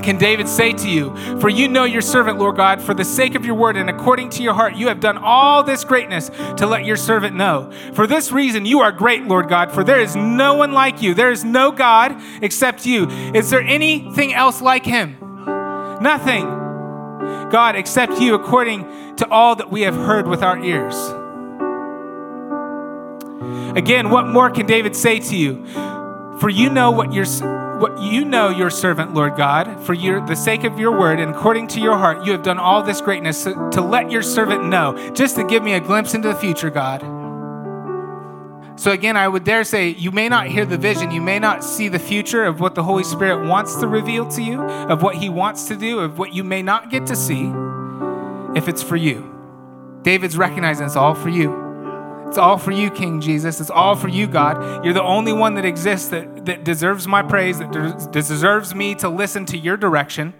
can 0.02 0.18
David 0.18 0.48
say 0.48 0.72
to 0.72 0.88
you? 0.90 1.14
For 1.38 1.48
you 1.48 1.68
know 1.68 1.84
your 1.84 2.00
servant, 2.00 2.40
Lord 2.40 2.56
God, 2.56 2.82
for 2.82 2.92
the 2.92 3.04
sake 3.04 3.36
of 3.36 3.46
your 3.46 3.54
word 3.54 3.76
and 3.76 3.88
according 3.88 4.30
to 4.30 4.42
your 4.42 4.54
heart, 4.54 4.74
you 4.74 4.88
have 4.88 4.98
done 4.98 5.16
all 5.16 5.62
this 5.62 5.84
greatness 5.84 6.28
to 6.56 6.66
let 6.66 6.84
your 6.84 6.96
servant 6.96 7.36
know. 7.36 7.70
For 7.92 8.08
this 8.08 8.32
reason, 8.32 8.66
you 8.66 8.80
are 8.80 8.90
great, 8.90 9.22
Lord 9.22 9.48
God, 9.48 9.70
for 9.70 9.84
there 9.84 10.00
is 10.00 10.16
no 10.16 10.54
one 10.54 10.72
like 10.72 11.02
you. 11.02 11.14
There 11.14 11.30
is 11.30 11.44
no 11.44 11.70
God 11.70 12.20
except 12.42 12.84
you. 12.84 13.08
Is 13.32 13.48
there 13.48 13.62
anything 13.62 14.34
else 14.34 14.60
like 14.60 14.84
him? 14.84 15.18
Nothing. 16.00 16.63
God, 17.50 17.76
accept 17.76 18.20
you, 18.20 18.34
according 18.34 19.16
to 19.16 19.28
all 19.30 19.56
that 19.56 19.70
we 19.70 19.82
have 19.82 19.94
heard 19.94 20.26
with 20.26 20.42
our 20.42 20.58
ears. 20.58 20.94
Again, 23.76 24.10
what 24.10 24.26
more 24.26 24.50
can 24.50 24.66
David 24.66 24.94
say 24.94 25.18
to 25.18 25.36
you? 25.36 25.66
For 26.38 26.48
you 26.48 26.70
know 26.70 26.90
what 26.90 27.12
your 27.12 27.26
what 27.78 28.00
you 28.00 28.24
know 28.24 28.50
your 28.50 28.70
servant, 28.70 29.14
Lord 29.14 29.36
God, 29.36 29.80
for 29.84 29.94
your, 29.94 30.24
the 30.24 30.36
sake 30.36 30.62
of 30.62 30.78
your 30.78 30.96
word 30.96 31.18
and 31.18 31.34
according 31.34 31.66
to 31.68 31.80
your 31.80 31.98
heart, 31.98 32.24
you 32.24 32.30
have 32.32 32.44
done 32.44 32.58
all 32.58 32.82
this 32.82 33.00
greatness 33.00 33.44
to, 33.44 33.70
to 33.72 33.80
let 33.80 34.12
your 34.12 34.22
servant 34.22 34.64
know, 34.64 35.12
just 35.12 35.34
to 35.36 35.44
give 35.44 35.62
me 35.62 35.74
a 35.74 35.80
glimpse 35.80 36.14
into 36.14 36.28
the 36.28 36.36
future, 36.36 36.70
God. 36.70 37.02
So, 38.76 38.90
again, 38.90 39.16
I 39.16 39.28
would 39.28 39.44
dare 39.44 39.62
say 39.64 39.90
you 39.90 40.10
may 40.10 40.28
not 40.28 40.48
hear 40.48 40.64
the 40.64 40.76
vision, 40.76 41.10
you 41.12 41.22
may 41.22 41.38
not 41.38 41.62
see 41.62 41.88
the 41.88 41.98
future 41.98 42.44
of 42.44 42.60
what 42.60 42.74
the 42.74 42.82
Holy 42.82 43.04
Spirit 43.04 43.46
wants 43.46 43.76
to 43.76 43.86
reveal 43.86 44.26
to 44.28 44.42
you, 44.42 44.60
of 44.62 45.02
what 45.02 45.14
He 45.14 45.28
wants 45.28 45.68
to 45.68 45.76
do, 45.76 46.00
of 46.00 46.18
what 46.18 46.34
you 46.34 46.42
may 46.42 46.62
not 46.62 46.90
get 46.90 47.06
to 47.06 47.16
see 47.16 47.52
if 48.56 48.68
it's 48.68 48.82
for 48.82 48.96
you. 48.96 49.30
David's 50.02 50.36
recognizing 50.36 50.86
it's 50.86 50.96
all 50.96 51.14
for 51.14 51.28
you. 51.28 51.62
It's 52.28 52.38
all 52.38 52.58
for 52.58 52.72
you, 52.72 52.90
King 52.90 53.20
Jesus. 53.20 53.60
It's 53.60 53.70
all 53.70 53.94
for 53.94 54.08
you, 54.08 54.26
God. 54.26 54.84
You're 54.84 54.92
the 54.92 55.02
only 55.02 55.32
one 55.32 55.54
that 55.54 55.64
exists 55.64 56.08
that, 56.08 56.46
that 56.46 56.64
deserves 56.64 57.06
my 57.06 57.22
praise, 57.22 57.60
that 57.60 58.10
deserves 58.10 58.74
me 58.74 58.96
to 58.96 59.08
listen 59.08 59.46
to 59.46 59.56
your 59.56 59.76
direction. 59.76 60.34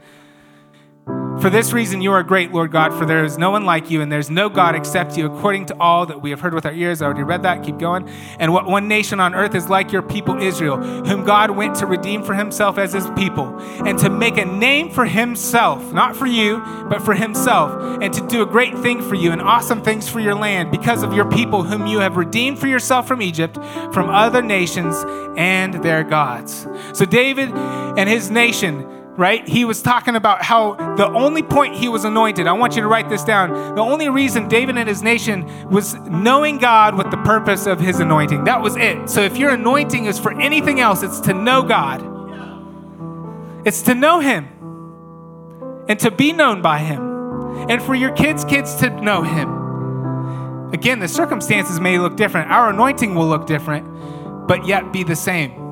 For 1.44 1.50
this 1.50 1.74
reason, 1.74 2.00
you 2.00 2.10
are 2.12 2.22
great, 2.22 2.52
Lord 2.52 2.72
God, 2.72 2.94
for 2.94 3.04
there 3.04 3.22
is 3.22 3.36
no 3.36 3.50
one 3.50 3.66
like 3.66 3.90
you, 3.90 4.00
and 4.00 4.10
there's 4.10 4.30
no 4.30 4.48
God 4.48 4.74
except 4.74 5.18
you, 5.18 5.26
according 5.26 5.66
to 5.66 5.76
all 5.78 6.06
that 6.06 6.22
we 6.22 6.30
have 6.30 6.40
heard 6.40 6.54
with 6.54 6.64
our 6.64 6.72
ears. 6.72 7.02
I 7.02 7.04
already 7.04 7.22
read 7.22 7.42
that. 7.42 7.62
Keep 7.62 7.76
going. 7.76 8.08
And 8.38 8.50
what 8.50 8.64
one 8.64 8.88
nation 8.88 9.20
on 9.20 9.34
earth 9.34 9.54
is 9.54 9.68
like 9.68 9.92
your 9.92 10.00
people, 10.00 10.40
Israel, 10.40 10.78
whom 10.78 11.22
God 11.22 11.50
went 11.50 11.76
to 11.76 11.86
redeem 11.86 12.22
for 12.22 12.32
himself 12.32 12.78
as 12.78 12.94
his 12.94 13.06
people, 13.10 13.58
and 13.86 13.98
to 13.98 14.08
make 14.08 14.38
a 14.38 14.46
name 14.46 14.88
for 14.88 15.04
himself, 15.04 15.92
not 15.92 16.16
for 16.16 16.24
you, 16.24 16.62
but 16.88 17.02
for 17.02 17.12
himself, 17.12 18.00
and 18.00 18.14
to 18.14 18.26
do 18.26 18.40
a 18.40 18.46
great 18.46 18.78
thing 18.78 19.02
for 19.02 19.14
you 19.14 19.30
and 19.30 19.42
awesome 19.42 19.82
things 19.82 20.08
for 20.08 20.20
your 20.20 20.34
land 20.34 20.70
because 20.70 21.02
of 21.02 21.12
your 21.12 21.30
people, 21.30 21.62
whom 21.62 21.86
you 21.86 21.98
have 21.98 22.16
redeemed 22.16 22.58
for 22.58 22.68
yourself 22.68 23.06
from 23.06 23.20
Egypt, 23.20 23.56
from 23.92 24.08
other 24.08 24.40
nations 24.40 24.96
and 25.36 25.74
their 25.84 26.04
gods. 26.04 26.66
So, 26.94 27.04
David 27.04 27.50
and 27.50 28.08
his 28.08 28.30
nation 28.30 28.94
right? 29.16 29.46
He 29.46 29.64
was 29.64 29.80
talking 29.80 30.16
about 30.16 30.42
how 30.42 30.74
the 30.96 31.06
only 31.06 31.42
point 31.42 31.76
he 31.76 31.88
was 31.88 32.04
anointed, 32.04 32.46
I 32.46 32.52
want 32.52 32.74
you 32.76 32.82
to 32.82 32.88
write 32.88 33.08
this 33.08 33.22
down. 33.22 33.74
The 33.74 33.80
only 33.82 34.08
reason 34.08 34.48
David 34.48 34.76
and 34.76 34.88
his 34.88 35.02
nation 35.02 35.68
was 35.70 35.94
knowing 35.94 36.58
God 36.58 36.96
with 36.96 37.10
the 37.10 37.16
purpose 37.18 37.66
of 37.66 37.78
his 37.78 38.00
anointing. 38.00 38.44
That 38.44 38.60
was 38.60 38.76
it. 38.76 39.08
So 39.08 39.20
if 39.20 39.36
your 39.36 39.50
anointing 39.50 40.06
is 40.06 40.18
for 40.18 40.38
anything 40.40 40.80
else, 40.80 41.02
it's 41.02 41.20
to 41.20 41.32
know 41.32 41.62
God, 41.62 42.14
it's 43.66 43.82
to 43.82 43.94
know 43.94 44.20
Him 44.20 44.48
and 45.88 45.98
to 46.00 46.10
be 46.10 46.32
known 46.32 46.60
by 46.60 46.78
Him, 46.78 47.70
and 47.70 47.82
for 47.82 47.94
your 47.94 48.12
kids' 48.12 48.44
kids 48.44 48.74
to 48.76 48.90
know 48.90 49.22
Him. 49.22 50.72
Again, 50.72 50.98
the 50.98 51.08
circumstances 51.08 51.80
may 51.80 51.98
look 51.98 52.16
different, 52.16 52.50
our 52.50 52.70
anointing 52.70 53.14
will 53.14 53.28
look 53.28 53.46
different, 53.46 53.86
but 54.46 54.66
yet 54.66 54.92
be 54.92 55.02
the 55.02 55.16
same. 55.16 55.63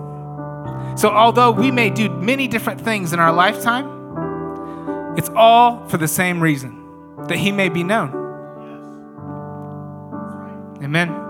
So, 0.97 1.11
although 1.11 1.51
we 1.51 1.71
may 1.71 1.91
do 1.91 2.11
many 2.11 2.49
different 2.49 2.81
things 2.81 3.13
in 3.13 3.19
our 3.19 3.33
lifetime, 3.33 5.17
it's 5.17 5.31
all 5.31 5.89
for 5.89 5.97
the 5.97 6.09
same 6.09 6.43
reason 6.43 7.27
that 7.29 7.37
He 7.37 7.53
may 7.53 7.69
be 7.69 7.83
known. 7.83 8.11
Amen. 10.83 11.23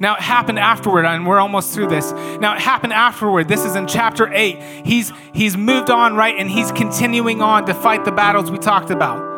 Now, 0.00 0.16
it 0.16 0.20
happened 0.20 0.58
afterward, 0.58 1.04
and 1.04 1.26
we're 1.26 1.38
almost 1.38 1.72
through 1.72 1.88
this. 1.88 2.10
Now, 2.40 2.54
it 2.54 2.60
happened 2.60 2.92
afterward. 2.92 3.46
This 3.46 3.64
is 3.64 3.76
in 3.76 3.86
chapter 3.86 4.32
8. 4.32 4.84
He's, 4.84 5.12
he's 5.32 5.56
moved 5.56 5.90
on, 5.90 6.16
right? 6.16 6.34
And 6.36 6.50
he's 6.50 6.72
continuing 6.72 7.40
on 7.40 7.66
to 7.66 7.74
fight 7.74 8.04
the 8.04 8.10
battles 8.10 8.50
we 8.50 8.58
talked 8.58 8.90
about. 8.90 9.31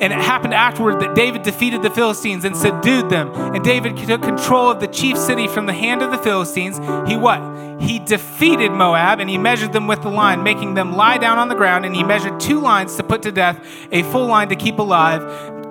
And 0.00 0.12
it 0.12 0.18
happened 0.18 0.54
afterward 0.54 1.00
that 1.00 1.14
David 1.14 1.42
defeated 1.42 1.82
the 1.82 1.90
Philistines 1.90 2.44
and 2.44 2.56
subdued 2.56 3.08
them. 3.08 3.32
And 3.34 3.64
David 3.64 3.96
took 3.96 4.22
control 4.22 4.70
of 4.70 4.80
the 4.80 4.86
chief 4.86 5.16
city 5.16 5.48
from 5.48 5.66
the 5.66 5.72
hand 5.72 6.02
of 6.02 6.10
the 6.10 6.18
Philistines. 6.18 6.78
He 7.08 7.16
what? 7.16 7.80
He 7.80 7.98
defeated 7.98 8.72
Moab 8.72 9.20
and 9.20 9.28
he 9.28 9.38
measured 9.38 9.72
them 9.72 9.86
with 9.86 10.02
the 10.02 10.10
line, 10.10 10.42
making 10.42 10.74
them 10.74 10.96
lie 10.96 11.18
down 11.18 11.38
on 11.38 11.48
the 11.48 11.54
ground. 11.54 11.84
And 11.84 11.94
he 11.94 12.02
measured 12.02 12.38
two 12.40 12.60
lines 12.60 12.96
to 12.96 13.02
put 13.02 13.22
to 13.22 13.32
death, 13.32 13.58
a 13.90 14.02
full 14.04 14.26
line 14.26 14.48
to 14.50 14.56
keep 14.56 14.78
alive. 14.78 15.22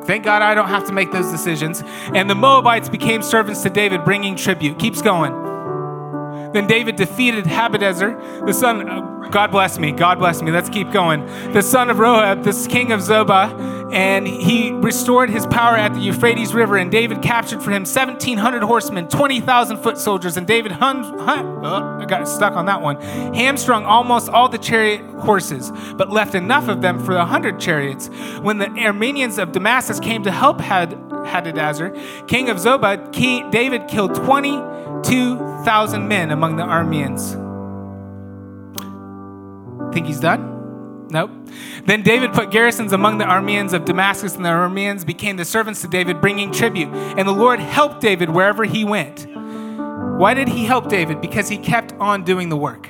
Thank 0.06 0.24
God 0.24 0.42
I 0.42 0.54
don't 0.54 0.70
have 0.70 0.86
to 0.88 0.94
make 0.94 1.12
those 1.12 1.32
decisions. 1.32 1.84
And 2.14 2.30
the 2.30 2.36
Moabites 2.36 2.90
became 2.90 3.22
servants 3.22 3.64
to 3.64 3.70
David, 3.70 4.06
bringing 4.06 4.36
tribute. 4.36 4.78
Keeps 4.80 5.02
going. 5.02 5.46
Then 6.56 6.68
David 6.68 6.96
defeated 6.96 7.44
Hadadezer, 7.44 8.46
the 8.46 8.54
son 8.54 8.88
of, 8.88 9.32
God 9.32 9.52
bless 9.52 9.78
me, 9.78 9.92
God 9.92 10.20
bless 10.20 10.42
me, 10.42 10.52
let's 10.52 10.70
keep 10.70 10.90
going, 10.90 11.26
the 11.52 11.62
son 11.62 11.90
of 11.90 11.98
Rohab, 11.98 12.46
the 12.46 12.70
king 12.70 12.94
of 12.94 13.02
Zobah, 13.02 13.50
and 13.96 14.28
he 14.28 14.72
restored 14.74 15.30
his 15.30 15.48
power 15.48 15.78
at 15.78 15.94
the 15.94 16.02
Euphrates 16.02 16.54
River. 16.54 16.76
And 16.76 16.92
David 16.92 17.22
captured 17.22 17.64
for 17.64 17.72
him 17.72 17.84
1,700 17.84 18.62
horsemen, 18.62 19.08
20,000 19.08 19.78
foot 19.78 19.98
soldiers. 19.98 20.36
And 20.36 20.46
David, 20.46 20.74
hun, 20.74 21.04
hun, 21.18 21.66
oh, 21.66 22.00
I 22.02 22.06
got 22.06 22.28
stuck 22.28 22.58
on 22.58 22.66
that 22.66 22.82
one, 22.82 23.00
hamstrung 23.34 23.86
almost 23.86 24.28
all 24.28 24.50
the 24.50 24.58
chariot 24.58 25.00
horses, 25.20 25.72
but 25.96 26.10
left 26.10 26.36
enough 26.36 26.68
of 26.68 26.82
them 26.82 27.00
for 27.00 27.14
a 27.14 27.20
100 27.20 27.58
chariots. 27.58 28.10
When 28.42 28.58
the 28.58 28.66
Arameans 28.66 29.42
of 29.42 29.54
Damascus 29.54 30.02
came 30.02 30.24
to 30.24 30.32
help 30.32 30.60
Had, 30.60 30.90
king 32.28 32.50
of 32.50 32.58
Zobah, 32.58 33.14
king, 33.14 33.50
David 33.50 33.88
killed 33.88 34.14
22,000 34.14 36.08
men 36.08 36.32
among 36.32 36.58
the 36.58 36.64
Arameans. 36.64 37.42
Think 39.94 40.08
he's 40.08 40.20
done? 40.20 40.55
Nope. 41.16 41.32
Then 41.86 42.04
David 42.04 42.34
put 42.34 42.52
garrisons 42.52 42.92
among 42.92 43.20
the 43.20 43.24
Arameans 43.24 43.72
of 43.72 43.86
Damascus, 43.86 44.36
and 44.36 44.44
the 44.44 44.50
Arameans 44.50 45.06
became 45.06 45.38
the 45.38 45.46
servants 45.46 45.80
to 45.80 45.88
David, 45.88 46.20
bringing 46.20 46.52
tribute. 46.52 46.90
And 46.90 47.26
the 47.26 47.32
Lord 47.32 47.62
helped 47.62 48.02
David 48.02 48.30
wherever 48.30 48.66
he 48.66 48.84
went. 48.84 49.26
Why 50.20 50.34
did 50.34 50.50
he 50.50 50.66
help 50.66 50.90
David? 50.90 51.22
Because 51.22 51.48
he 51.48 51.58
kept 51.58 51.94
on 52.02 52.26
doing 52.26 52.50
the 52.50 52.58
work. 52.58 52.90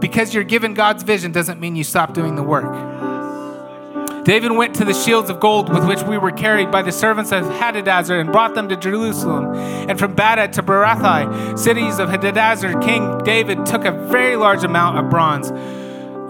Because 0.00 0.32
you're 0.32 0.44
given 0.44 0.72
God's 0.72 1.02
vision 1.02 1.30
doesn't 1.30 1.60
mean 1.60 1.76
you 1.76 1.84
stop 1.84 2.14
doing 2.14 2.36
the 2.36 2.42
work. 2.42 4.24
David 4.24 4.52
went 4.52 4.74
to 4.76 4.86
the 4.86 4.94
shields 4.94 5.28
of 5.28 5.40
gold 5.40 5.68
with 5.68 5.84
which 5.86 6.02
we 6.04 6.16
were 6.16 6.30
carried 6.30 6.70
by 6.70 6.80
the 6.80 6.92
servants 6.92 7.32
of 7.32 7.44
Hadadezer 7.44 8.18
and 8.18 8.32
brought 8.32 8.54
them 8.54 8.70
to 8.70 8.76
Jerusalem. 8.76 9.54
And 9.54 9.98
from 9.98 10.16
Badad 10.16 10.52
to 10.52 10.62
Berothai, 10.62 11.58
cities 11.58 11.98
of 11.98 12.08
Hadadezer, 12.08 12.82
King 12.82 13.18
David 13.24 13.66
took 13.66 13.84
a 13.84 13.92
very 13.92 14.36
large 14.36 14.64
amount 14.64 14.96
of 14.96 15.10
bronze. 15.10 15.52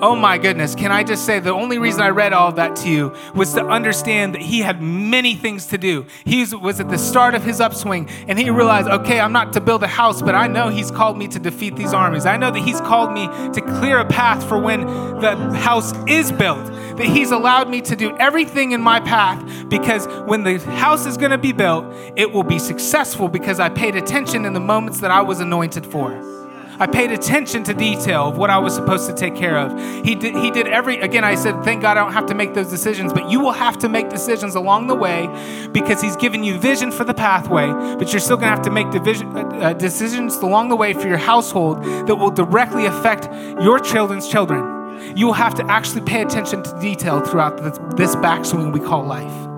Oh 0.04 0.16
my 0.16 0.36
goodness, 0.36 0.74
can 0.74 0.90
I 0.90 1.04
just 1.04 1.24
say 1.24 1.38
the 1.38 1.52
only 1.52 1.78
reason 1.78 2.02
I 2.02 2.08
read 2.08 2.32
all 2.32 2.48
of 2.48 2.56
that 2.56 2.74
to 2.78 2.90
you 2.90 3.14
was 3.36 3.54
to 3.54 3.64
understand 3.64 4.34
that 4.34 4.42
he 4.42 4.58
had 4.58 4.82
many 4.82 5.36
things 5.36 5.66
to 5.66 5.78
do. 5.78 6.06
He 6.24 6.44
was 6.56 6.80
at 6.80 6.88
the 6.88 6.98
start 6.98 7.36
of 7.36 7.44
his 7.44 7.60
upswing 7.60 8.08
and 8.26 8.36
he 8.36 8.50
realized, 8.50 8.88
okay, 8.88 9.20
I'm 9.20 9.30
not 9.30 9.52
to 9.52 9.60
build 9.60 9.84
a 9.84 9.86
house, 9.86 10.20
but 10.20 10.34
I 10.34 10.48
know 10.48 10.70
he's 10.70 10.90
called 10.90 11.16
me 11.16 11.28
to 11.28 11.38
defeat 11.38 11.76
these 11.76 11.94
armies. 11.94 12.26
I 12.26 12.36
know 12.36 12.50
that 12.50 12.58
he's 12.58 12.80
called 12.80 13.12
me 13.12 13.28
to 13.52 13.60
clear 13.78 14.00
a 14.00 14.04
path 14.04 14.42
for 14.48 14.58
when 14.58 14.86
the 15.20 15.36
house 15.58 15.92
is 16.08 16.32
built. 16.32 16.66
That 16.96 17.06
he's 17.06 17.30
allowed 17.30 17.70
me 17.70 17.80
to 17.82 17.94
do 17.94 18.16
everything 18.16 18.72
in 18.72 18.80
my 18.80 18.98
path 18.98 19.68
because 19.68 20.08
when 20.26 20.42
the 20.42 20.58
house 20.58 21.06
is 21.06 21.16
going 21.16 21.30
to 21.30 21.38
be 21.38 21.52
built, 21.52 21.84
it 22.16 22.32
will 22.32 22.42
be 22.42 22.58
successful 22.58 23.28
because 23.28 23.60
I 23.60 23.68
paid 23.68 23.94
attention 23.94 24.46
in 24.46 24.52
the 24.52 24.58
moments 24.58 24.98
that 24.98 25.12
I 25.12 25.22
was 25.22 25.38
anointed 25.38 25.86
for. 25.86 26.41
I 26.78 26.86
paid 26.86 27.12
attention 27.12 27.64
to 27.64 27.74
detail 27.74 28.28
of 28.28 28.38
what 28.38 28.50
I 28.50 28.58
was 28.58 28.74
supposed 28.74 29.06
to 29.08 29.14
take 29.14 29.36
care 29.36 29.58
of. 29.58 29.78
He 30.04 30.14
did, 30.14 30.34
he 30.36 30.50
did 30.50 30.66
every, 30.66 30.96
again, 31.00 31.22
I 31.22 31.34
said, 31.34 31.62
thank 31.64 31.82
God 31.82 31.96
I 31.96 32.02
don't 32.02 32.12
have 32.12 32.26
to 32.26 32.34
make 32.34 32.54
those 32.54 32.68
decisions, 32.68 33.12
but 33.12 33.30
you 33.30 33.40
will 33.40 33.52
have 33.52 33.78
to 33.78 33.88
make 33.88 34.08
decisions 34.08 34.54
along 34.54 34.86
the 34.86 34.94
way 34.94 35.28
because 35.72 36.00
He's 36.00 36.16
given 36.16 36.42
you 36.42 36.58
vision 36.58 36.90
for 36.90 37.04
the 37.04 37.14
pathway, 37.14 37.66
but 37.98 38.12
you're 38.12 38.20
still 38.20 38.36
going 38.36 38.50
to 38.50 38.56
have 38.56 38.62
to 38.62 38.70
make 38.70 38.90
division, 38.90 39.28
uh, 39.36 39.40
uh, 39.40 39.72
decisions 39.74 40.36
along 40.36 40.70
the 40.70 40.76
way 40.76 40.92
for 40.92 41.08
your 41.08 41.18
household 41.18 41.82
that 41.82 42.16
will 42.16 42.30
directly 42.30 42.86
affect 42.86 43.28
your 43.62 43.78
children's 43.78 44.28
children. 44.28 45.16
You 45.16 45.26
will 45.26 45.34
have 45.34 45.54
to 45.56 45.64
actually 45.70 46.02
pay 46.02 46.22
attention 46.22 46.62
to 46.62 46.80
detail 46.80 47.20
throughout 47.20 47.58
this, 47.58 47.78
this 47.96 48.16
backswing 48.16 48.72
we 48.72 48.80
call 48.80 49.04
life. 49.04 49.48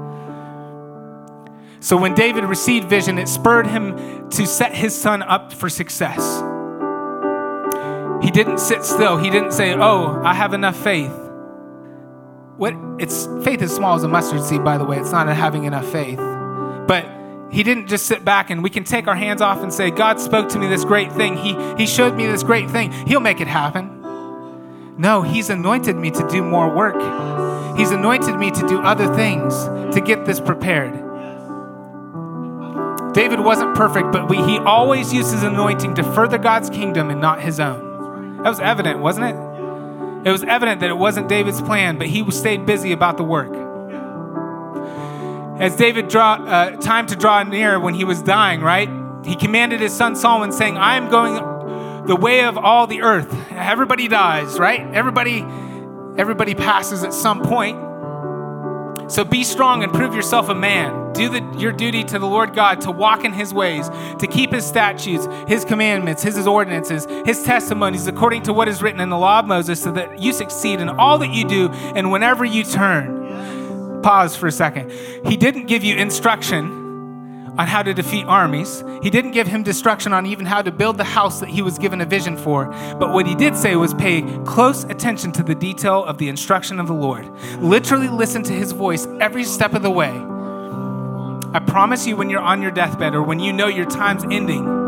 So 1.81 1.97
when 1.99 2.15
David 2.15 2.45
received 2.45 2.89
vision, 2.89 3.19
it 3.19 3.29
spurred 3.29 3.67
him 3.67 4.31
to 4.31 4.47
set 4.47 4.75
his 4.75 4.99
son 4.99 5.23
up 5.23 5.53
for 5.53 5.69
success. 5.69 6.43
He 8.25 8.31
didn't 8.31 8.59
sit 8.59 8.85
still. 8.85 9.19
He 9.19 9.31
didn't 9.31 9.53
say, 9.53 9.75
"Oh, 9.75 10.21
I 10.25 10.35
have 10.35 10.55
enough 10.55 10.77
faith." 10.77 11.13
What 12.57 12.75
it's 12.99 13.27
faith 13.43 13.61
is 13.63 13.73
small 13.73 13.97
as 13.97 14.05
a 14.05 14.09
mustard 14.09 14.43
seed, 14.43 14.65
by 14.65 14.79
the 14.79 14.85
way. 14.85 14.99
It's 14.99 15.13
not 15.13 15.29
having 15.29 15.65
enough 15.65 15.87
faith. 15.87 16.19
But 16.19 17.07
he 17.51 17.63
didn't 17.63 17.87
just 17.87 18.07
sit 18.07 18.25
back 18.25 18.51
and 18.51 18.63
we 18.63 18.71
can 18.71 18.85
take 18.85 19.07
our 19.07 19.15
hands 19.15 19.41
off 19.41 19.63
and 19.63 19.73
say, 19.73 19.91
God 19.91 20.21
spoke 20.21 20.49
to 20.51 20.59
me 20.59 20.67
this 20.67 20.85
great 20.85 21.13
thing. 21.13 21.37
He, 21.37 21.55
he 21.77 21.87
showed 21.87 22.17
me 22.17 22.27
this 22.27 22.43
great 22.43 22.71
thing. 22.71 22.91
He'll 23.07 23.21
make 23.21 23.41
it 23.41 23.47
happen. 23.47 24.03
No, 24.97 25.23
He's 25.23 25.51
anointed 25.51 25.97
me 25.97 26.11
to 26.11 26.29
do 26.29 26.43
more 26.43 26.69
work. 26.69 26.97
He's 27.77 27.91
anointed 27.91 28.37
me 28.37 28.51
to 28.53 28.69
do 28.69 28.81
other 28.81 29.13
things 29.15 29.55
to 29.95 30.01
get 30.01 30.25
this 30.25 30.41
prepared. 30.41 30.93
David 33.13 33.41
wasn't 33.41 33.77
perfect, 33.77 34.11
but 34.11 34.29
we, 34.29 34.37
he 34.43 34.59
always 34.59 35.13
used 35.13 35.33
his 35.33 35.43
anointing 35.45 35.95
to 35.95 36.03
further 36.15 36.39
God's 36.39 36.71
kingdom 36.71 37.11
and 37.11 37.21
not 37.21 37.41
his 37.41 37.61
own. 37.61 37.84
That 38.45 38.51
was 38.51 38.61
evident, 38.61 39.01
wasn't 39.01 39.27
it? 39.27 40.29
It 40.29 40.31
was 40.31 40.45
evident 40.45 40.81
that 40.81 40.91
it 40.91 40.99
wasn't 40.99 41.31
David's 41.31 41.63
plan, 41.63 41.97
but 41.97 42.09
he 42.09 42.31
stayed 42.31 42.67
busy 42.67 42.93
about 42.93 43.17
the 43.17 43.25
work. 43.25 43.51
As 45.59 45.75
David 45.77 46.09
draw 46.09 46.35
uh, 46.35 46.77
time 46.77 47.07
to 47.07 47.17
draw 47.17 47.43
near 47.43 47.81
when 47.81 47.95
he 47.95 48.05
was 48.05 48.21
dying, 48.21 48.61
right? 48.61 48.91
He 49.25 49.35
commanded 49.35 49.81
his 49.81 49.95
son 49.95 50.15
Solomon, 50.15 50.53
saying, 50.53 50.77
"I 50.77 50.97
am 50.97 51.09
going 51.09 51.37
the 52.07 52.17
way 52.17 52.45
of 52.45 52.59
all 52.59 52.87
the 52.87 53.01
earth. 53.01 53.35
Everybody 53.51 54.09
dies, 54.09 54.59
right? 54.59 54.81
Everybody, 54.93 55.41
everybody 56.19 56.55
passes 56.55 57.03
at 57.03 57.15
some 57.15 57.41
point. 57.41 57.79
So 59.09 59.25
be 59.25 59.45
strong 59.45 59.83
and 59.83 59.93
prove 59.93 60.15
yourself 60.15 60.49
a 60.49 60.55
man. 60.55 61.13
Do 61.13 61.29
the, 61.29 61.59
your 61.59 61.73
duty 61.73 62.03
to 62.05 62.19
the 62.19 62.27
Lord 62.27 62.55
God 62.55 62.81
to 62.83 62.91
walk 62.91 63.25
in 63.25 63.33
his 63.33 63.55
ways, 63.55 63.89
to 64.19 64.27
keep 64.27 64.53
his 64.53 64.67
statutes, 64.67 65.29
his 65.47 65.65
commandments, 65.65 66.23
his, 66.23 66.35
his 66.37 66.47
ordinances, 66.47 67.07
his 67.25 67.45
testimonies, 67.45 68.07
according 68.07 68.43
to 68.45 68.53
what 68.53 68.69
is 68.69 68.83
written 68.83 69.01
in 69.01 69.11
the 69.11 69.19
law 69.19 69.39
of 69.39 69.47
Moses, 69.47 69.81
so 69.81 69.93
that 69.93 70.21
you 70.21 70.33
succeed 70.33 70.81
in 70.81 70.89
all 70.89 71.19
that 71.19 71.31
you 71.31 71.47
do 71.47 71.69
and 71.71 72.11
whenever 72.11 72.45
you 72.45 72.65
turn. 72.65 74.03
Pause 74.03 74.37
for 74.37 74.47
a 74.49 74.53
second. 74.53 74.91
He 75.25 75.37
didn't 75.37 75.67
give 75.67 75.85
you 75.85 75.97
instruction 75.97 76.84
on 77.59 77.67
how 77.67 77.83
to 77.83 77.95
defeat 77.95 78.25
armies. 78.27 78.83
He 79.03 79.11
didn't 79.11 79.33
give 79.33 79.47
him 79.47 79.63
destruction 79.63 80.13
on 80.13 80.27
even 80.27 80.47
how 80.47 80.63
to 80.63 80.73
build 80.73 80.99
the 80.99 81.05
house 81.05 81.41
that 81.41 81.49
he 81.49 81.63
was 81.63 81.79
given 81.79 82.01
a 82.01 82.05
vision 82.05 82.37
for. 82.37 82.67
But 82.99 83.13
what 83.13 83.27
he 83.27 83.35
did 83.35 83.57
say 83.57 83.77
was 83.77 83.95
pay 83.95 84.23
close 84.45 84.85
attention 84.85 85.33
to 85.33 85.43
the 85.43 85.55
detail 85.55 86.05
of 86.05 86.19
the 86.19 86.29
instruction 86.29 86.81
of 86.81 86.87
the 86.87 86.95
Lord. 86.95 87.31
Literally 87.61 88.09
listen 88.09 88.43
to 88.45 88.53
his 88.53 88.73
voice 88.73 89.07
every 89.21 89.45
step 89.45 89.75
of 89.75 89.83
the 89.83 89.91
way. 89.91 90.11
I 91.55 91.61
promise 91.61 92.05
you, 92.05 92.17
when 92.17 92.31
you're 92.31 92.41
on 92.41 92.61
your 92.63 92.73
deathbed 92.73 93.15
or 93.15 93.23
when 93.23 93.39
you 93.39 93.53
know 93.53 93.69
your 93.69 93.87
time's 93.87 94.25
ending, 94.25 94.84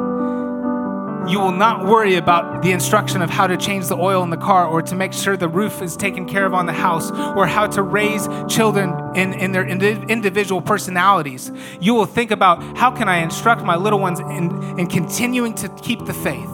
you 1.28 1.40
will 1.40 1.52
not 1.52 1.84
worry 1.84 2.14
about 2.14 2.62
the 2.62 2.72
instruction 2.72 3.22
of 3.22 3.30
how 3.30 3.46
to 3.46 3.56
change 3.56 3.88
the 3.88 3.96
oil 3.96 4.22
in 4.22 4.30
the 4.30 4.36
car 4.36 4.66
or 4.66 4.82
to 4.82 4.94
make 4.94 5.12
sure 5.12 5.36
the 5.36 5.48
roof 5.48 5.82
is 5.82 5.96
taken 5.96 6.26
care 6.26 6.46
of 6.46 6.54
on 6.54 6.66
the 6.66 6.72
house 6.72 7.10
or 7.10 7.46
how 7.46 7.66
to 7.66 7.82
raise 7.82 8.28
children 8.48 8.94
in, 9.16 9.32
in 9.34 9.52
their 9.52 9.66
individual 9.66 10.60
personalities. 10.60 11.50
You 11.80 11.94
will 11.94 12.06
think 12.06 12.30
about 12.30 12.62
how 12.76 12.90
can 12.90 13.08
I 13.08 13.18
instruct 13.18 13.62
my 13.62 13.76
little 13.76 13.98
ones 13.98 14.20
in, 14.20 14.78
in 14.78 14.86
continuing 14.86 15.54
to 15.56 15.68
keep 15.82 16.04
the 16.04 16.14
faith. 16.14 16.48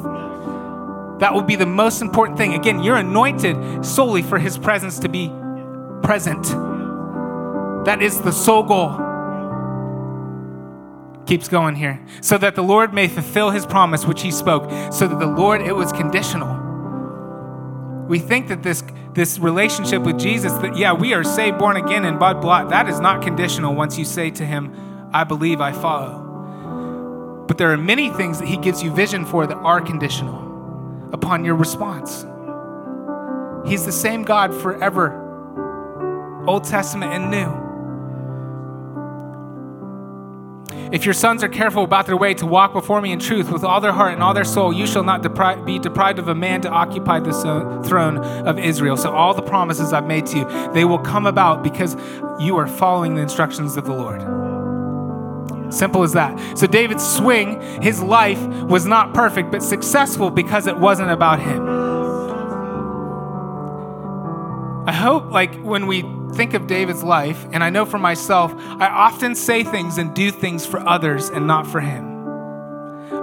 That 1.21 1.35
will 1.35 1.43
be 1.43 1.57
the 1.57 1.67
most 1.67 2.01
important 2.01 2.39
thing. 2.39 2.55
Again, 2.55 2.83
you're 2.83 2.97
anointed 2.97 3.85
solely 3.85 4.23
for 4.23 4.39
his 4.39 4.59
presence 4.59 4.99
to 5.01 5.09
be 5.09 5.29
present. 6.03 6.45
That 7.85 7.99
is 8.01 8.21
the 8.21 8.33
sole 8.33 8.63
goal 8.63 9.12
keeps 11.27 11.49
going 11.49 11.77
here. 11.77 12.05
So 12.21 12.39
that 12.39 12.55
the 12.55 12.63
Lord 12.63 12.93
may 12.93 13.09
fulfill 13.09 13.51
his 13.51 13.67
promise 13.67 14.05
which 14.05 14.23
he 14.23 14.31
spoke. 14.31 14.71
So 14.93 15.07
that 15.07 15.19
the 15.19 15.27
Lord, 15.27 15.63
it 15.63 15.75
was 15.75 15.93
conditional. 15.93 16.61
We 18.09 18.19
think 18.19 18.49
that 18.49 18.63
this, 18.63 18.83
this 19.15 19.39
relationship 19.39 20.03
with 20.03 20.19
Jesus, 20.19 20.53
that 20.55 20.77
yeah, 20.77 20.93
we 20.93 21.15
are 21.15 21.25
saved, 21.25 21.59
born 21.59 21.77
again, 21.77 22.05
and 22.05 22.19
blood 22.19 22.41
blot, 22.41 22.69
that 22.71 22.89
is 22.89 23.01
not 23.01 23.23
conditional 23.23 23.75
once 23.75 23.97
you 23.97 24.05
say 24.05 24.31
to 24.33 24.45
him, 24.45 24.75
I 25.13 25.25
believe, 25.25 25.61
I 25.61 25.73
follow. 25.73 27.45
But 27.47 27.59
there 27.59 27.71
are 27.73 27.77
many 27.77 28.11
things 28.11 28.39
that 28.39 28.49
he 28.49 28.57
gives 28.57 28.83
you 28.83 28.93
vision 28.93 29.25
for 29.25 29.47
that 29.47 29.57
are 29.57 29.81
conditional 29.81 31.11
upon 31.13 31.45
your 31.45 31.55
response. 31.55 32.27
He's 33.69 33.85
the 33.85 33.93
same 33.93 34.25
God 34.25 34.55
forever, 34.55 35.19
Old 36.47 36.65
Testament 36.65 37.13
and 37.13 37.31
New. 37.31 37.62
If 40.93 41.07
your 41.07 41.15
sons 41.15 41.43
are 41.43 41.49
careful 41.49 41.85
about 41.85 42.05
their 42.05 42.19
way 42.19 42.35
to 42.35 42.45
walk 42.45 42.75
before 42.75 43.01
me 43.01 43.13
in 43.13 43.19
truth 43.19 43.51
with 43.51 43.65
all 43.65 43.81
their 43.81 43.93
heart 43.93 44.13
and 44.13 44.23
all 44.23 44.35
their 44.35 44.45
soul, 44.45 44.75
you 44.75 44.87
shall 44.87 45.03
not 45.03 45.23
depri- 45.23 45.65
be 45.65 45.79
deprived 45.79 46.19
of 46.19 46.29
a 46.29 46.35
man 46.35 46.61
to 46.61 46.69
occupy 46.69 47.19
the 47.19 47.33
so- 47.33 47.49
uh, 47.49 47.83
throne 47.83 48.19
of 48.19 48.59
Israel. 48.59 48.99
So, 48.99 49.11
all 49.11 49.33
the 49.33 49.41
promises 49.41 49.95
I've 49.95 50.07
made 50.07 50.27
to 50.27 50.41
you, 50.41 50.73
they 50.75 50.85
will 50.85 50.99
come 50.99 51.25
about 51.25 51.63
because 51.63 51.97
you 52.39 52.59
are 52.59 52.67
following 52.67 53.15
the 53.15 53.23
instructions 53.23 53.79
of 53.79 53.87
the 53.87 53.95
Lord. 53.95 54.21
Simple 55.73 56.03
as 56.03 56.13
that. 56.13 56.59
So, 56.59 56.67
David's 56.67 57.09
swing, 57.09 57.63
his 57.81 58.03
life 58.03 58.43
was 58.65 58.85
not 58.85 59.15
perfect, 59.15 59.51
but 59.51 59.63
successful 59.63 60.29
because 60.29 60.67
it 60.67 60.77
wasn't 60.77 61.11
about 61.11 61.41
him. 61.41 61.92
I 64.85 64.93
hope, 64.93 65.31
like, 65.31 65.55
when 65.63 65.87
we 65.87 66.03
think 66.35 66.55
of 66.55 66.67
David's 66.67 67.05
life, 67.05 67.47
and 67.53 67.63
I 67.63 67.71
know 67.71 67.85
for 67.85 67.99
myself, 67.99 68.53
I 68.57 68.89
often 68.89 69.37
say 69.37 69.63
things 69.63 69.97
and 69.97 70.13
do 70.13 70.33
things 70.33 70.67
for 70.67 70.81
others 70.81 71.29
and 71.31 71.47
not 71.47 71.67
for 71.69 71.81
him. 71.81 72.13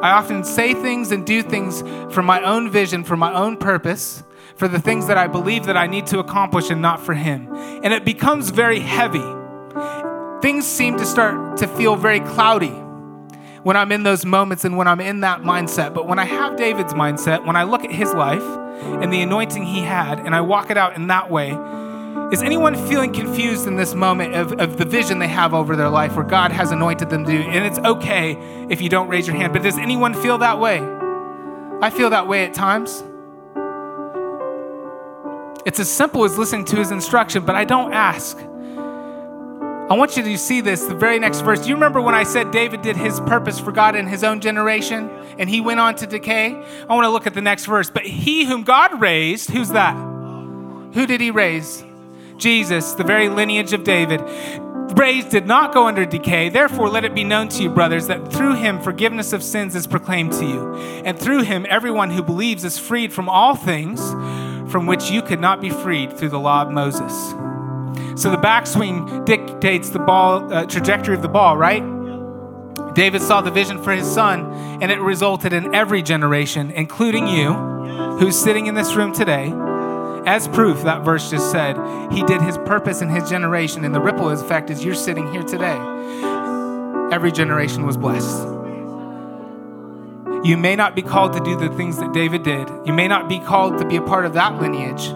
I 0.02 0.12
often 0.12 0.46
say 0.46 0.74
things 0.74 1.12
and 1.12 1.26
do 1.26 1.44
things 1.44 1.82
for 2.14 2.24
my 2.24 2.42
own 2.44 2.70
vision, 2.70 3.04
for 3.04 3.18
my 3.18 3.34
own 3.34 3.58
purpose, 3.58 4.24
for 4.56 4.70
the 4.70 4.80
things 4.80 5.08
that 5.08 5.18
I 5.18 5.28
believe 5.28 5.66
that 5.66 5.76
I 5.76 5.88
need 5.88 6.08
to 6.08 6.20
accomplish 6.20 6.70
and 6.70 6.82
not 6.82 7.02
for 7.02 7.14
him. 7.14 7.54
And 7.84 7.94
it 7.94 8.06
becomes 8.06 8.52
very 8.52 8.80
heavy. 8.80 9.26
Things 10.42 10.66
seem 10.66 10.98
to 10.98 11.06
start 11.06 11.58
to 11.58 11.68
feel 11.68 11.98
very 11.98 12.22
cloudy 12.22 12.74
when 13.64 13.76
I'm 13.76 13.92
in 13.92 14.04
those 14.04 14.26
moments 14.26 14.66
and 14.66 14.78
when 14.78 14.88
I'm 14.88 15.02
in 15.02 15.22
that 15.22 15.42
mindset. 15.42 15.94
But 15.94 16.08
when 16.08 16.20
I 16.20 16.26
have 16.26 16.56
David's 16.56 16.94
mindset, 16.94 17.46
when 17.46 17.56
I 17.56 17.64
look 17.64 17.84
at 17.84 17.92
his 17.92 18.14
life 18.14 18.42
and 18.42 19.12
the 19.12 19.22
anointing 19.22 19.64
he 19.64 19.82
had, 19.82 20.20
and 20.20 20.36
I 20.36 20.42
walk 20.42 20.70
it 20.70 20.78
out 20.78 20.96
in 20.96 21.08
that 21.08 21.30
way, 21.30 21.52
is 22.32 22.44
anyone 22.44 22.76
feeling 22.88 23.12
confused 23.12 23.66
in 23.66 23.76
this 23.76 23.96
moment 23.96 24.36
of, 24.36 24.54
of 24.60 24.78
the 24.78 24.86
vision 24.86 25.20
they 25.20 25.28
have 25.28 25.54
over 25.54 25.76
their 25.76 25.90
life 25.90 26.16
where 26.16 26.26
God 26.26 26.52
has 26.52 26.72
anointed 26.72 27.10
them 27.10 27.26
to 27.26 27.32
do? 27.32 27.42
And 27.42 27.66
it's 27.66 27.80
okay 27.80 28.34
if 28.70 28.82
you 28.82 28.90
don't 28.90 29.08
raise 29.08 29.26
your 29.26 29.36
hand, 29.36 29.52
but 29.52 29.64
does 29.64 29.78
anyone 29.78 30.14
feel 30.14 30.38
that 30.38 30.60
way? 30.60 30.80
I 31.82 31.90
feel 31.90 32.10
that 32.12 32.28
way 32.28 32.46
at 32.46 32.54
times. 32.54 33.04
It's 35.66 35.80
as 35.80 35.90
simple 35.90 36.24
as 36.24 36.38
listening 36.38 36.66
to 36.66 36.76
his 36.78 36.92
instruction, 36.92 37.46
but 37.46 37.56
I 37.56 37.66
don't 37.66 37.94
ask. 37.94 38.38
I 39.90 39.96
want 39.96 40.16
you 40.16 40.22
to 40.22 40.38
see 40.38 40.62
this, 40.62 40.84
the 40.84 40.94
very 40.94 41.18
next 41.18 41.42
verse. 41.42 41.62
Do 41.62 41.70
you 41.70 41.74
remember 41.74 42.00
when 42.00 42.14
I 42.14 42.24
said 42.24 42.52
David 42.52 42.84
did 42.84 42.96
his 42.96 43.20
purpose 43.22 43.60
for 43.60 43.72
God 43.72 43.96
in 43.96 44.06
his 44.06 44.24
own 44.24 44.40
generation 44.40 45.10
and 45.40 45.50
he 45.50 45.62
went 45.62 45.80
on 45.80 45.96
to 45.96 46.06
decay? 46.06 46.54
I 46.88 46.94
want 46.94 47.06
to 47.06 47.10
look 47.10 47.26
at 47.26 47.34
the 47.34 47.42
next 47.42 47.66
verse. 47.66 47.90
But 47.90 48.06
he 48.06 48.46
whom 48.46 48.62
God 48.62 49.02
raised, 49.02 49.50
who's 49.50 49.70
that? 49.70 49.96
Who 50.94 51.08
did 51.08 51.22
he 51.22 51.32
raise? 51.32 51.84
Jesus, 52.38 52.94
the 52.94 53.04
very 53.04 53.30
lineage 53.30 53.74
of 53.74 53.84
David, 53.84 54.22
raised 54.96 55.32
did 55.32 55.48
not 55.48 55.74
go 55.74 55.88
under 55.88 56.06
decay. 56.06 56.50
Therefore, 56.50 56.88
let 56.88 57.04
it 57.04 57.16
be 57.16 57.24
known 57.24 57.48
to 57.50 57.64
you, 57.64 57.72
brothers, 57.72 58.06
that 58.08 58.32
through 58.32 58.58
him 58.58 58.80
forgiveness 58.80 59.34
of 59.34 59.42
sins 59.42 59.74
is 59.74 59.88
proclaimed 59.88 60.34
to 60.34 60.46
you. 60.46 60.76
And 61.04 61.18
through 61.18 61.46
him, 61.46 61.66
everyone 61.68 62.12
who 62.12 62.22
believes 62.22 62.64
is 62.64 62.78
freed 62.78 63.12
from 63.12 63.28
all 63.28 63.56
things 63.56 64.12
from 64.72 64.86
which 64.86 65.10
you 65.10 65.24
could 65.24 65.40
not 65.40 65.62
be 65.62 65.72
freed 65.72 66.16
through 66.16 66.30
the 66.30 66.40
law 66.40 66.62
of 66.62 66.70
Moses. 66.70 67.34
So 68.20 68.30
the 68.30 68.38
backswing 68.38 69.26
dictates 69.26 69.92
the 69.92 70.00
ball 70.00 70.54
uh, 70.54 70.66
trajectory 70.66 71.16
of 71.16 71.22
the 71.22 71.30
ball, 71.30 71.58
right? 71.58 71.84
David 72.94 73.22
saw 73.22 73.40
the 73.40 73.50
vision 73.50 73.82
for 73.82 73.94
his 73.94 74.06
son, 74.06 74.52
and 74.82 74.92
it 74.92 75.00
resulted 75.00 75.54
in 75.54 75.74
every 75.74 76.02
generation, 76.02 76.70
including 76.72 77.28
you, 77.28 77.54
who's 78.20 78.38
sitting 78.38 78.68
in 78.68 78.76
this 78.76 78.94
room 78.94 79.14
today, 79.14 79.54
as 80.26 80.50
proof, 80.50 80.84
that 80.84 81.06
verse 81.06 81.30
just 81.30 81.50
said, 81.50 81.78
He 82.12 82.22
did 82.24 82.42
His 82.42 82.58
purpose 82.58 83.02
in 83.02 83.10
His 83.10 83.30
generation, 83.30 83.86
and 83.86 83.96
the 83.96 84.02
ripple 84.02 84.30
effect 84.30 84.70
is 84.70 84.84
you're 84.84 84.94
sitting 84.94 85.32
here 85.32 85.44
today. 85.44 85.80
Every 87.12 87.32
generation 87.32 87.86
was 87.86 87.96
blessed. 87.96 88.44
You 90.46 90.58
may 90.58 90.76
not 90.76 90.94
be 90.94 91.02
called 91.02 91.34
to 91.34 91.40
do 91.40 91.58
the 91.58 91.70
things 91.76 91.98
that 92.00 92.14
David 92.14 92.44
did. 92.44 92.70
You 92.86 92.94
may 92.94 93.08
not 93.08 93.30
be 93.30 93.40
called 93.40 93.78
to 93.78 93.86
be 93.86 93.96
a 93.96 94.02
part 94.02 94.26
of 94.26 94.34
that 94.34 94.60
lineage. 94.60 95.08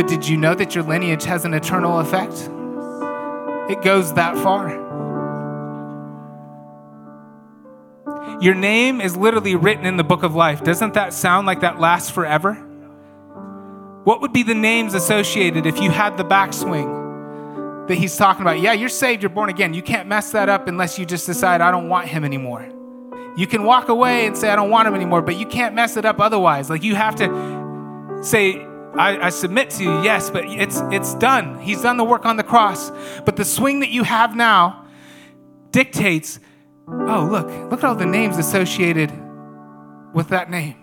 But 0.00 0.08
did 0.08 0.26
you 0.26 0.38
know 0.38 0.54
that 0.54 0.74
your 0.74 0.82
lineage 0.82 1.24
has 1.24 1.44
an 1.44 1.52
eternal 1.52 2.00
effect? 2.00 2.32
It 3.70 3.84
goes 3.84 4.14
that 4.14 4.34
far. 4.38 4.70
Your 8.40 8.54
name 8.54 9.02
is 9.02 9.14
literally 9.14 9.56
written 9.56 9.84
in 9.84 9.98
the 9.98 10.02
book 10.02 10.22
of 10.22 10.34
life. 10.34 10.64
Doesn't 10.64 10.94
that 10.94 11.12
sound 11.12 11.46
like 11.46 11.60
that 11.60 11.80
lasts 11.80 12.08
forever? 12.08 12.54
What 14.04 14.22
would 14.22 14.32
be 14.32 14.42
the 14.42 14.54
names 14.54 14.94
associated 14.94 15.66
if 15.66 15.78
you 15.82 15.90
had 15.90 16.16
the 16.16 16.24
backswing 16.24 17.86
that 17.86 17.96
he's 17.96 18.16
talking 18.16 18.40
about? 18.40 18.58
Yeah, 18.58 18.72
you're 18.72 18.88
saved, 18.88 19.22
you're 19.22 19.28
born 19.28 19.50
again. 19.50 19.74
You 19.74 19.82
can't 19.82 20.08
mess 20.08 20.32
that 20.32 20.48
up 20.48 20.66
unless 20.66 20.98
you 20.98 21.04
just 21.04 21.26
decide, 21.26 21.60
I 21.60 21.70
don't 21.70 21.90
want 21.90 22.08
him 22.08 22.24
anymore. 22.24 22.66
You 23.36 23.46
can 23.46 23.64
walk 23.64 23.90
away 23.90 24.24
and 24.24 24.34
say, 24.34 24.48
I 24.48 24.56
don't 24.56 24.70
want 24.70 24.88
him 24.88 24.94
anymore, 24.94 25.20
but 25.20 25.36
you 25.36 25.44
can't 25.44 25.74
mess 25.74 25.98
it 25.98 26.06
up 26.06 26.22
otherwise. 26.22 26.70
Like 26.70 26.82
you 26.82 26.94
have 26.94 27.16
to 27.16 28.20
say, 28.22 28.66
I, 28.98 29.26
I, 29.26 29.30
submit 29.30 29.70
to 29.70 29.84
you, 29.84 30.02
yes, 30.02 30.30
but 30.30 30.44
it's 30.44 30.80
it's 30.90 31.14
done. 31.14 31.60
He's 31.60 31.82
done 31.82 31.96
the 31.96 32.04
work 32.04 32.26
on 32.26 32.36
the 32.36 32.42
cross. 32.42 32.90
But 33.24 33.36
the 33.36 33.44
swing 33.44 33.80
that 33.80 33.90
you 33.90 34.02
have 34.02 34.34
now 34.34 34.84
dictates, 35.70 36.40
oh, 36.88 37.28
look, 37.30 37.46
look 37.70 37.84
at 37.84 37.84
all 37.84 37.94
the 37.94 38.06
names 38.06 38.36
associated 38.36 39.12
with 40.12 40.28
that 40.28 40.50
name. 40.50 40.76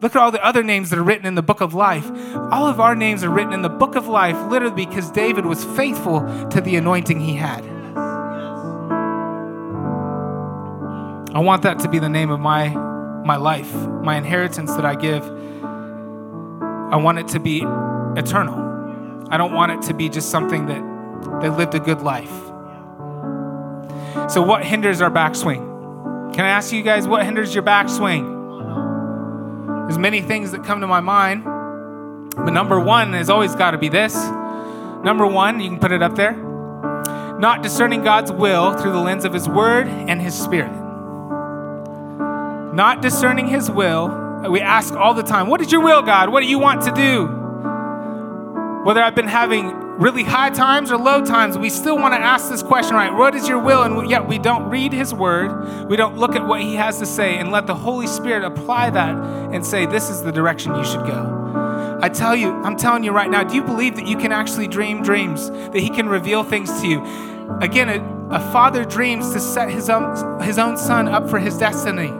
Look 0.00 0.16
at 0.16 0.22
all 0.22 0.30
the 0.30 0.42
other 0.44 0.62
names 0.62 0.90
that 0.90 0.98
are 0.98 1.02
written 1.02 1.26
in 1.26 1.34
the 1.34 1.42
book 1.42 1.60
of 1.60 1.74
life. 1.74 2.10
All 2.34 2.66
of 2.66 2.80
our 2.80 2.94
names 2.94 3.22
are 3.22 3.28
written 3.28 3.52
in 3.52 3.62
the 3.62 3.68
book 3.68 3.96
of 3.96 4.08
life 4.08 4.36
literally 4.50 4.86
because 4.86 5.10
David 5.10 5.44
was 5.44 5.64
faithful 5.64 6.20
to 6.48 6.60
the 6.60 6.76
anointing 6.76 7.20
he 7.20 7.34
had. 7.34 7.64
I 11.32 11.40
want 11.40 11.62
that 11.62 11.78
to 11.80 11.88
be 11.88 11.98
the 11.98 12.08
name 12.08 12.30
of 12.30 12.40
my, 12.40 12.68
my 13.24 13.36
life, 13.36 13.72
my 14.02 14.16
inheritance 14.16 14.74
that 14.74 14.86
I 14.86 14.94
give. 14.94 15.24
I 16.90 16.96
want 16.96 17.18
it 17.18 17.28
to 17.28 17.40
be 17.40 17.62
eternal. 18.16 19.28
I 19.30 19.36
don't 19.36 19.52
want 19.52 19.72
it 19.72 19.82
to 19.88 19.94
be 19.94 20.08
just 20.08 20.30
something 20.30 20.66
that, 20.66 20.82
that 21.40 21.56
lived 21.56 21.74
a 21.74 21.80
good 21.80 22.02
life. 22.02 22.32
So, 24.28 24.42
what 24.42 24.64
hinders 24.64 25.00
our 25.00 25.10
backswing? 25.10 26.34
Can 26.34 26.44
I 26.44 26.48
ask 26.48 26.72
you 26.72 26.82
guys 26.82 27.06
what 27.06 27.24
hinders 27.24 27.54
your 27.54 27.62
backswing? 27.62 28.38
There's 29.86 29.98
many 29.98 30.20
things 30.20 30.50
that 30.50 30.64
come 30.64 30.80
to 30.80 30.86
my 30.86 31.00
mind, 31.00 31.44
but 31.44 32.50
number 32.50 32.78
one 32.78 33.12
has 33.12 33.30
always 33.30 33.54
got 33.54 33.70
to 33.70 33.78
be 33.78 33.88
this. 33.88 34.14
Number 35.04 35.26
one, 35.26 35.60
you 35.60 35.68
can 35.68 35.78
put 35.78 35.92
it 35.92 36.02
up 36.02 36.16
there. 36.16 36.32
Not 37.38 37.62
discerning 37.62 38.02
God's 38.02 38.30
will 38.30 38.76
through 38.76 38.92
the 38.92 39.00
lens 39.00 39.24
of 39.24 39.32
His 39.32 39.48
Word 39.48 39.86
and 39.86 40.20
His 40.20 40.38
Spirit. 40.38 40.72
Not 42.74 43.00
discerning 43.00 43.46
His 43.46 43.70
will. 43.70 44.19
We 44.48 44.60
ask 44.60 44.94
all 44.94 45.14
the 45.14 45.22
time, 45.22 45.48
What 45.48 45.60
is 45.60 45.70
your 45.70 45.82
will, 45.82 46.02
God? 46.02 46.30
What 46.30 46.40
do 46.40 46.48
you 46.48 46.58
want 46.58 46.82
to 46.82 46.92
do? 46.92 47.26
Whether 48.84 49.02
I've 49.02 49.14
been 49.14 49.28
having 49.28 49.68
really 50.00 50.22
high 50.22 50.48
times 50.48 50.90
or 50.90 50.96
low 50.96 51.22
times, 51.22 51.58
we 51.58 51.68
still 51.68 51.98
want 51.98 52.14
to 52.14 52.20
ask 52.20 52.48
this 52.48 52.62
question, 52.62 52.94
right? 52.94 53.12
What 53.12 53.34
is 53.34 53.46
your 53.46 53.58
will? 53.58 53.82
And 53.82 54.08
yet 54.08 54.26
we 54.26 54.38
don't 54.38 54.70
read 54.70 54.94
his 54.94 55.12
word. 55.12 55.86
We 55.86 55.96
don't 55.96 56.16
look 56.16 56.34
at 56.34 56.46
what 56.46 56.62
he 56.62 56.76
has 56.76 56.98
to 57.00 57.06
say 57.06 57.36
and 57.36 57.52
let 57.52 57.66
the 57.66 57.74
Holy 57.74 58.06
Spirit 58.06 58.42
apply 58.42 58.90
that 58.90 59.14
and 59.14 59.64
say, 59.64 59.84
this 59.84 60.08
is 60.08 60.22
the 60.22 60.32
direction 60.32 60.74
you 60.74 60.84
should 60.84 61.04
go. 61.04 61.98
I 62.02 62.08
tell 62.08 62.34
you, 62.34 62.50
I'm 62.50 62.76
telling 62.76 63.04
you 63.04 63.12
right 63.12 63.30
now, 63.30 63.44
do 63.44 63.54
you 63.54 63.62
believe 63.62 63.96
that 63.96 64.06
you 64.06 64.16
can 64.16 64.32
actually 64.32 64.68
dream 64.68 65.02
dreams, 65.02 65.50
that 65.50 65.76
he 65.76 65.90
can 65.90 66.08
reveal 66.08 66.42
things 66.42 66.80
to 66.80 66.88
you? 66.88 67.58
Again, 67.60 67.90
a, 67.90 68.36
a 68.36 68.40
father 68.52 68.86
dreams 68.86 69.32
to 69.34 69.40
set 69.40 69.70
his 69.70 69.90
own, 69.90 70.40
his 70.40 70.58
own 70.58 70.78
son 70.78 71.08
up 71.08 71.28
for 71.28 71.38
his 71.38 71.58
destiny. 71.58 72.10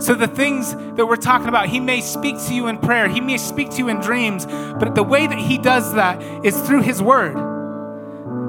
So, 0.00 0.14
the 0.14 0.28
things 0.28 0.74
that 0.74 1.06
we're 1.06 1.16
talking 1.16 1.48
about, 1.48 1.68
He 1.68 1.80
may 1.80 2.00
speak 2.00 2.38
to 2.46 2.54
you 2.54 2.68
in 2.68 2.78
prayer, 2.78 3.08
He 3.08 3.20
may 3.20 3.38
speak 3.38 3.70
to 3.70 3.78
you 3.78 3.88
in 3.88 4.00
dreams, 4.00 4.46
but 4.46 4.94
the 4.94 5.02
way 5.02 5.26
that 5.26 5.38
He 5.38 5.58
does 5.58 5.94
that 5.94 6.22
is 6.44 6.60
through 6.60 6.82
His 6.82 7.02
Word. 7.02 7.56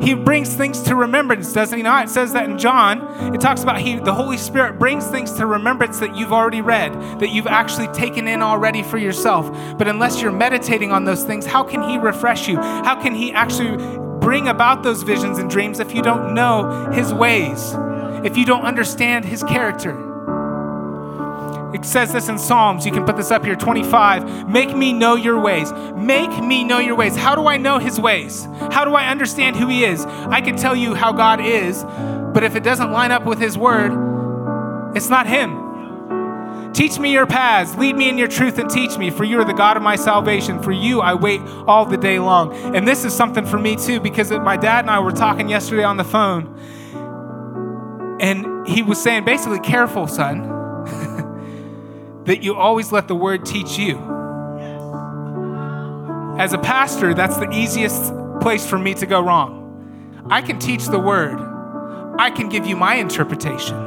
He 0.02 0.14
brings 0.14 0.54
things 0.54 0.82
to 0.84 0.96
remembrance, 0.96 1.52
doesn't 1.52 1.76
he 1.76 1.84
not? 1.84 2.06
It 2.06 2.10
says 2.10 2.34
that 2.34 2.50
in 2.50 2.58
John. 2.58 3.34
It 3.34 3.42
talks 3.42 3.64
about 3.64 3.80
he, 3.80 3.98
the 3.98 4.14
Holy 4.14 4.38
Spirit 4.38 4.78
brings 4.78 5.08
things 5.08 5.34
to 5.34 5.46
remembrance 5.46 6.00
that 6.00 6.16
you've 6.16 6.32
already 6.32 6.62
read, 6.62 6.94
that 7.20 7.30
you've 7.30 7.48
actually 7.48 7.88
taken 7.90 8.28
in 8.28 8.44
already 8.44 8.84
for 8.84 8.98
yourself. 8.98 9.50
But 9.78 9.88
unless 9.88 10.22
you're 10.22 10.32
meditating 10.32 10.92
on 10.92 11.06
those 11.06 11.24
things, 11.24 11.46
how 11.46 11.64
can 11.64 11.82
He 11.82 11.98
refresh 11.98 12.48
you? 12.48 12.58
How 12.58 13.02
can 13.02 13.16
He 13.16 13.34
actually 13.34 13.78
bring 14.20 14.48
about 14.48 14.84
those 14.84 15.04
visions 15.04 15.40
and 15.40 15.50
dreams 15.50 15.80
if 15.80 15.94
you 15.94 16.02
don't 16.02 16.34
know 16.34 16.90
His 16.94 17.14
ways, 17.14 17.74
if 18.24 18.38
you 18.38 18.46
don't 18.46 18.64
understand 18.64 19.26
His 19.26 19.42
character? 19.44 20.07
It 21.74 21.84
says 21.84 22.14
this 22.14 22.30
in 22.30 22.40
Psalms. 22.40 22.86
You 22.86 22.94
can 22.94 23.06
put 23.06 23.18
this 23.18 23.30
up 23.30 23.44
here 23.44 23.56
25. 23.56 24.48
Make 24.48 24.76
me 24.76 24.94
know 24.94 25.16
your 25.16 25.40
ways. 25.40 25.74
Make 25.96 26.42
me 26.42 26.64
know 26.64 26.80
your 26.80 26.96
ways. 26.96 27.16
How 27.16 27.36
do 27.36 27.48
I 27.48 27.58
know 27.58 27.78
his 27.78 28.00
ways? 28.00 28.48
How 28.72 28.86
do 28.86 28.96
I 28.96 29.10
understand 29.10 29.58
who 29.58 29.68
he 29.68 29.84
is? 29.84 30.06
I 30.06 30.40
can 30.40 30.56
tell 30.56 30.76
you 30.76 30.96
how 30.96 31.12
God 31.12 31.42
is, 31.42 31.84
but 31.84 32.44
if 32.44 32.56
it 32.56 32.64
doesn't 32.64 32.92
line 32.92 33.12
up 33.12 33.26
with 33.26 33.40
his 33.40 33.58
word, 33.58 33.92
it's 34.96 35.10
not 35.10 35.28
him. 35.28 36.72
Teach 36.72 37.00
me 37.00 37.12
your 37.12 37.26
paths. 37.26 37.76
Lead 37.76 37.98
me 37.98 38.08
in 38.08 38.18
your 38.18 38.28
truth 38.28 38.60
and 38.60 38.70
teach 38.70 38.98
me, 38.98 39.10
for 39.10 39.26
you 39.26 39.40
are 39.40 39.46
the 39.46 39.54
God 39.54 39.76
of 39.76 39.84
my 39.84 39.96
salvation. 39.98 40.62
For 40.62 40.72
you 40.72 41.02
I 41.02 41.16
wait 41.16 41.42
all 41.68 41.86
the 41.86 41.98
day 41.98 42.20
long. 42.20 42.54
And 42.76 42.88
this 42.88 43.04
is 43.04 43.14
something 43.14 43.46
for 43.46 43.58
me 43.58 43.76
too, 43.76 44.00
because 44.00 44.32
my 44.32 44.56
dad 44.56 44.86
and 44.86 44.90
I 44.90 45.00
were 45.00 45.12
talking 45.12 45.50
yesterday 45.50 45.84
on 45.84 45.98
the 45.98 46.06
phone. 46.06 46.56
And 48.22 48.68
he 48.68 48.84
was 48.84 49.02
saying, 49.02 49.26
basically, 49.26 49.60
careful, 49.60 50.08
son 50.08 50.57
that 52.28 52.44
you 52.44 52.56
always 52.56 52.92
let 52.92 53.08
the 53.08 53.16
word 53.16 53.46
teach 53.46 53.78
you. 53.78 53.98
As 56.38 56.54
a 56.54 56.58
pastor, 56.58 57.14
that's 57.14 57.38
the 57.38 57.50
easiest 57.52 58.14
place 58.42 58.70
for 58.70 58.78
me 58.78 58.94
to 58.96 59.06
go 59.06 59.20
wrong. 59.22 60.26
I 60.30 60.42
can 60.42 60.60
teach 60.60 60.86
the 60.86 61.00
word, 61.00 61.40
I 62.20 62.30
can 62.30 62.50
give 62.50 62.68
you 62.68 62.76
my 62.76 62.96
interpretation. 62.96 63.86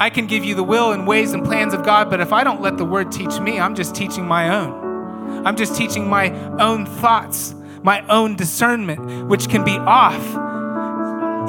I 0.00 0.10
can 0.10 0.26
give 0.26 0.44
you 0.44 0.54
the 0.54 0.62
will 0.62 0.92
and 0.92 1.08
ways 1.08 1.32
and 1.32 1.44
plans 1.44 1.74
of 1.74 1.84
God, 1.84 2.08
but 2.08 2.20
if 2.20 2.32
I 2.32 2.44
don't 2.44 2.60
let 2.60 2.76
the 2.76 2.84
word 2.84 3.10
teach 3.10 3.40
me, 3.40 3.58
I'm 3.58 3.74
just 3.74 3.96
teaching 3.96 4.26
my 4.26 4.54
own. 4.54 5.44
I'm 5.44 5.56
just 5.56 5.74
teaching 5.74 6.08
my 6.08 6.30
own 6.60 6.86
thoughts, 6.86 7.54
my 7.82 8.06
own 8.08 8.36
discernment, 8.36 9.26
which 9.26 9.48
can 9.48 9.64
be 9.64 9.76
off. 9.76 10.22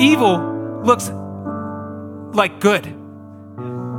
Evil 0.02 0.82
looks 0.84 1.12
like 2.34 2.60
good. 2.60 2.99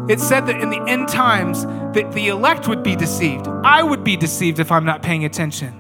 It 0.09 0.20
said 0.20 0.46
that 0.46 0.61
in 0.61 0.70
the 0.70 0.82
end 0.88 1.09
times 1.09 1.64
that 1.94 2.12
the 2.12 2.28
elect 2.28 2.68
would 2.68 2.82
be 2.82 2.96
deceived. 2.96 3.46
I 3.64 3.82
would 3.82 4.05
be 4.05 4.16
deceived 4.16 4.59
if 4.59 4.72
I'm 4.72 4.84
not 4.84 5.03
paying 5.03 5.24
attention. 5.24 5.80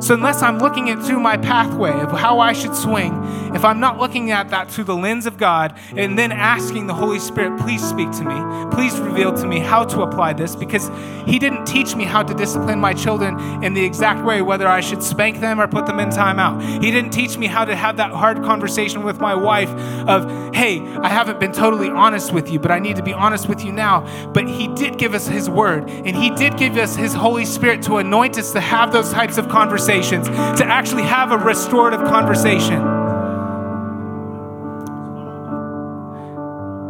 So, 0.00 0.14
unless 0.14 0.42
I'm 0.42 0.58
looking 0.58 0.90
at 0.90 1.02
through 1.02 1.20
my 1.20 1.36
pathway 1.36 1.92
of 1.92 2.12
how 2.12 2.38
I 2.40 2.52
should 2.52 2.74
swing, 2.74 3.22
if 3.54 3.64
I'm 3.64 3.80
not 3.80 3.98
looking 3.98 4.30
at 4.30 4.50
that 4.50 4.70
through 4.70 4.84
the 4.84 4.94
lens 4.94 5.24
of 5.24 5.38
God 5.38 5.78
and 5.96 6.18
then 6.18 6.30
asking 6.32 6.86
the 6.86 6.94
Holy 6.94 7.18
Spirit, 7.18 7.58
please 7.60 7.82
speak 7.82 8.10
to 8.12 8.24
me, 8.24 8.74
please 8.74 8.98
reveal 9.00 9.32
to 9.32 9.46
me 9.46 9.58
how 9.58 9.84
to 9.84 10.02
apply 10.02 10.34
this, 10.34 10.54
because 10.54 10.90
He 11.24 11.38
didn't 11.38 11.64
teach 11.64 11.96
me 11.96 12.04
how 12.04 12.22
to 12.22 12.34
discipline 12.34 12.78
my 12.78 12.92
children 12.92 13.38
in 13.64 13.72
the 13.72 13.84
exact 13.84 14.24
way, 14.24 14.42
whether 14.42 14.68
I 14.68 14.80
should 14.80 15.02
spank 15.02 15.40
them 15.40 15.60
or 15.60 15.66
put 15.66 15.86
them 15.86 15.98
in 15.98 16.10
timeout. 16.10 16.62
He 16.82 16.90
didn't 16.90 17.12
teach 17.12 17.38
me 17.38 17.46
how 17.46 17.64
to 17.64 17.74
have 17.74 17.96
that 17.96 18.10
hard 18.10 18.42
conversation 18.42 19.02
with 19.02 19.18
my 19.18 19.34
wife 19.34 19.70
of, 20.06 20.54
hey, 20.54 20.80
I 20.98 21.08
haven't 21.08 21.40
been 21.40 21.52
totally 21.52 21.88
honest 21.88 22.32
with 22.32 22.50
you, 22.50 22.58
but 22.58 22.70
I 22.70 22.78
need 22.78 22.96
to 22.96 23.02
be 23.02 23.14
honest 23.14 23.48
with 23.48 23.64
you 23.64 23.72
now. 23.72 24.06
But 24.32 24.46
He 24.48 24.68
did 24.68 24.98
give 24.98 25.14
us 25.14 25.26
His 25.26 25.48
word, 25.48 25.88
and 25.88 26.14
He 26.14 26.30
did 26.30 26.58
give 26.58 26.76
us 26.76 26.94
His 26.94 27.14
Holy 27.14 27.46
Spirit 27.46 27.80
to 27.82 27.96
anoint 27.96 28.36
us 28.36 28.52
to 28.52 28.60
have 28.60 28.92
those 28.92 29.10
types 29.10 29.38
of 29.38 29.48
conversations 29.48 29.85
conversations, 29.86 30.28
to 30.58 30.66
actually 30.66 31.04
have 31.04 31.32
a 31.32 31.38
restorative 31.38 32.00
conversation. 32.00 32.80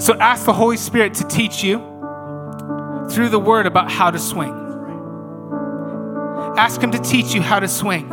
So 0.01 0.15
ask 0.19 0.45
the 0.45 0.53
Holy 0.53 0.77
Spirit 0.77 1.15
to 1.15 1.25
teach 1.25 1.63
you 1.63 1.79
through 3.11 3.29
the 3.29 3.39
word 3.39 3.67
about 3.67 3.91
how 3.91 4.11
to 4.11 4.19
swing. 4.19 4.53
Ask 6.57 6.81
Him 6.81 6.91
to 6.93 6.99
teach 6.99 7.35
you 7.35 7.43
how 7.43 7.61
to 7.61 7.69
swing. 7.69 8.09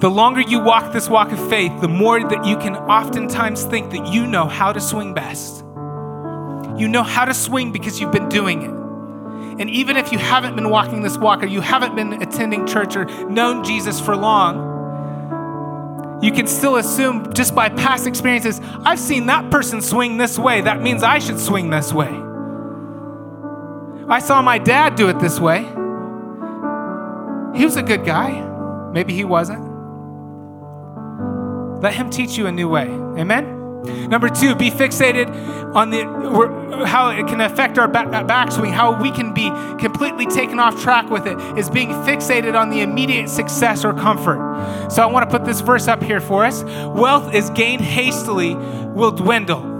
The 0.00 0.10
longer 0.10 0.40
you 0.40 0.60
walk 0.60 0.92
this 0.92 1.08
walk 1.08 1.32
of 1.32 1.48
faith, 1.48 1.72
the 1.80 1.88
more 1.88 2.20
that 2.20 2.44
you 2.44 2.56
can 2.56 2.76
oftentimes 2.76 3.64
think 3.64 3.90
that 3.92 4.12
you 4.12 4.26
know 4.26 4.46
how 4.46 4.72
to 4.72 4.80
swing 4.80 5.14
best. 5.14 5.60
You 6.76 6.88
know 6.88 7.04
how 7.04 7.24
to 7.24 7.34
swing 7.34 7.72
because 7.72 8.00
you've 8.00 8.12
been 8.12 8.28
doing 8.28 8.62
it. 8.62 8.83
And 9.58 9.70
even 9.70 9.96
if 9.96 10.12
you 10.12 10.18
haven't 10.18 10.56
been 10.56 10.70
walking 10.70 11.02
this 11.02 11.16
walk 11.16 11.42
or 11.42 11.46
you 11.46 11.60
haven't 11.60 11.94
been 11.94 12.22
attending 12.22 12.66
church 12.66 12.96
or 12.96 13.04
known 13.28 13.62
Jesus 13.64 14.00
for 14.00 14.16
long, 14.16 14.72
you 16.22 16.32
can 16.32 16.46
still 16.46 16.76
assume 16.76 17.32
just 17.34 17.54
by 17.54 17.68
past 17.68 18.06
experiences, 18.06 18.60
I've 18.84 18.98
seen 18.98 19.26
that 19.26 19.50
person 19.50 19.80
swing 19.80 20.16
this 20.16 20.38
way. 20.38 20.62
That 20.62 20.80
means 20.80 21.02
I 21.02 21.18
should 21.18 21.38
swing 21.38 21.70
this 21.70 21.92
way. 21.92 22.08
I 24.08 24.18
saw 24.18 24.42
my 24.42 24.58
dad 24.58 24.96
do 24.96 25.08
it 25.08 25.18
this 25.18 25.38
way. 25.38 25.62
He 27.56 27.64
was 27.64 27.76
a 27.76 27.82
good 27.82 28.04
guy. 28.04 28.40
Maybe 28.92 29.14
he 29.14 29.24
wasn't. 29.24 29.62
Let 31.80 31.94
him 31.94 32.10
teach 32.10 32.36
you 32.36 32.46
a 32.46 32.52
new 32.52 32.68
way. 32.68 32.86
Amen? 33.18 33.53
Number 33.84 34.28
two, 34.28 34.54
be 34.54 34.70
fixated 34.70 35.28
on 35.74 35.90
the 35.90 36.04
how 36.86 37.10
it 37.10 37.26
can 37.26 37.40
affect 37.40 37.78
our 37.78 37.88
back, 37.88 38.06
uh, 38.08 38.24
backswing, 38.24 38.72
how 38.72 39.00
we 39.00 39.10
can 39.10 39.32
be 39.32 39.48
completely 39.78 40.26
taken 40.26 40.58
off 40.58 40.80
track 40.82 41.10
with 41.10 41.26
it 41.26 41.38
is 41.58 41.70
being 41.70 41.88
fixated 41.88 42.58
on 42.58 42.70
the 42.70 42.80
immediate 42.80 43.28
success 43.28 43.84
or 43.84 43.92
comfort. 43.92 44.90
So 44.90 45.02
I 45.02 45.06
want 45.06 45.28
to 45.28 45.38
put 45.38 45.46
this 45.46 45.60
verse 45.60 45.88
up 45.88 46.02
here 46.02 46.20
for 46.20 46.44
us. 46.44 46.62
Wealth 46.64 47.34
is 47.34 47.50
gained 47.50 47.82
hastily 47.82 48.54
will 48.54 49.12
dwindle. 49.12 49.72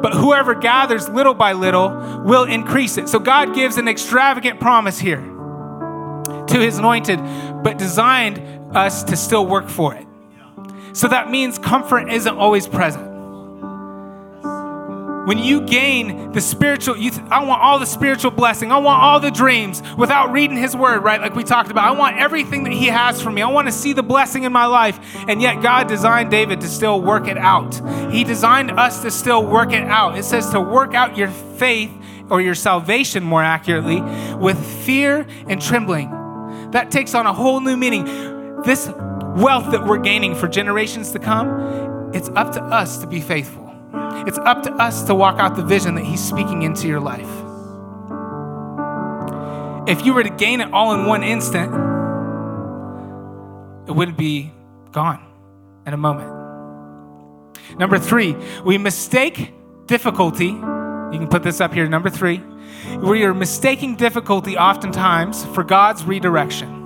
But 0.00 0.14
whoever 0.14 0.54
gathers 0.54 1.08
little 1.08 1.34
by 1.34 1.52
little 1.52 2.22
will 2.24 2.44
increase 2.44 2.98
it. 2.98 3.08
So 3.08 3.18
God 3.18 3.54
gives 3.54 3.76
an 3.76 3.88
extravagant 3.88 4.58
promise 4.58 4.98
here 4.98 5.20
to 5.20 6.58
his 6.58 6.78
anointed, 6.78 7.20
but 7.62 7.78
designed 7.78 8.76
us 8.76 9.04
to 9.04 9.16
still 9.16 9.46
work 9.46 9.68
for 9.68 9.94
it. 9.94 10.06
So 10.92 11.08
that 11.08 11.30
means 11.30 11.58
comfort 11.58 12.10
isn't 12.10 12.36
always 12.36 12.66
present. 12.66 13.11
When 15.24 15.38
you 15.38 15.60
gain 15.60 16.32
the 16.32 16.40
spiritual, 16.40 16.96
you 16.96 17.10
th- 17.10 17.22
I 17.30 17.44
want 17.44 17.62
all 17.62 17.78
the 17.78 17.86
spiritual 17.86 18.32
blessing. 18.32 18.72
I 18.72 18.78
want 18.78 19.02
all 19.02 19.20
the 19.20 19.30
dreams 19.30 19.80
without 19.96 20.32
reading 20.32 20.56
His 20.56 20.74
Word, 20.74 21.04
right? 21.04 21.20
Like 21.20 21.36
we 21.36 21.44
talked 21.44 21.70
about. 21.70 21.84
I 21.84 21.96
want 21.96 22.18
everything 22.18 22.64
that 22.64 22.72
He 22.72 22.86
has 22.86 23.22
for 23.22 23.30
me. 23.30 23.40
I 23.40 23.48
want 23.48 23.68
to 23.68 23.72
see 23.72 23.92
the 23.92 24.02
blessing 24.02 24.42
in 24.42 24.52
my 24.52 24.66
life. 24.66 24.98
And 25.28 25.40
yet, 25.40 25.62
God 25.62 25.86
designed 25.86 26.30
David 26.32 26.60
to 26.62 26.68
still 26.68 27.00
work 27.00 27.28
it 27.28 27.38
out. 27.38 27.80
He 28.10 28.24
designed 28.24 28.72
us 28.72 29.02
to 29.02 29.12
still 29.12 29.46
work 29.46 29.72
it 29.72 29.84
out. 29.84 30.18
It 30.18 30.24
says 30.24 30.50
to 30.50 30.60
work 30.60 30.94
out 30.94 31.16
your 31.16 31.30
faith 31.30 31.92
or 32.28 32.40
your 32.40 32.56
salvation, 32.56 33.22
more 33.22 33.44
accurately, 33.44 34.00
with 34.36 34.58
fear 34.84 35.26
and 35.46 35.62
trembling. 35.62 36.10
That 36.72 36.90
takes 36.90 37.14
on 37.14 37.26
a 37.26 37.32
whole 37.32 37.60
new 37.60 37.76
meaning. 37.76 38.04
This 38.62 38.88
wealth 39.36 39.70
that 39.70 39.86
we're 39.86 39.98
gaining 39.98 40.34
for 40.34 40.48
generations 40.48 41.12
to 41.12 41.18
come, 41.20 42.10
it's 42.12 42.28
up 42.30 42.52
to 42.54 42.62
us 42.62 42.98
to 42.98 43.06
be 43.06 43.20
faithful. 43.20 43.71
It's 44.26 44.38
up 44.38 44.62
to 44.64 44.72
us 44.74 45.02
to 45.04 45.14
walk 45.14 45.38
out 45.38 45.56
the 45.56 45.64
vision 45.64 45.94
that 45.96 46.04
He's 46.04 46.22
speaking 46.22 46.62
into 46.62 46.86
your 46.86 47.00
life. 47.00 47.28
If 49.88 50.06
you 50.06 50.14
were 50.14 50.22
to 50.22 50.30
gain 50.30 50.60
it 50.60 50.72
all 50.72 50.94
in 50.94 51.06
one 51.06 51.24
instant, 51.24 51.72
it 53.88 53.92
would 53.92 54.16
be 54.16 54.52
gone 54.92 55.24
in 55.86 55.92
a 55.92 55.96
moment. 55.96 56.30
Number 57.78 57.98
three, 57.98 58.36
we 58.64 58.78
mistake 58.78 59.52
difficulty. 59.86 60.46
You 60.46 61.18
can 61.18 61.28
put 61.28 61.42
this 61.42 61.60
up 61.60 61.74
here. 61.74 61.88
Number 61.88 62.10
three, 62.10 62.40
we 62.98 63.24
are 63.24 63.34
mistaking 63.34 63.96
difficulty 63.96 64.56
oftentimes 64.56 65.44
for 65.46 65.64
God's 65.64 66.04
redirection. 66.04 66.78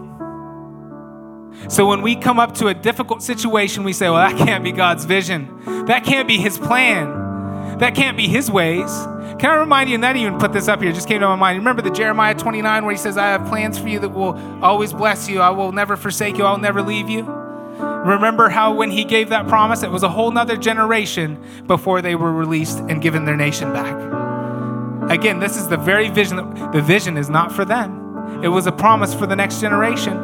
So 1.69 1.87
when 1.87 2.03
we 2.03 2.17
come 2.17 2.39
up 2.39 2.55
to 2.57 2.69
a 2.69 2.75
difficult 2.75 3.23
situation, 3.23 3.85
we 3.85 3.93
say, 3.93 4.09
well, 4.09 4.27
that 4.27 4.39
can't 4.39 4.63
be 4.63 4.73
God's 4.73 5.05
vision. 5.05 5.85
That 5.87 6.05
can't 6.05 6.29
be 6.29 6.39
His 6.39 6.59
plan. 6.59 7.26
That 7.79 7.95
can't 7.95 8.17
be 8.17 8.27
his 8.27 8.51
ways. 8.51 8.91
Can 9.39 9.51
I 9.51 9.57
remind 9.57 9.91
you, 9.91 9.97
and 9.97 10.05
that 10.05 10.17
even 10.17 10.39
put 10.39 10.53
this 10.53 10.67
up 10.67 10.81
here, 10.81 10.93
just 10.93 11.09
came 11.09 11.21
to 11.21 11.29
my 11.29 11.37
mind. 11.37 11.59
Remember 11.59 11.83
the 11.83 11.91
Jeremiah 11.91 12.35
29 12.35 12.85
where 12.85 12.93
he 12.93 12.99
says, 12.99 13.19
I 13.19 13.27
have 13.27 13.47
plans 13.47 13.79
for 13.79 13.89
you 13.89 13.99
that 14.01 14.09
will 14.09 14.35
always 14.65 14.95
bless 14.95 15.29
you. 15.29 15.41
I 15.41 15.51
will 15.51 15.73
never 15.73 15.97
forsake 15.97 16.39
you. 16.39 16.45
I'll 16.45 16.57
never 16.57 16.81
leave 16.81 17.11
you. 17.11 17.25
Remember 17.25 18.49
how 18.49 18.73
when 18.73 18.91
he 18.91 19.05
gave 19.05 19.29
that 19.29 19.47
promise, 19.47 19.83
it 19.83 19.91
was 19.91 20.03
a 20.03 20.09
whole 20.09 20.31
nother 20.31 20.57
generation 20.57 21.43
before 21.67 22.01
they 22.01 22.15
were 22.15 22.33
released 22.33 22.79
and 22.79 23.03
given 23.03 23.27
their 23.27 23.37
nation 23.37 23.73
back. 23.73 25.11
Again, 25.11 25.39
this 25.39 25.57
is 25.57 25.69
the 25.69 25.77
very 25.77 26.09
vision. 26.09 26.37
The 26.73 26.83
vision 26.83 27.19
is 27.19 27.29
not 27.29 27.53
for 27.53 27.65
them. 27.65 28.43
It 28.43 28.49
was 28.49 28.67
a 28.67 28.73
promise 28.73 29.13
for 29.15 29.27
the 29.27 29.37
next 29.37 29.61
generation. 29.61 30.17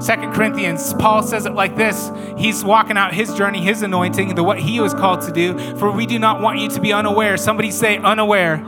Second 0.00 0.32
Corinthians, 0.32 0.94
Paul 0.94 1.22
says 1.22 1.46
it 1.46 1.54
like 1.54 1.76
this 1.76 2.10
He's 2.36 2.64
walking 2.64 2.96
out 2.96 3.12
his 3.12 3.34
journey, 3.34 3.60
his 3.60 3.82
anointing, 3.82 4.34
the 4.34 4.44
what 4.44 4.58
he 4.58 4.80
was 4.80 4.94
called 4.94 5.22
to 5.22 5.32
do. 5.32 5.58
For 5.76 5.90
we 5.90 6.06
do 6.06 6.18
not 6.18 6.40
want 6.40 6.60
you 6.60 6.68
to 6.68 6.80
be 6.80 6.92
unaware. 6.92 7.36
Somebody 7.36 7.70
say, 7.70 7.98
unaware. 7.98 8.64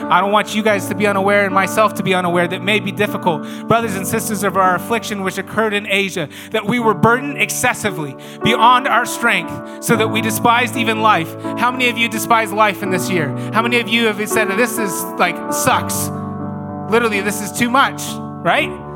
I 0.00 0.20
don't 0.20 0.32
want 0.32 0.54
you 0.54 0.62
guys 0.62 0.88
to 0.88 0.94
be 0.94 1.06
unaware 1.06 1.44
and 1.44 1.54
myself 1.54 1.94
to 1.94 2.02
be 2.02 2.14
unaware 2.14 2.48
that 2.48 2.62
may 2.62 2.80
be 2.80 2.90
difficult. 2.90 3.42
Brothers 3.68 3.94
and 3.94 4.06
sisters 4.06 4.42
of 4.42 4.56
our 4.56 4.74
affliction 4.74 5.22
which 5.22 5.38
occurred 5.38 5.74
in 5.74 5.86
Asia, 5.86 6.28
that 6.50 6.66
we 6.66 6.80
were 6.80 6.94
burdened 6.94 7.40
excessively 7.40 8.16
beyond 8.42 8.88
our 8.88 9.06
strength, 9.06 9.84
so 9.84 9.94
that 9.96 10.08
we 10.08 10.20
despised 10.20 10.76
even 10.76 11.02
life. 11.02 11.32
How 11.58 11.70
many 11.70 11.88
of 11.88 11.96
you 11.98 12.08
despise 12.08 12.52
life 12.52 12.82
in 12.82 12.90
this 12.90 13.10
year? 13.10 13.28
How 13.52 13.62
many 13.62 13.78
of 13.78 13.88
you 13.88 14.06
have 14.06 14.28
said, 14.28 14.48
This 14.48 14.78
is 14.78 15.02
like 15.18 15.36
sucks? 15.52 16.08
Literally, 16.90 17.20
this 17.20 17.40
is 17.40 17.56
too 17.56 17.70
much, 17.70 18.02
right? 18.44 18.91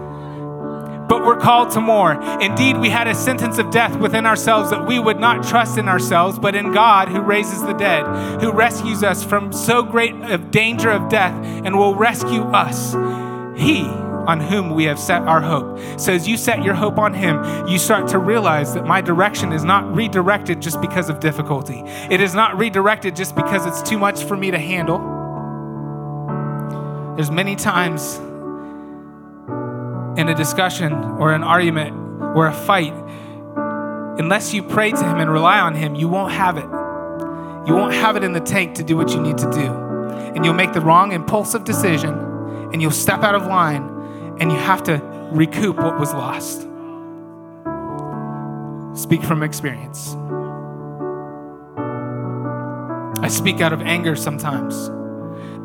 But 1.08 1.24
we're 1.24 1.38
called 1.38 1.70
to 1.72 1.80
more. 1.80 2.12
Indeed, 2.40 2.78
we 2.78 2.90
had 2.90 3.06
a 3.06 3.14
sentence 3.14 3.58
of 3.58 3.70
death 3.70 3.96
within 3.96 4.26
ourselves 4.26 4.70
that 4.70 4.86
we 4.86 4.98
would 4.98 5.20
not 5.20 5.46
trust 5.46 5.78
in 5.78 5.88
ourselves, 5.88 6.38
but 6.38 6.54
in 6.54 6.72
God 6.72 7.08
who 7.08 7.20
raises 7.20 7.60
the 7.62 7.74
dead, 7.74 8.04
who 8.40 8.52
rescues 8.52 9.02
us 9.02 9.24
from 9.24 9.52
so 9.52 9.82
great 9.82 10.14
a 10.22 10.38
danger 10.38 10.90
of 10.90 11.08
death 11.08 11.34
and 11.64 11.78
will 11.78 11.94
rescue 11.94 12.42
us. 12.42 12.94
He 13.58 13.84
on 14.26 14.40
whom 14.40 14.74
we 14.74 14.84
have 14.84 14.98
set 14.98 15.22
our 15.22 15.40
hope. 15.40 15.78
So 15.98 16.12
as 16.12 16.26
you 16.26 16.36
set 16.36 16.62
your 16.62 16.74
hope 16.74 16.98
on 16.98 17.14
him, 17.14 17.66
you 17.68 17.78
start 17.78 18.08
to 18.08 18.18
realize 18.18 18.74
that 18.74 18.84
my 18.84 19.00
direction 19.00 19.52
is 19.52 19.64
not 19.64 19.94
redirected 19.94 20.60
just 20.60 20.80
because 20.80 21.08
of 21.08 21.20
difficulty. 21.20 21.82
It 22.10 22.20
is 22.20 22.34
not 22.34 22.58
redirected 22.58 23.14
just 23.14 23.36
because 23.36 23.66
it's 23.66 23.88
too 23.88 23.98
much 23.98 24.24
for 24.24 24.36
me 24.36 24.50
to 24.50 24.58
handle. 24.58 24.98
There's 27.14 27.30
many 27.30 27.56
times 27.56 28.20
in 30.16 30.28
a 30.28 30.34
discussion 30.34 30.92
or 30.92 31.32
an 31.32 31.42
argument 31.42 31.94
or 32.36 32.46
a 32.46 32.52
fight, 32.52 32.94
unless 34.18 34.54
you 34.54 34.62
pray 34.62 34.90
to 34.90 35.04
Him 35.04 35.18
and 35.18 35.30
rely 35.30 35.60
on 35.60 35.74
Him, 35.74 35.94
you 35.94 36.08
won't 36.08 36.32
have 36.32 36.56
it. 36.56 36.66
You 37.68 37.74
won't 37.74 37.94
have 37.94 38.16
it 38.16 38.24
in 38.24 38.32
the 38.32 38.40
tank 38.40 38.76
to 38.76 38.82
do 38.82 38.96
what 38.96 39.10
you 39.10 39.20
need 39.20 39.38
to 39.38 39.50
do. 39.50 39.72
And 40.34 40.44
you'll 40.44 40.54
make 40.54 40.72
the 40.72 40.80
wrong 40.80 41.12
impulsive 41.12 41.64
decision 41.64 42.14
and 42.72 42.80
you'll 42.80 42.90
step 42.90 43.22
out 43.22 43.34
of 43.34 43.46
line 43.46 43.82
and 44.40 44.52
you 44.52 44.58
have 44.58 44.82
to 44.84 45.02
recoup 45.32 45.76
what 45.76 45.98
was 45.98 46.12
lost. 46.12 46.62
Speak 48.98 49.22
from 49.22 49.42
experience. 49.42 50.14
I 53.22 53.28
speak 53.28 53.60
out 53.60 53.72
of 53.72 53.82
anger 53.82 54.14
sometimes 54.14 54.90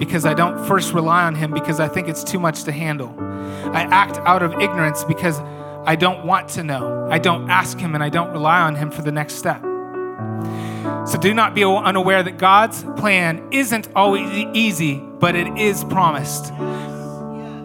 because 0.02 0.26
I 0.26 0.34
don't 0.34 0.66
first 0.66 0.94
rely 0.94 1.26
on 1.26 1.36
Him 1.36 1.52
because 1.52 1.80
I 1.80 1.88
think 1.88 2.10
it's 2.10 2.24
too 2.24 2.40
much 2.40 2.64
to 2.64 2.72
handle. 2.72 3.14
I 3.20 3.84
act 3.84 4.18
out 4.26 4.42
of 4.42 4.60
ignorance 4.60 5.04
because 5.04 5.40
I 5.86 5.96
don't 5.96 6.26
want 6.26 6.50
to 6.50 6.64
know. 6.64 7.08
I 7.12 7.20
don't 7.20 7.52
ask 7.52 7.78
Him 7.78 7.94
and 7.94 8.04
I 8.04 8.10
don't 8.10 8.32
rely 8.32 8.62
on 8.62 8.74
Him 8.76 8.90
for 8.90 9.04
the 9.04 9.12
next 9.12 9.36
step. 9.36 9.62
So 11.08 11.20
do 11.22 11.36
not 11.36 11.54
be 11.54 11.64
unaware 11.64 12.24
that 12.24 12.40
God's 12.40 12.84
plan 12.98 13.48
isn't 13.52 13.90
always 13.96 14.28
easy, 14.56 14.96
but 14.96 15.36
it 15.36 15.56
is 15.56 15.84
promised. 15.84 16.52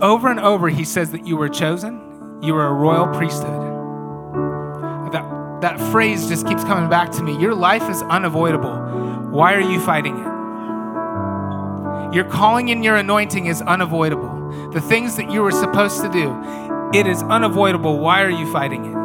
Over 0.02 0.28
and 0.28 0.38
over, 0.38 0.68
He 0.68 0.84
says 0.84 1.12
that 1.12 1.26
you 1.26 1.38
were 1.38 1.48
chosen, 1.48 1.94
you 2.42 2.54
are 2.54 2.66
a 2.66 2.74
royal 2.74 3.06
priesthood. 3.14 3.62
That, 5.14 5.60
that 5.62 5.80
phrase 5.90 6.28
just 6.28 6.46
keeps 6.46 6.64
coming 6.64 6.90
back 6.90 7.12
to 7.12 7.22
me. 7.22 7.40
Your 7.40 7.54
life 7.54 7.88
is 7.88 8.02
unavoidable. 8.02 8.76
Why 9.30 9.54
are 9.54 9.60
you 9.60 9.80
fighting 9.80 10.18
it? 10.18 10.35
Your 12.12 12.24
calling 12.24 12.70
and 12.70 12.84
your 12.84 12.96
anointing 12.96 13.46
is 13.46 13.60
unavoidable. 13.62 14.70
The 14.70 14.80
things 14.80 15.16
that 15.16 15.30
you 15.30 15.42
were 15.42 15.50
supposed 15.50 16.00
to 16.02 16.08
do, 16.08 16.34
it 16.94 17.06
is 17.06 17.22
unavoidable. 17.24 17.98
Why 17.98 18.22
are 18.22 18.30
you 18.30 18.50
fighting 18.52 18.84
it? 18.84 18.96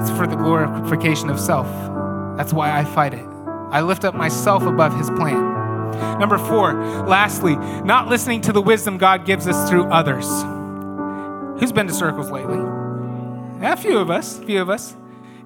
It's 0.00 0.10
for 0.10 0.26
the 0.26 0.36
glorification 0.36 1.30
of 1.30 1.38
self. 1.38 1.66
That's 2.36 2.52
why 2.52 2.76
I 2.76 2.84
fight 2.84 3.14
it. 3.14 3.26
I 3.70 3.82
lift 3.82 4.04
up 4.04 4.14
myself 4.14 4.62
above 4.64 4.96
his 4.96 5.10
plan. 5.10 5.56
Number 6.18 6.38
four, 6.38 6.74
lastly, 7.06 7.56
not 7.56 8.08
listening 8.08 8.40
to 8.42 8.52
the 8.52 8.62
wisdom 8.62 8.98
God 8.98 9.24
gives 9.24 9.46
us 9.46 9.68
through 9.68 9.84
others. 9.84 10.26
Who's 11.60 11.72
been 11.72 11.86
to 11.86 11.94
circles 11.94 12.30
lately? 12.30 12.58
Yeah, 13.60 13.72
a 13.72 13.76
few 13.76 13.98
of 13.98 14.10
us, 14.10 14.38
a 14.38 14.44
few 14.44 14.60
of 14.62 14.70
us 14.70 14.94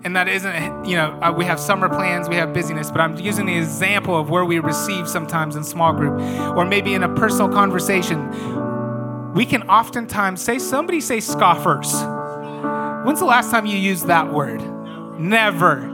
and 0.04 0.16
that 0.16 0.28
isn't, 0.28 0.84
you 0.84 0.96
know, 0.96 1.18
uh, 1.22 1.32
we 1.32 1.44
have 1.44 1.60
summer 1.60 1.88
plans, 1.88 2.28
we 2.28 2.36
have 2.36 2.52
busyness, 2.52 2.90
but 2.90 3.00
I'm 3.00 3.16
using 3.18 3.46
the 3.46 3.56
example 3.56 4.16
of 4.16 4.30
where 4.30 4.44
we 4.44 4.58
receive 4.58 5.08
sometimes 5.08 5.54
in 5.54 5.62
small 5.62 5.92
group 5.92 6.20
or 6.56 6.64
maybe 6.64 6.94
in 6.94 7.02
a 7.02 7.14
personal 7.14 7.48
conversation. 7.48 9.32
We 9.32 9.46
can 9.46 9.62
oftentimes 9.68 10.42
say, 10.42 10.58
somebody 10.58 11.00
say 11.00 11.20
scoffers. 11.20 11.92
When's 13.06 13.20
the 13.20 13.26
last 13.26 13.50
time 13.50 13.66
you 13.66 13.78
used 13.78 14.08
that 14.08 14.32
word? 14.32 14.60
Never. 15.18 15.88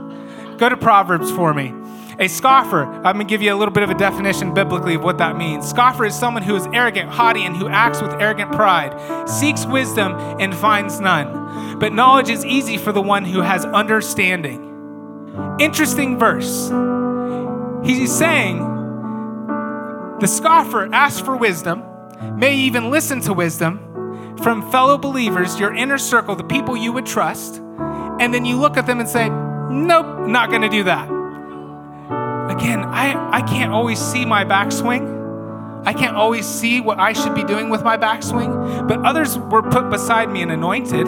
Go 0.57 0.69
to 0.69 0.77
Proverbs 0.77 1.31
for 1.31 1.53
me. 1.53 1.73
A 2.19 2.27
scoffer, 2.27 2.83
I'm 2.83 3.15
going 3.15 3.19
to 3.19 3.23
give 3.23 3.41
you 3.41 3.53
a 3.53 3.55
little 3.55 3.73
bit 3.73 3.83
of 3.83 3.89
a 3.89 3.93
definition 3.95 4.53
biblically 4.53 4.95
of 4.95 5.03
what 5.05 5.19
that 5.19 5.37
means. 5.37 5.69
Scoffer 5.69 6.03
is 6.05 6.13
someone 6.13 6.43
who 6.43 6.53
is 6.53 6.67
arrogant, 6.73 7.09
haughty, 7.09 7.45
and 7.45 7.55
who 7.55 7.69
acts 7.69 8.01
with 8.01 8.11
arrogant 8.13 8.51
pride, 8.51 9.29
seeks 9.29 9.65
wisdom, 9.65 10.15
and 10.37 10.53
finds 10.53 10.99
none. 10.99 11.79
But 11.79 11.93
knowledge 11.93 12.27
is 12.27 12.43
easy 12.43 12.77
for 12.77 12.91
the 12.91 13.01
one 13.01 13.23
who 13.23 13.39
has 13.39 13.63
understanding. 13.63 14.65
Interesting 15.61 16.19
verse. 16.19 16.67
He's 17.85 18.13
saying 18.13 18.59
the 20.19 20.27
scoffer 20.27 20.93
asks 20.93 21.21
for 21.21 21.37
wisdom, 21.37 21.83
may 22.37 22.53
even 22.53 22.91
listen 22.91 23.21
to 23.21 23.33
wisdom 23.33 24.35
from 24.43 24.69
fellow 24.71 24.97
believers, 24.97 25.57
your 25.57 25.73
inner 25.73 25.97
circle, 25.97 26.35
the 26.35 26.43
people 26.43 26.75
you 26.75 26.91
would 26.91 27.05
trust, 27.05 27.61
and 28.19 28.33
then 28.33 28.43
you 28.43 28.57
look 28.57 28.75
at 28.75 28.85
them 28.85 28.99
and 28.99 29.07
say, 29.07 29.29
Nope, 29.29 30.27
not 30.27 30.49
going 30.49 30.63
to 30.63 30.69
do 30.69 30.83
that. 30.83 31.18
Again, 32.59 32.83
I, 32.83 33.37
I 33.37 33.41
can't 33.41 33.71
always 33.71 33.99
see 33.99 34.25
my 34.25 34.43
backswing. 34.43 35.17
I 35.85 35.93
can't 35.93 36.15
always 36.15 36.45
see 36.45 36.81
what 36.81 36.99
I 36.99 37.13
should 37.13 37.33
be 37.33 37.43
doing 37.43 37.69
with 37.69 37.83
my 37.83 37.97
backswing, 37.97 38.85
but 38.87 38.99
others 39.05 39.37
were 39.37 39.63
put 39.63 39.89
beside 39.89 40.29
me 40.29 40.41
and 40.41 40.51
anointed 40.51 41.05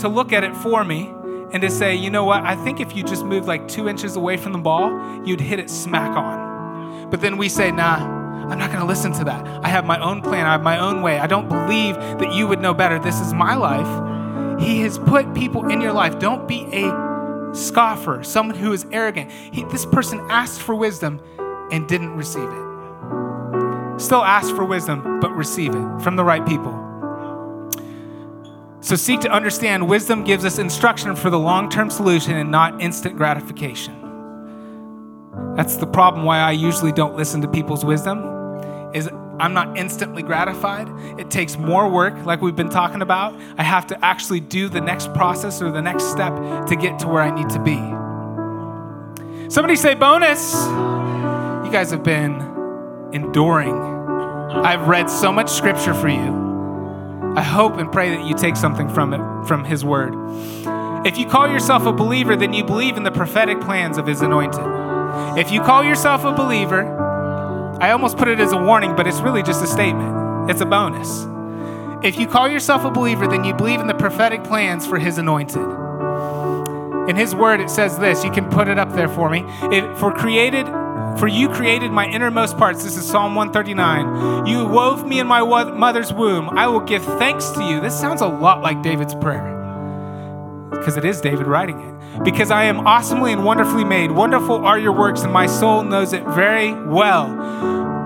to 0.00 0.08
look 0.08 0.34
at 0.34 0.44
it 0.44 0.54
for 0.54 0.84
me 0.84 1.14
and 1.52 1.62
to 1.62 1.70
say, 1.70 1.94
you 1.94 2.10
know 2.10 2.24
what, 2.24 2.42
I 2.44 2.56
think 2.56 2.80
if 2.80 2.94
you 2.94 3.02
just 3.02 3.24
moved 3.24 3.46
like 3.46 3.66
two 3.68 3.88
inches 3.88 4.16
away 4.16 4.36
from 4.36 4.52
the 4.52 4.58
ball, 4.58 4.90
you'd 5.24 5.40
hit 5.40 5.58
it 5.58 5.70
smack 5.70 6.14
on. 6.14 7.08
But 7.08 7.22
then 7.22 7.38
we 7.38 7.48
say, 7.48 7.70
nah, 7.70 7.96
I'm 8.50 8.58
not 8.58 8.68
going 8.68 8.80
to 8.80 8.86
listen 8.86 9.12
to 9.14 9.24
that. 9.24 9.64
I 9.64 9.68
have 9.68 9.86
my 9.86 9.98
own 9.98 10.20
plan, 10.20 10.44
I 10.44 10.52
have 10.52 10.62
my 10.62 10.78
own 10.78 11.00
way. 11.00 11.18
I 11.18 11.26
don't 11.26 11.48
believe 11.48 11.94
that 11.94 12.34
you 12.34 12.46
would 12.46 12.60
know 12.60 12.74
better. 12.74 12.98
This 12.98 13.18
is 13.20 13.32
my 13.32 13.54
life. 13.54 14.60
He 14.60 14.82
has 14.82 14.98
put 14.98 15.34
people 15.34 15.70
in 15.70 15.80
your 15.80 15.92
life. 15.92 16.18
Don't 16.18 16.46
be 16.46 16.68
a 16.72 17.05
scoffer, 17.56 18.22
someone 18.22 18.56
who 18.56 18.72
is 18.72 18.86
arrogant. 18.92 19.30
He, 19.30 19.64
this 19.64 19.86
person 19.86 20.20
asked 20.30 20.60
for 20.60 20.74
wisdom 20.74 21.20
and 21.70 21.88
didn't 21.88 22.14
receive 22.16 22.48
it. 22.48 24.00
Still 24.00 24.22
ask 24.22 24.54
for 24.54 24.64
wisdom, 24.64 25.20
but 25.20 25.30
receive 25.30 25.74
it 25.74 26.00
from 26.00 26.16
the 26.16 26.24
right 26.24 26.46
people. 26.46 26.82
So 28.80 28.94
seek 28.94 29.20
to 29.20 29.30
understand 29.30 29.88
wisdom 29.88 30.22
gives 30.22 30.44
us 30.44 30.58
instruction 30.58 31.16
for 31.16 31.30
the 31.30 31.38
long 31.38 31.68
term 31.68 31.90
solution 31.90 32.36
and 32.36 32.50
not 32.50 32.80
instant 32.80 33.16
gratification. 33.16 33.94
That's 35.56 35.76
the 35.76 35.86
problem 35.86 36.24
why 36.24 36.38
I 36.38 36.52
usually 36.52 36.92
don't 36.92 37.16
listen 37.16 37.40
to 37.40 37.48
people's 37.48 37.84
wisdom 37.84 38.22
is 38.94 39.08
I'm 39.38 39.52
not 39.52 39.76
instantly 39.76 40.22
gratified. 40.22 40.88
It 41.18 41.30
takes 41.30 41.58
more 41.58 41.88
work 41.88 42.24
like 42.24 42.40
we've 42.40 42.56
been 42.56 42.70
talking 42.70 43.02
about. 43.02 43.38
I 43.58 43.62
have 43.62 43.86
to 43.88 44.04
actually 44.04 44.40
do 44.40 44.68
the 44.68 44.80
next 44.80 45.12
process 45.12 45.60
or 45.60 45.70
the 45.70 45.82
next 45.82 46.10
step 46.10 46.34
to 46.66 46.76
get 46.76 46.98
to 47.00 47.08
where 47.08 47.22
I 47.22 47.30
need 47.30 47.50
to 47.50 47.60
be. 47.60 47.76
Somebody 49.50 49.76
say 49.76 49.94
bonus. 49.94 50.54
You 51.64 51.70
guys 51.70 51.90
have 51.90 52.02
been 52.02 52.34
enduring. 53.12 53.76
I've 53.76 54.88
read 54.88 55.10
so 55.10 55.30
much 55.30 55.50
scripture 55.50 55.94
for 55.94 56.08
you. 56.08 56.46
I 57.36 57.42
hope 57.42 57.76
and 57.76 57.92
pray 57.92 58.16
that 58.16 58.24
you 58.24 58.34
take 58.34 58.56
something 58.56 58.88
from 58.88 59.12
it, 59.12 59.46
from 59.46 59.64
His 59.64 59.84
Word. 59.84 60.14
If 61.06 61.18
you 61.18 61.26
call 61.26 61.46
yourself 61.46 61.84
a 61.84 61.92
believer, 61.92 62.34
then 62.34 62.54
you 62.54 62.64
believe 62.64 62.96
in 62.96 63.02
the 63.02 63.10
prophetic 63.10 63.60
plans 63.60 63.98
of 63.98 64.06
His 64.06 64.22
anointed. 64.22 64.64
If 65.38 65.52
you 65.52 65.60
call 65.60 65.84
yourself 65.84 66.24
a 66.24 66.32
believer, 66.32 67.05
I 67.80 67.90
almost 67.90 68.16
put 68.16 68.28
it 68.28 68.40
as 68.40 68.52
a 68.52 68.56
warning, 68.56 68.96
but 68.96 69.06
it's 69.06 69.20
really 69.20 69.42
just 69.42 69.62
a 69.62 69.66
statement. 69.66 70.50
It's 70.50 70.60
a 70.60 70.66
bonus. 70.66 71.26
If 72.02 72.18
you 72.18 72.26
call 72.26 72.48
yourself 72.48 72.84
a 72.84 72.90
believer, 72.90 73.26
then 73.26 73.44
you 73.44 73.52
believe 73.52 73.80
in 73.80 73.86
the 73.86 73.94
prophetic 73.94 74.44
plans 74.44 74.86
for 74.86 74.98
His 74.98 75.18
anointed. 75.18 75.62
In 77.08 77.16
His 77.16 77.34
Word, 77.34 77.60
it 77.60 77.68
says 77.68 77.98
this. 77.98 78.24
You 78.24 78.30
can 78.30 78.48
put 78.48 78.68
it 78.68 78.78
up 78.78 78.92
there 78.92 79.08
for 79.08 79.28
me. 79.28 79.44
It, 79.64 79.96
for 79.98 80.12
created 80.12 80.66
for 81.18 81.28
you 81.28 81.48
created 81.48 81.92
my 81.92 82.06
innermost 82.06 82.58
parts. 82.58 82.84
This 82.84 82.96
is 82.96 83.06
Psalm 83.06 83.34
139. 83.34 84.46
You 84.46 84.66
wove 84.66 85.06
me 85.06 85.18
in 85.18 85.26
my 85.26 85.42
mother's 85.42 86.12
womb. 86.12 86.50
I 86.50 86.66
will 86.66 86.80
give 86.80 87.02
thanks 87.04 87.48
to 87.50 87.62
you. 87.62 87.80
This 87.80 87.98
sounds 87.98 88.20
a 88.20 88.26
lot 88.26 88.60
like 88.60 88.82
David's 88.82 89.14
prayer 89.14 89.55
because 90.86 90.96
it 90.96 91.04
is 91.04 91.20
David 91.20 91.48
writing 91.48 91.80
it. 91.80 92.22
Because 92.22 92.52
I 92.52 92.62
am 92.62 92.86
awesomely 92.86 93.32
and 93.32 93.44
wonderfully 93.44 93.82
made. 93.82 94.12
Wonderful 94.12 94.64
are 94.64 94.78
your 94.78 94.92
works, 94.92 95.22
and 95.22 95.32
my 95.32 95.46
soul 95.46 95.82
knows 95.82 96.12
it 96.12 96.22
very 96.26 96.74
well. 96.74 97.26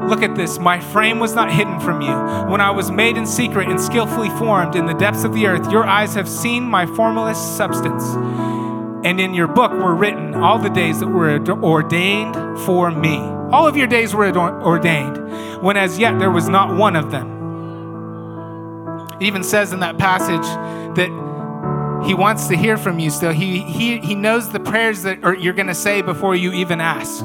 Look 0.08 0.22
at 0.22 0.34
this. 0.34 0.58
My 0.58 0.80
frame 0.80 1.18
was 1.18 1.34
not 1.34 1.52
hidden 1.52 1.78
from 1.80 2.00
you. 2.00 2.14
When 2.50 2.62
I 2.62 2.70
was 2.70 2.90
made 2.90 3.18
in 3.18 3.26
secret 3.26 3.68
and 3.68 3.78
skillfully 3.78 4.30
formed 4.30 4.76
in 4.76 4.86
the 4.86 4.94
depths 4.94 5.24
of 5.24 5.34
the 5.34 5.46
earth, 5.46 5.70
your 5.70 5.84
eyes 5.84 6.14
have 6.14 6.26
seen 6.26 6.62
my 6.62 6.86
formless 6.86 7.36
substance 7.38 8.02
and 9.02 9.20
in 9.20 9.34
your 9.34 9.46
book 9.46 9.72
were 9.72 9.94
written 9.94 10.34
all 10.34 10.58
the 10.58 10.68
days 10.70 11.00
that 11.00 11.08
were 11.08 11.38
ordained 11.62 12.34
for 12.60 12.90
me. 12.90 13.16
All 13.50 13.66
of 13.66 13.76
your 13.76 13.86
days 13.86 14.14
were 14.14 14.30
ordained, 14.36 15.62
when 15.62 15.76
as 15.76 15.98
yet 15.98 16.18
there 16.18 16.30
was 16.30 16.48
not 16.48 16.76
one 16.76 16.96
of 16.96 17.10
them. 17.10 17.38
It 19.20 19.24
even 19.24 19.42
says 19.42 19.72
in 19.72 19.80
that 19.80 19.98
passage 19.98 20.46
that 20.96 21.29
he 22.04 22.14
wants 22.14 22.48
to 22.48 22.56
hear 22.56 22.76
from 22.76 22.98
you 22.98 23.10
still. 23.10 23.32
He, 23.32 23.62
he, 23.62 23.98
he 23.98 24.14
knows 24.14 24.50
the 24.50 24.60
prayers 24.60 25.02
that 25.02 25.20
you're 25.40 25.54
going 25.54 25.66
to 25.66 25.74
say 25.74 26.02
before 26.02 26.34
you 26.34 26.52
even 26.52 26.80
ask. 26.80 27.24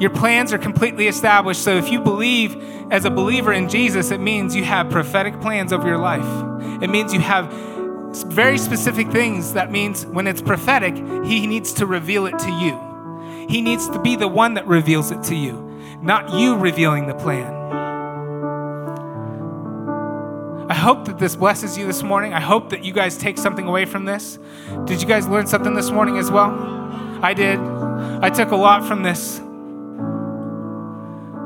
Your 0.00 0.10
plans 0.10 0.52
are 0.52 0.58
completely 0.58 1.08
established. 1.08 1.62
So 1.62 1.76
if 1.76 1.90
you 1.90 2.00
believe 2.00 2.56
as 2.90 3.04
a 3.04 3.10
believer 3.10 3.52
in 3.52 3.68
Jesus, 3.68 4.10
it 4.10 4.18
means 4.18 4.56
you 4.56 4.64
have 4.64 4.88
prophetic 4.90 5.40
plans 5.40 5.72
of 5.72 5.84
your 5.84 5.98
life. 5.98 6.82
It 6.82 6.88
means 6.88 7.12
you 7.12 7.20
have 7.20 7.52
very 8.32 8.56
specific 8.58 9.10
things. 9.10 9.52
That 9.52 9.70
means 9.70 10.06
when 10.06 10.26
it's 10.26 10.40
prophetic, 10.40 10.96
He 10.96 11.46
needs 11.46 11.74
to 11.74 11.86
reveal 11.86 12.26
it 12.26 12.38
to 12.38 12.50
you. 12.50 13.46
He 13.48 13.60
needs 13.60 13.88
to 13.90 14.00
be 14.00 14.16
the 14.16 14.28
one 14.28 14.54
that 14.54 14.66
reveals 14.66 15.10
it 15.10 15.22
to 15.24 15.34
you, 15.34 15.52
not 16.00 16.32
you 16.32 16.56
revealing 16.56 17.06
the 17.06 17.14
plan. 17.14 17.59
I 20.70 20.74
hope 20.74 21.06
that 21.06 21.18
this 21.18 21.34
blesses 21.34 21.76
you 21.76 21.84
this 21.84 22.04
morning. 22.04 22.32
I 22.32 22.38
hope 22.38 22.70
that 22.70 22.84
you 22.84 22.92
guys 22.92 23.18
take 23.18 23.38
something 23.38 23.66
away 23.66 23.86
from 23.86 24.04
this. 24.04 24.38
Did 24.84 25.02
you 25.02 25.08
guys 25.08 25.26
learn 25.26 25.48
something 25.48 25.74
this 25.74 25.90
morning 25.90 26.16
as 26.16 26.30
well? 26.30 26.52
I 27.20 27.34
did. 27.34 27.58
I 27.58 28.30
took 28.30 28.52
a 28.52 28.56
lot 28.56 28.86
from 28.86 29.02
this. 29.02 29.40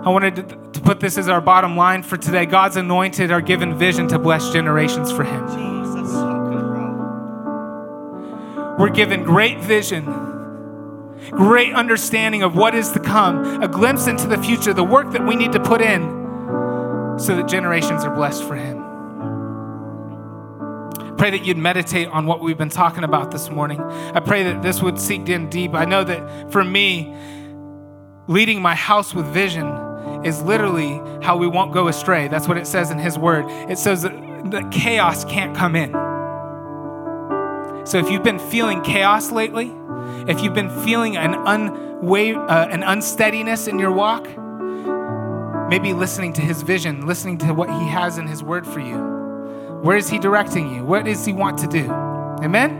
I 0.05 0.11
wanted 0.11 0.37
to, 0.75 0.81
put 0.83 1.01
this 1.01 1.17
as 1.17 1.31
our 1.31 1.41
bottom 1.41 1.75
line 1.75 2.03
for 2.03 2.19
today. 2.19 2.45
God's 2.45 2.77
anointed 2.77 3.31
are 3.31 3.41
given 3.41 3.79
vision 3.79 4.09
to 4.09 4.19
bless 4.19 4.53
generations 4.53 5.11
for 5.11 5.25
Him. 5.25 5.47
We're 8.79 8.91
given 8.91 9.23
great 9.23 9.59
vision, 9.61 10.05
great 11.31 11.73
understanding 11.73 12.43
of 12.43 12.55
what 12.55 12.75
is 12.75 12.91
to 12.91 13.01
come, 13.01 13.63
a 13.63 13.69
glimpse 13.69 14.07
into 14.07 14.27
the 14.27 14.37
future, 14.37 14.75
the 14.75 14.85
work 14.85 15.13
that 15.13 15.27
we 15.27 15.35
need 15.35 15.53
to 15.53 15.61
put 15.61 15.81
in 15.81 16.03
so 17.19 17.35
that 17.37 17.49
generations 17.49 18.05
are 18.05 18.15
blessed 18.15 18.45
for 18.45 18.57
Him. 18.57 18.84
Pray 21.25 21.31
that 21.31 21.47
you'd 21.47 21.57
meditate 21.57 22.07
on 22.09 22.27
what 22.27 22.41
we've 22.41 22.59
been 22.59 22.69
talking 22.69 23.03
about 23.03 23.31
this 23.31 23.49
morning. 23.49 23.81
I 23.81 24.21
pray 24.21 24.43
that 24.43 24.61
this 24.61 24.83
would 24.83 25.01
sink 25.01 25.31
in 25.31 25.49
deep. 25.49 25.73
I 25.73 25.87
know 25.87 26.05
that 26.05 26.53
for 26.53 26.63
me, 26.63 27.17
leading 28.27 28.61
my 28.61 28.75
house 28.75 29.15
with 29.15 29.25
vision 29.29 29.67
is 30.23 30.43
literally 30.43 31.01
how 31.25 31.39
we 31.39 31.47
won't 31.47 31.73
go 31.73 31.89
astray. 31.89 32.29
That's 32.29 32.47
what 32.47 32.59
it 32.59 32.67
says 32.67 32.91
in 32.91 32.99
His 32.99 33.19
Word. 33.19 33.47
It 33.71 33.79
says 33.79 34.03
that, 34.03 34.13
that 34.51 34.71
chaos 34.71 35.25
can't 35.25 35.57
come 35.57 35.75
in. 35.77 35.93
So 37.87 37.97
if 37.97 38.11
you've 38.11 38.23
been 38.23 38.39
feeling 38.39 38.83
chaos 38.83 39.33
lately, 39.33 39.73
if 40.29 40.43
you've 40.43 40.53
been 40.53 40.69
feeling 40.85 41.17
an, 41.17 41.33
unwa- 41.33 42.51
uh, 42.51 42.69
an 42.71 42.83
unsteadiness 42.83 43.67
in 43.67 43.79
your 43.79 43.93
walk, 43.93 44.29
maybe 45.71 45.95
listening 45.95 46.35
to 46.35 46.43
his 46.43 46.61
vision, 46.61 47.07
listening 47.07 47.39
to 47.39 47.55
what 47.55 47.71
he 47.71 47.87
has 47.87 48.19
in 48.19 48.27
his 48.27 48.43
word 48.43 48.67
for 48.67 48.81
you. 48.81 49.24
Where 49.85 49.99
is 49.99 50.09
he 50.09 50.19
directing 50.19 50.75
you? 50.75 50.83
What 50.83 51.05
does 51.05 51.27
he 51.27 51.35
want 51.35 51.59
to 51.59 51.67
do? 51.67 51.91
Amen? 52.43 52.71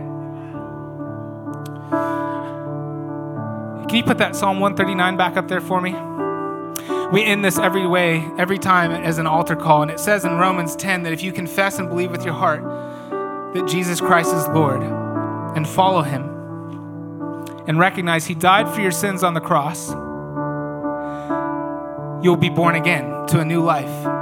Can 3.87 3.95
you 3.95 4.03
put 4.03 4.17
that 4.17 4.35
Psalm 4.35 4.59
139 4.59 5.15
back 5.15 5.37
up 5.37 5.47
there 5.47 5.61
for 5.61 5.79
me? 5.79 5.91
We 7.11 7.23
end 7.23 7.45
this 7.45 7.59
every 7.59 7.85
way, 7.85 8.27
every 8.39 8.57
time 8.57 8.91
as 8.91 9.19
an 9.19 9.27
altar 9.27 9.55
call. 9.55 9.83
And 9.83 9.91
it 9.91 9.99
says 9.99 10.25
in 10.25 10.31
Romans 10.31 10.75
10 10.75 11.03
that 11.03 11.13
if 11.13 11.21
you 11.21 11.31
confess 11.31 11.77
and 11.77 11.87
believe 11.89 12.09
with 12.09 12.25
your 12.25 12.33
heart 12.33 12.63
that 13.53 13.67
Jesus 13.67 14.01
Christ 14.01 14.33
is 14.33 14.47
Lord 14.47 14.81
and 14.81 15.67
follow 15.69 16.01
him 16.01 16.23
and 17.67 17.77
recognize 17.77 18.25
he 18.25 18.33
died 18.33 18.67
for 18.67 18.81
your 18.81 18.89
sins 18.89 19.21
on 19.21 19.35
the 19.35 19.41
cross, 19.41 19.91
you'll 22.25 22.35
be 22.35 22.49
born 22.49 22.73
again 22.73 23.27
to 23.27 23.39
a 23.39 23.45
new 23.45 23.61
life. 23.61 24.14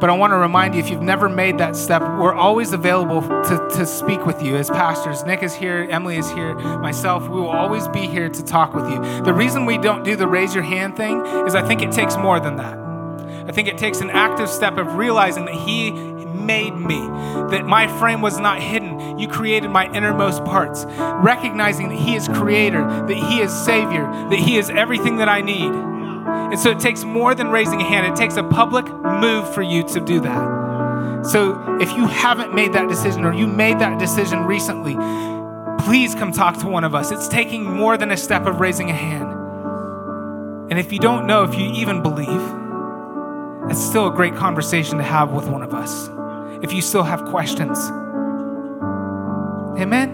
But 0.00 0.10
I 0.10 0.12
want 0.12 0.32
to 0.32 0.36
remind 0.36 0.74
you 0.74 0.80
if 0.80 0.90
you've 0.90 1.02
never 1.02 1.28
made 1.28 1.58
that 1.58 1.76
step, 1.76 2.02
we're 2.02 2.34
always 2.34 2.72
available 2.72 3.22
to, 3.22 3.68
to 3.76 3.86
speak 3.86 4.26
with 4.26 4.42
you 4.42 4.56
as 4.56 4.68
pastors. 4.68 5.24
Nick 5.24 5.42
is 5.42 5.54
here, 5.54 5.86
Emily 5.90 6.16
is 6.16 6.30
here, 6.30 6.54
myself. 6.54 7.22
We 7.28 7.40
will 7.40 7.50
always 7.50 7.86
be 7.88 8.06
here 8.06 8.28
to 8.28 8.44
talk 8.44 8.74
with 8.74 8.88
you. 8.90 9.00
The 9.22 9.34
reason 9.34 9.66
we 9.66 9.78
don't 9.78 10.04
do 10.04 10.16
the 10.16 10.26
raise 10.26 10.54
your 10.54 10.64
hand 10.64 10.96
thing 10.96 11.24
is 11.46 11.54
I 11.54 11.66
think 11.66 11.82
it 11.82 11.92
takes 11.92 12.16
more 12.16 12.40
than 12.40 12.56
that. 12.56 12.78
I 13.48 13.52
think 13.52 13.68
it 13.68 13.76
takes 13.76 14.00
an 14.00 14.10
active 14.10 14.48
step 14.48 14.78
of 14.78 14.94
realizing 14.94 15.44
that 15.44 15.54
He 15.54 15.90
made 15.90 16.74
me, 16.74 17.00
that 17.50 17.64
my 17.64 17.86
frame 17.98 18.20
was 18.20 18.38
not 18.38 18.60
hidden. 18.60 19.18
You 19.18 19.28
created 19.28 19.70
my 19.70 19.90
innermost 19.92 20.44
parts. 20.44 20.84
Recognizing 20.86 21.88
that 21.88 21.98
He 21.98 22.14
is 22.16 22.28
Creator, 22.28 23.06
that 23.06 23.16
He 23.16 23.40
is 23.40 23.52
Savior, 23.52 24.04
that 24.30 24.38
He 24.38 24.56
is 24.56 24.70
everything 24.70 25.18
that 25.18 25.28
I 25.28 25.40
need. 25.40 25.72
And 26.54 26.62
so 26.62 26.70
it 26.70 26.78
takes 26.78 27.02
more 27.02 27.34
than 27.34 27.48
raising 27.48 27.80
a 27.80 27.84
hand, 27.84 28.06
it 28.06 28.14
takes 28.14 28.36
a 28.36 28.44
public 28.44 28.86
move 28.86 29.52
for 29.52 29.60
you 29.60 29.82
to 29.88 29.98
do 29.98 30.20
that. 30.20 31.26
So 31.26 31.80
if 31.80 31.90
you 31.96 32.06
haven't 32.06 32.54
made 32.54 32.74
that 32.74 32.88
decision 32.88 33.24
or 33.24 33.34
you 33.34 33.48
made 33.48 33.80
that 33.80 33.98
decision 33.98 34.44
recently, 34.44 34.94
please 35.84 36.14
come 36.14 36.30
talk 36.30 36.56
to 36.58 36.68
one 36.68 36.84
of 36.84 36.94
us. 36.94 37.10
It's 37.10 37.26
taking 37.26 37.64
more 37.64 37.96
than 37.96 38.12
a 38.12 38.16
step 38.16 38.46
of 38.46 38.60
raising 38.60 38.88
a 38.88 38.94
hand. 38.94 39.32
And 40.70 40.78
if 40.78 40.92
you 40.92 41.00
don't 41.00 41.26
know 41.26 41.42
if 41.42 41.56
you 41.58 41.72
even 41.72 42.04
believe, 42.04 42.28
it's 43.68 43.84
still 43.84 44.06
a 44.06 44.12
great 44.14 44.36
conversation 44.36 44.98
to 44.98 45.02
have 45.02 45.32
with 45.32 45.48
one 45.48 45.64
of 45.64 45.74
us 45.74 46.08
if 46.62 46.72
you 46.72 46.82
still 46.82 47.02
have 47.02 47.24
questions. 47.24 47.80
Amen. 49.76 50.10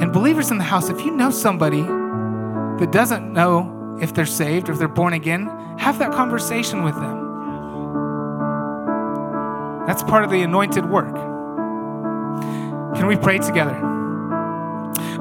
And 0.00 0.14
believers 0.14 0.50
in 0.50 0.56
the 0.56 0.64
house, 0.64 0.88
if 0.88 1.04
you 1.04 1.14
know 1.14 1.30
somebody 1.30 1.82
that 1.82 2.88
doesn't 2.90 3.34
know 3.34 3.75
if 4.00 4.12
they're 4.14 4.26
saved 4.26 4.68
or 4.68 4.72
if 4.72 4.78
they're 4.78 4.88
born 4.88 5.12
again, 5.12 5.46
have 5.78 5.98
that 5.98 6.12
conversation 6.12 6.82
with 6.82 6.94
them. 6.94 7.24
That's 9.86 10.02
part 10.02 10.24
of 10.24 10.30
the 10.30 10.42
anointed 10.42 10.84
work. 10.86 11.14
Can 12.96 13.06
we 13.06 13.16
pray 13.16 13.38
together? 13.38 13.80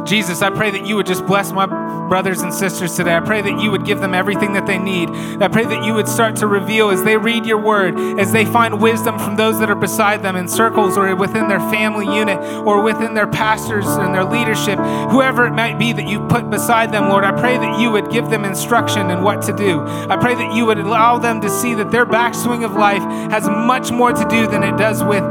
Jesus, 0.05 0.41
I 0.41 0.49
pray 0.49 0.71
that 0.71 0.85
you 0.85 0.95
would 0.95 1.05
just 1.05 1.25
bless 1.25 1.51
my 1.51 1.65
brothers 2.07 2.41
and 2.41 2.53
sisters 2.53 2.95
today. 2.95 3.15
I 3.15 3.19
pray 3.19 3.41
that 3.41 3.61
you 3.61 3.71
would 3.71 3.85
give 3.85 3.99
them 3.99 4.13
everything 4.13 4.53
that 4.53 4.65
they 4.65 4.77
need. 4.77 5.09
I 5.41 5.47
pray 5.47 5.65
that 5.65 5.83
you 5.83 5.93
would 5.93 6.07
start 6.07 6.35
to 6.37 6.47
reveal 6.47 6.89
as 6.89 7.03
they 7.03 7.17
read 7.17 7.45
your 7.45 7.57
word, 7.57 7.99
as 8.19 8.31
they 8.31 8.45
find 8.45 8.81
wisdom 8.81 9.19
from 9.19 9.35
those 9.35 9.59
that 9.59 9.69
are 9.69 9.75
beside 9.75 10.23
them 10.23 10.35
in 10.35 10.47
circles 10.47 10.97
or 10.97 11.15
within 11.15 11.47
their 11.47 11.59
family 11.59 12.05
unit 12.05 12.39
or 12.65 12.81
within 12.81 13.13
their 13.13 13.27
pastors 13.27 13.85
and 13.85 14.13
their 14.13 14.25
leadership, 14.25 14.79
whoever 15.09 15.45
it 15.45 15.51
might 15.53 15.77
be 15.79 15.93
that 15.93 16.07
you 16.07 16.19
put 16.27 16.49
beside 16.49 16.91
them, 16.91 17.09
Lord. 17.09 17.23
I 17.23 17.31
pray 17.31 17.57
that 17.57 17.79
you 17.79 17.91
would 17.91 18.11
give 18.11 18.29
them 18.29 18.45
instruction 18.45 19.09
in 19.09 19.23
what 19.23 19.41
to 19.43 19.53
do. 19.55 19.81
I 19.81 20.17
pray 20.17 20.35
that 20.35 20.53
you 20.53 20.65
would 20.65 20.79
allow 20.79 21.17
them 21.17 21.41
to 21.41 21.49
see 21.49 21.73
that 21.75 21.91
their 21.91 22.05
backswing 22.05 22.65
of 22.65 22.73
life 22.73 23.01
has 23.31 23.47
much 23.47 23.91
more 23.91 24.13
to 24.13 24.27
do 24.29 24.47
than 24.47 24.63
it 24.63 24.77
does 24.77 25.03
with 25.03 25.23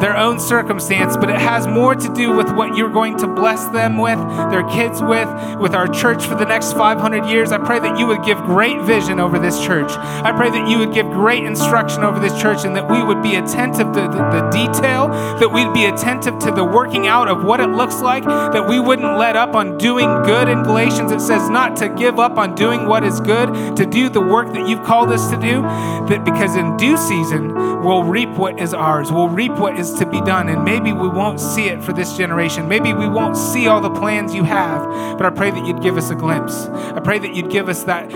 their 0.00 0.16
own 0.16 0.38
circumstance, 0.38 1.16
but 1.16 1.30
it 1.30 1.38
has 1.38 1.66
more 1.66 1.94
to 1.94 2.14
do 2.14 2.34
with 2.34 2.50
what 2.52 2.76
you're 2.76 2.90
going 2.90 3.16
to 3.18 3.26
bless 3.26 3.66
them 3.68 3.98
with, 3.98 4.18
their 4.50 4.62
kids 4.68 5.02
with, 5.02 5.28
with 5.58 5.74
our 5.74 5.88
church 5.88 6.26
for 6.26 6.34
the 6.34 6.44
next 6.44 6.72
500 6.72 7.26
years. 7.26 7.52
I 7.52 7.58
pray 7.58 7.78
that 7.78 7.98
you 7.98 8.06
would 8.06 8.24
give 8.24 8.38
great 8.38 8.80
vision 8.82 9.20
over 9.20 9.38
this 9.38 9.64
church. 9.64 9.90
I 9.90 10.32
pray 10.32 10.50
that 10.50 10.68
you 10.68 10.78
would 10.78 10.92
give 10.92 11.06
great 11.06 11.44
instruction 11.44 12.02
over 12.02 12.20
this 12.20 12.38
church 12.40 12.64
and 12.64 12.76
that 12.76 12.90
we 12.90 13.02
would 13.02 13.22
be 13.22 13.36
attentive 13.36 13.92
to 13.92 14.00
the, 14.02 14.08
the 14.08 14.50
detail, 14.52 15.08
that 15.08 15.50
we'd 15.50 15.72
be 15.72 15.86
attentive 15.86 16.38
to 16.40 16.50
the 16.50 16.64
working 16.64 17.06
out 17.06 17.28
of 17.28 17.44
what 17.44 17.60
it 17.60 17.68
looks 17.68 18.00
like, 18.00 18.24
that 18.24 18.68
we 18.68 18.78
wouldn't 18.78 19.18
let 19.18 19.36
up 19.36 19.54
on 19.54 19.78
doing 19.78 20.08
good. 20.24 20.48
In 20.48 20.62
Galatians, 20.62 21.10
it 21.12 21.20
says 21.20 21.48
not 21.48 21.76
to 21.76 21.88
give 21.88 22.18
up 22.18 22.36
on 22.36 22.54
doing 22.54 22.86
what 22.86 23.04
is 23.04 23.20
good, 23.20 23.76
to 23.76 23.86
do 23.86 24.08
the 24.08 24.20
work 24.20 24.52
that 24.52 24.68
you've 24.68 24.84
called 24.84 25.10
us 25.10 25.30
to 25.30 25.36
do, 25.36 25.62
that 26.08 26.24
because 26.24 26.56
in 26.56 26.76
due 26.76 26.96
season, 26.96 27.54
we'll 27.82 28.04
reap 28.04 28.30
what 28.30 28.60
is 28.60 28.74
ours. 28.74 29.10
We'll 29.10 29.28
reap 29.28 29.52
what 29.52 29.78
is 29.78 29.85
is 29.88 29.98
to 29.98 30.06
be 30.06 30.20
done. 30.20 30.48
And 30.48 30.64
maybe 30.64 30.92
we 30.92 31.08
won't 31.08 31.40
see 31.40 31.66
it 31.68 31.82
for 31.82 31.92
this 31.92 32.16
generation. 32.16 32.68
Maybe 32.68 32.92
we 32.92 33.08
won't 33.08 33.36
see 33.36 33.66
all 33.66 33.80
the 33.80 33.90
plans 33.90 34.34
you 34.34 34.44
have. 34.44 35.16
But 35.16 35.26
I 35.26 35.30
pray 35.30 35.50
that 35.50 35.66
you'd 35.66 35.82
give 35.82 35.96
us 35.96 36.10
a 36.10 36.14
glimpse. 36.14 36.66
I 36.66 37.00
pray 37.00 37.18
that 37.18 37.34
you'd 37.34 37.50
give 37.50 37.68
us 37.68 37.84
that 37.84 38.10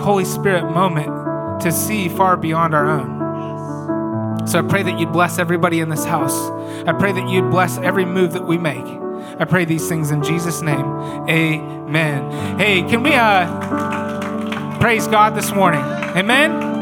Holy 0.00 0.24
Spirit 0.24 0.70
moment 0.70 1.62
to 1.62 1.72
see 1.72 2.08
far 2.08 2.36
beyond 2.36 2.74
our 2.74 2.86
own. 2.86 4.46
So 4.46 4.58
I 4.60 4.62
pray 4.62 4.82
that 4.82 4.98
you'd 4.98 5.12
bless 5.12 5.38
everybody 5.38 5.80
in 5.80 5.88
this 5.88 6.04
house. 6.04 6.50
I 6.86 6.92
pray 6.92 7.12
that 7.12 7.28
you'd 7.28 7.50
bless 7.50 7.78
every 7.78 8.04
move 8.04 8.32
that 8.34 8.46
we 8.46 8.58
make. 8.58 8.86
I 9.38 9.44
pray 9.44 9.64
these 9.64 9.88
things 9.88 10.10
in 10.10 10.22
Jesus' 10.22 10.62
name. 10.62 10.86
Amen. 11.28 12.58
Hey, 12.58 12.82
can 12.82 13.02
we 13.02 13.12
uh 13.14 14.78
praise 14.78 15.08
God 15.08 15.34
this 15.34 15.52
morning? 15.52 15.80
Amen. 15.80 16.75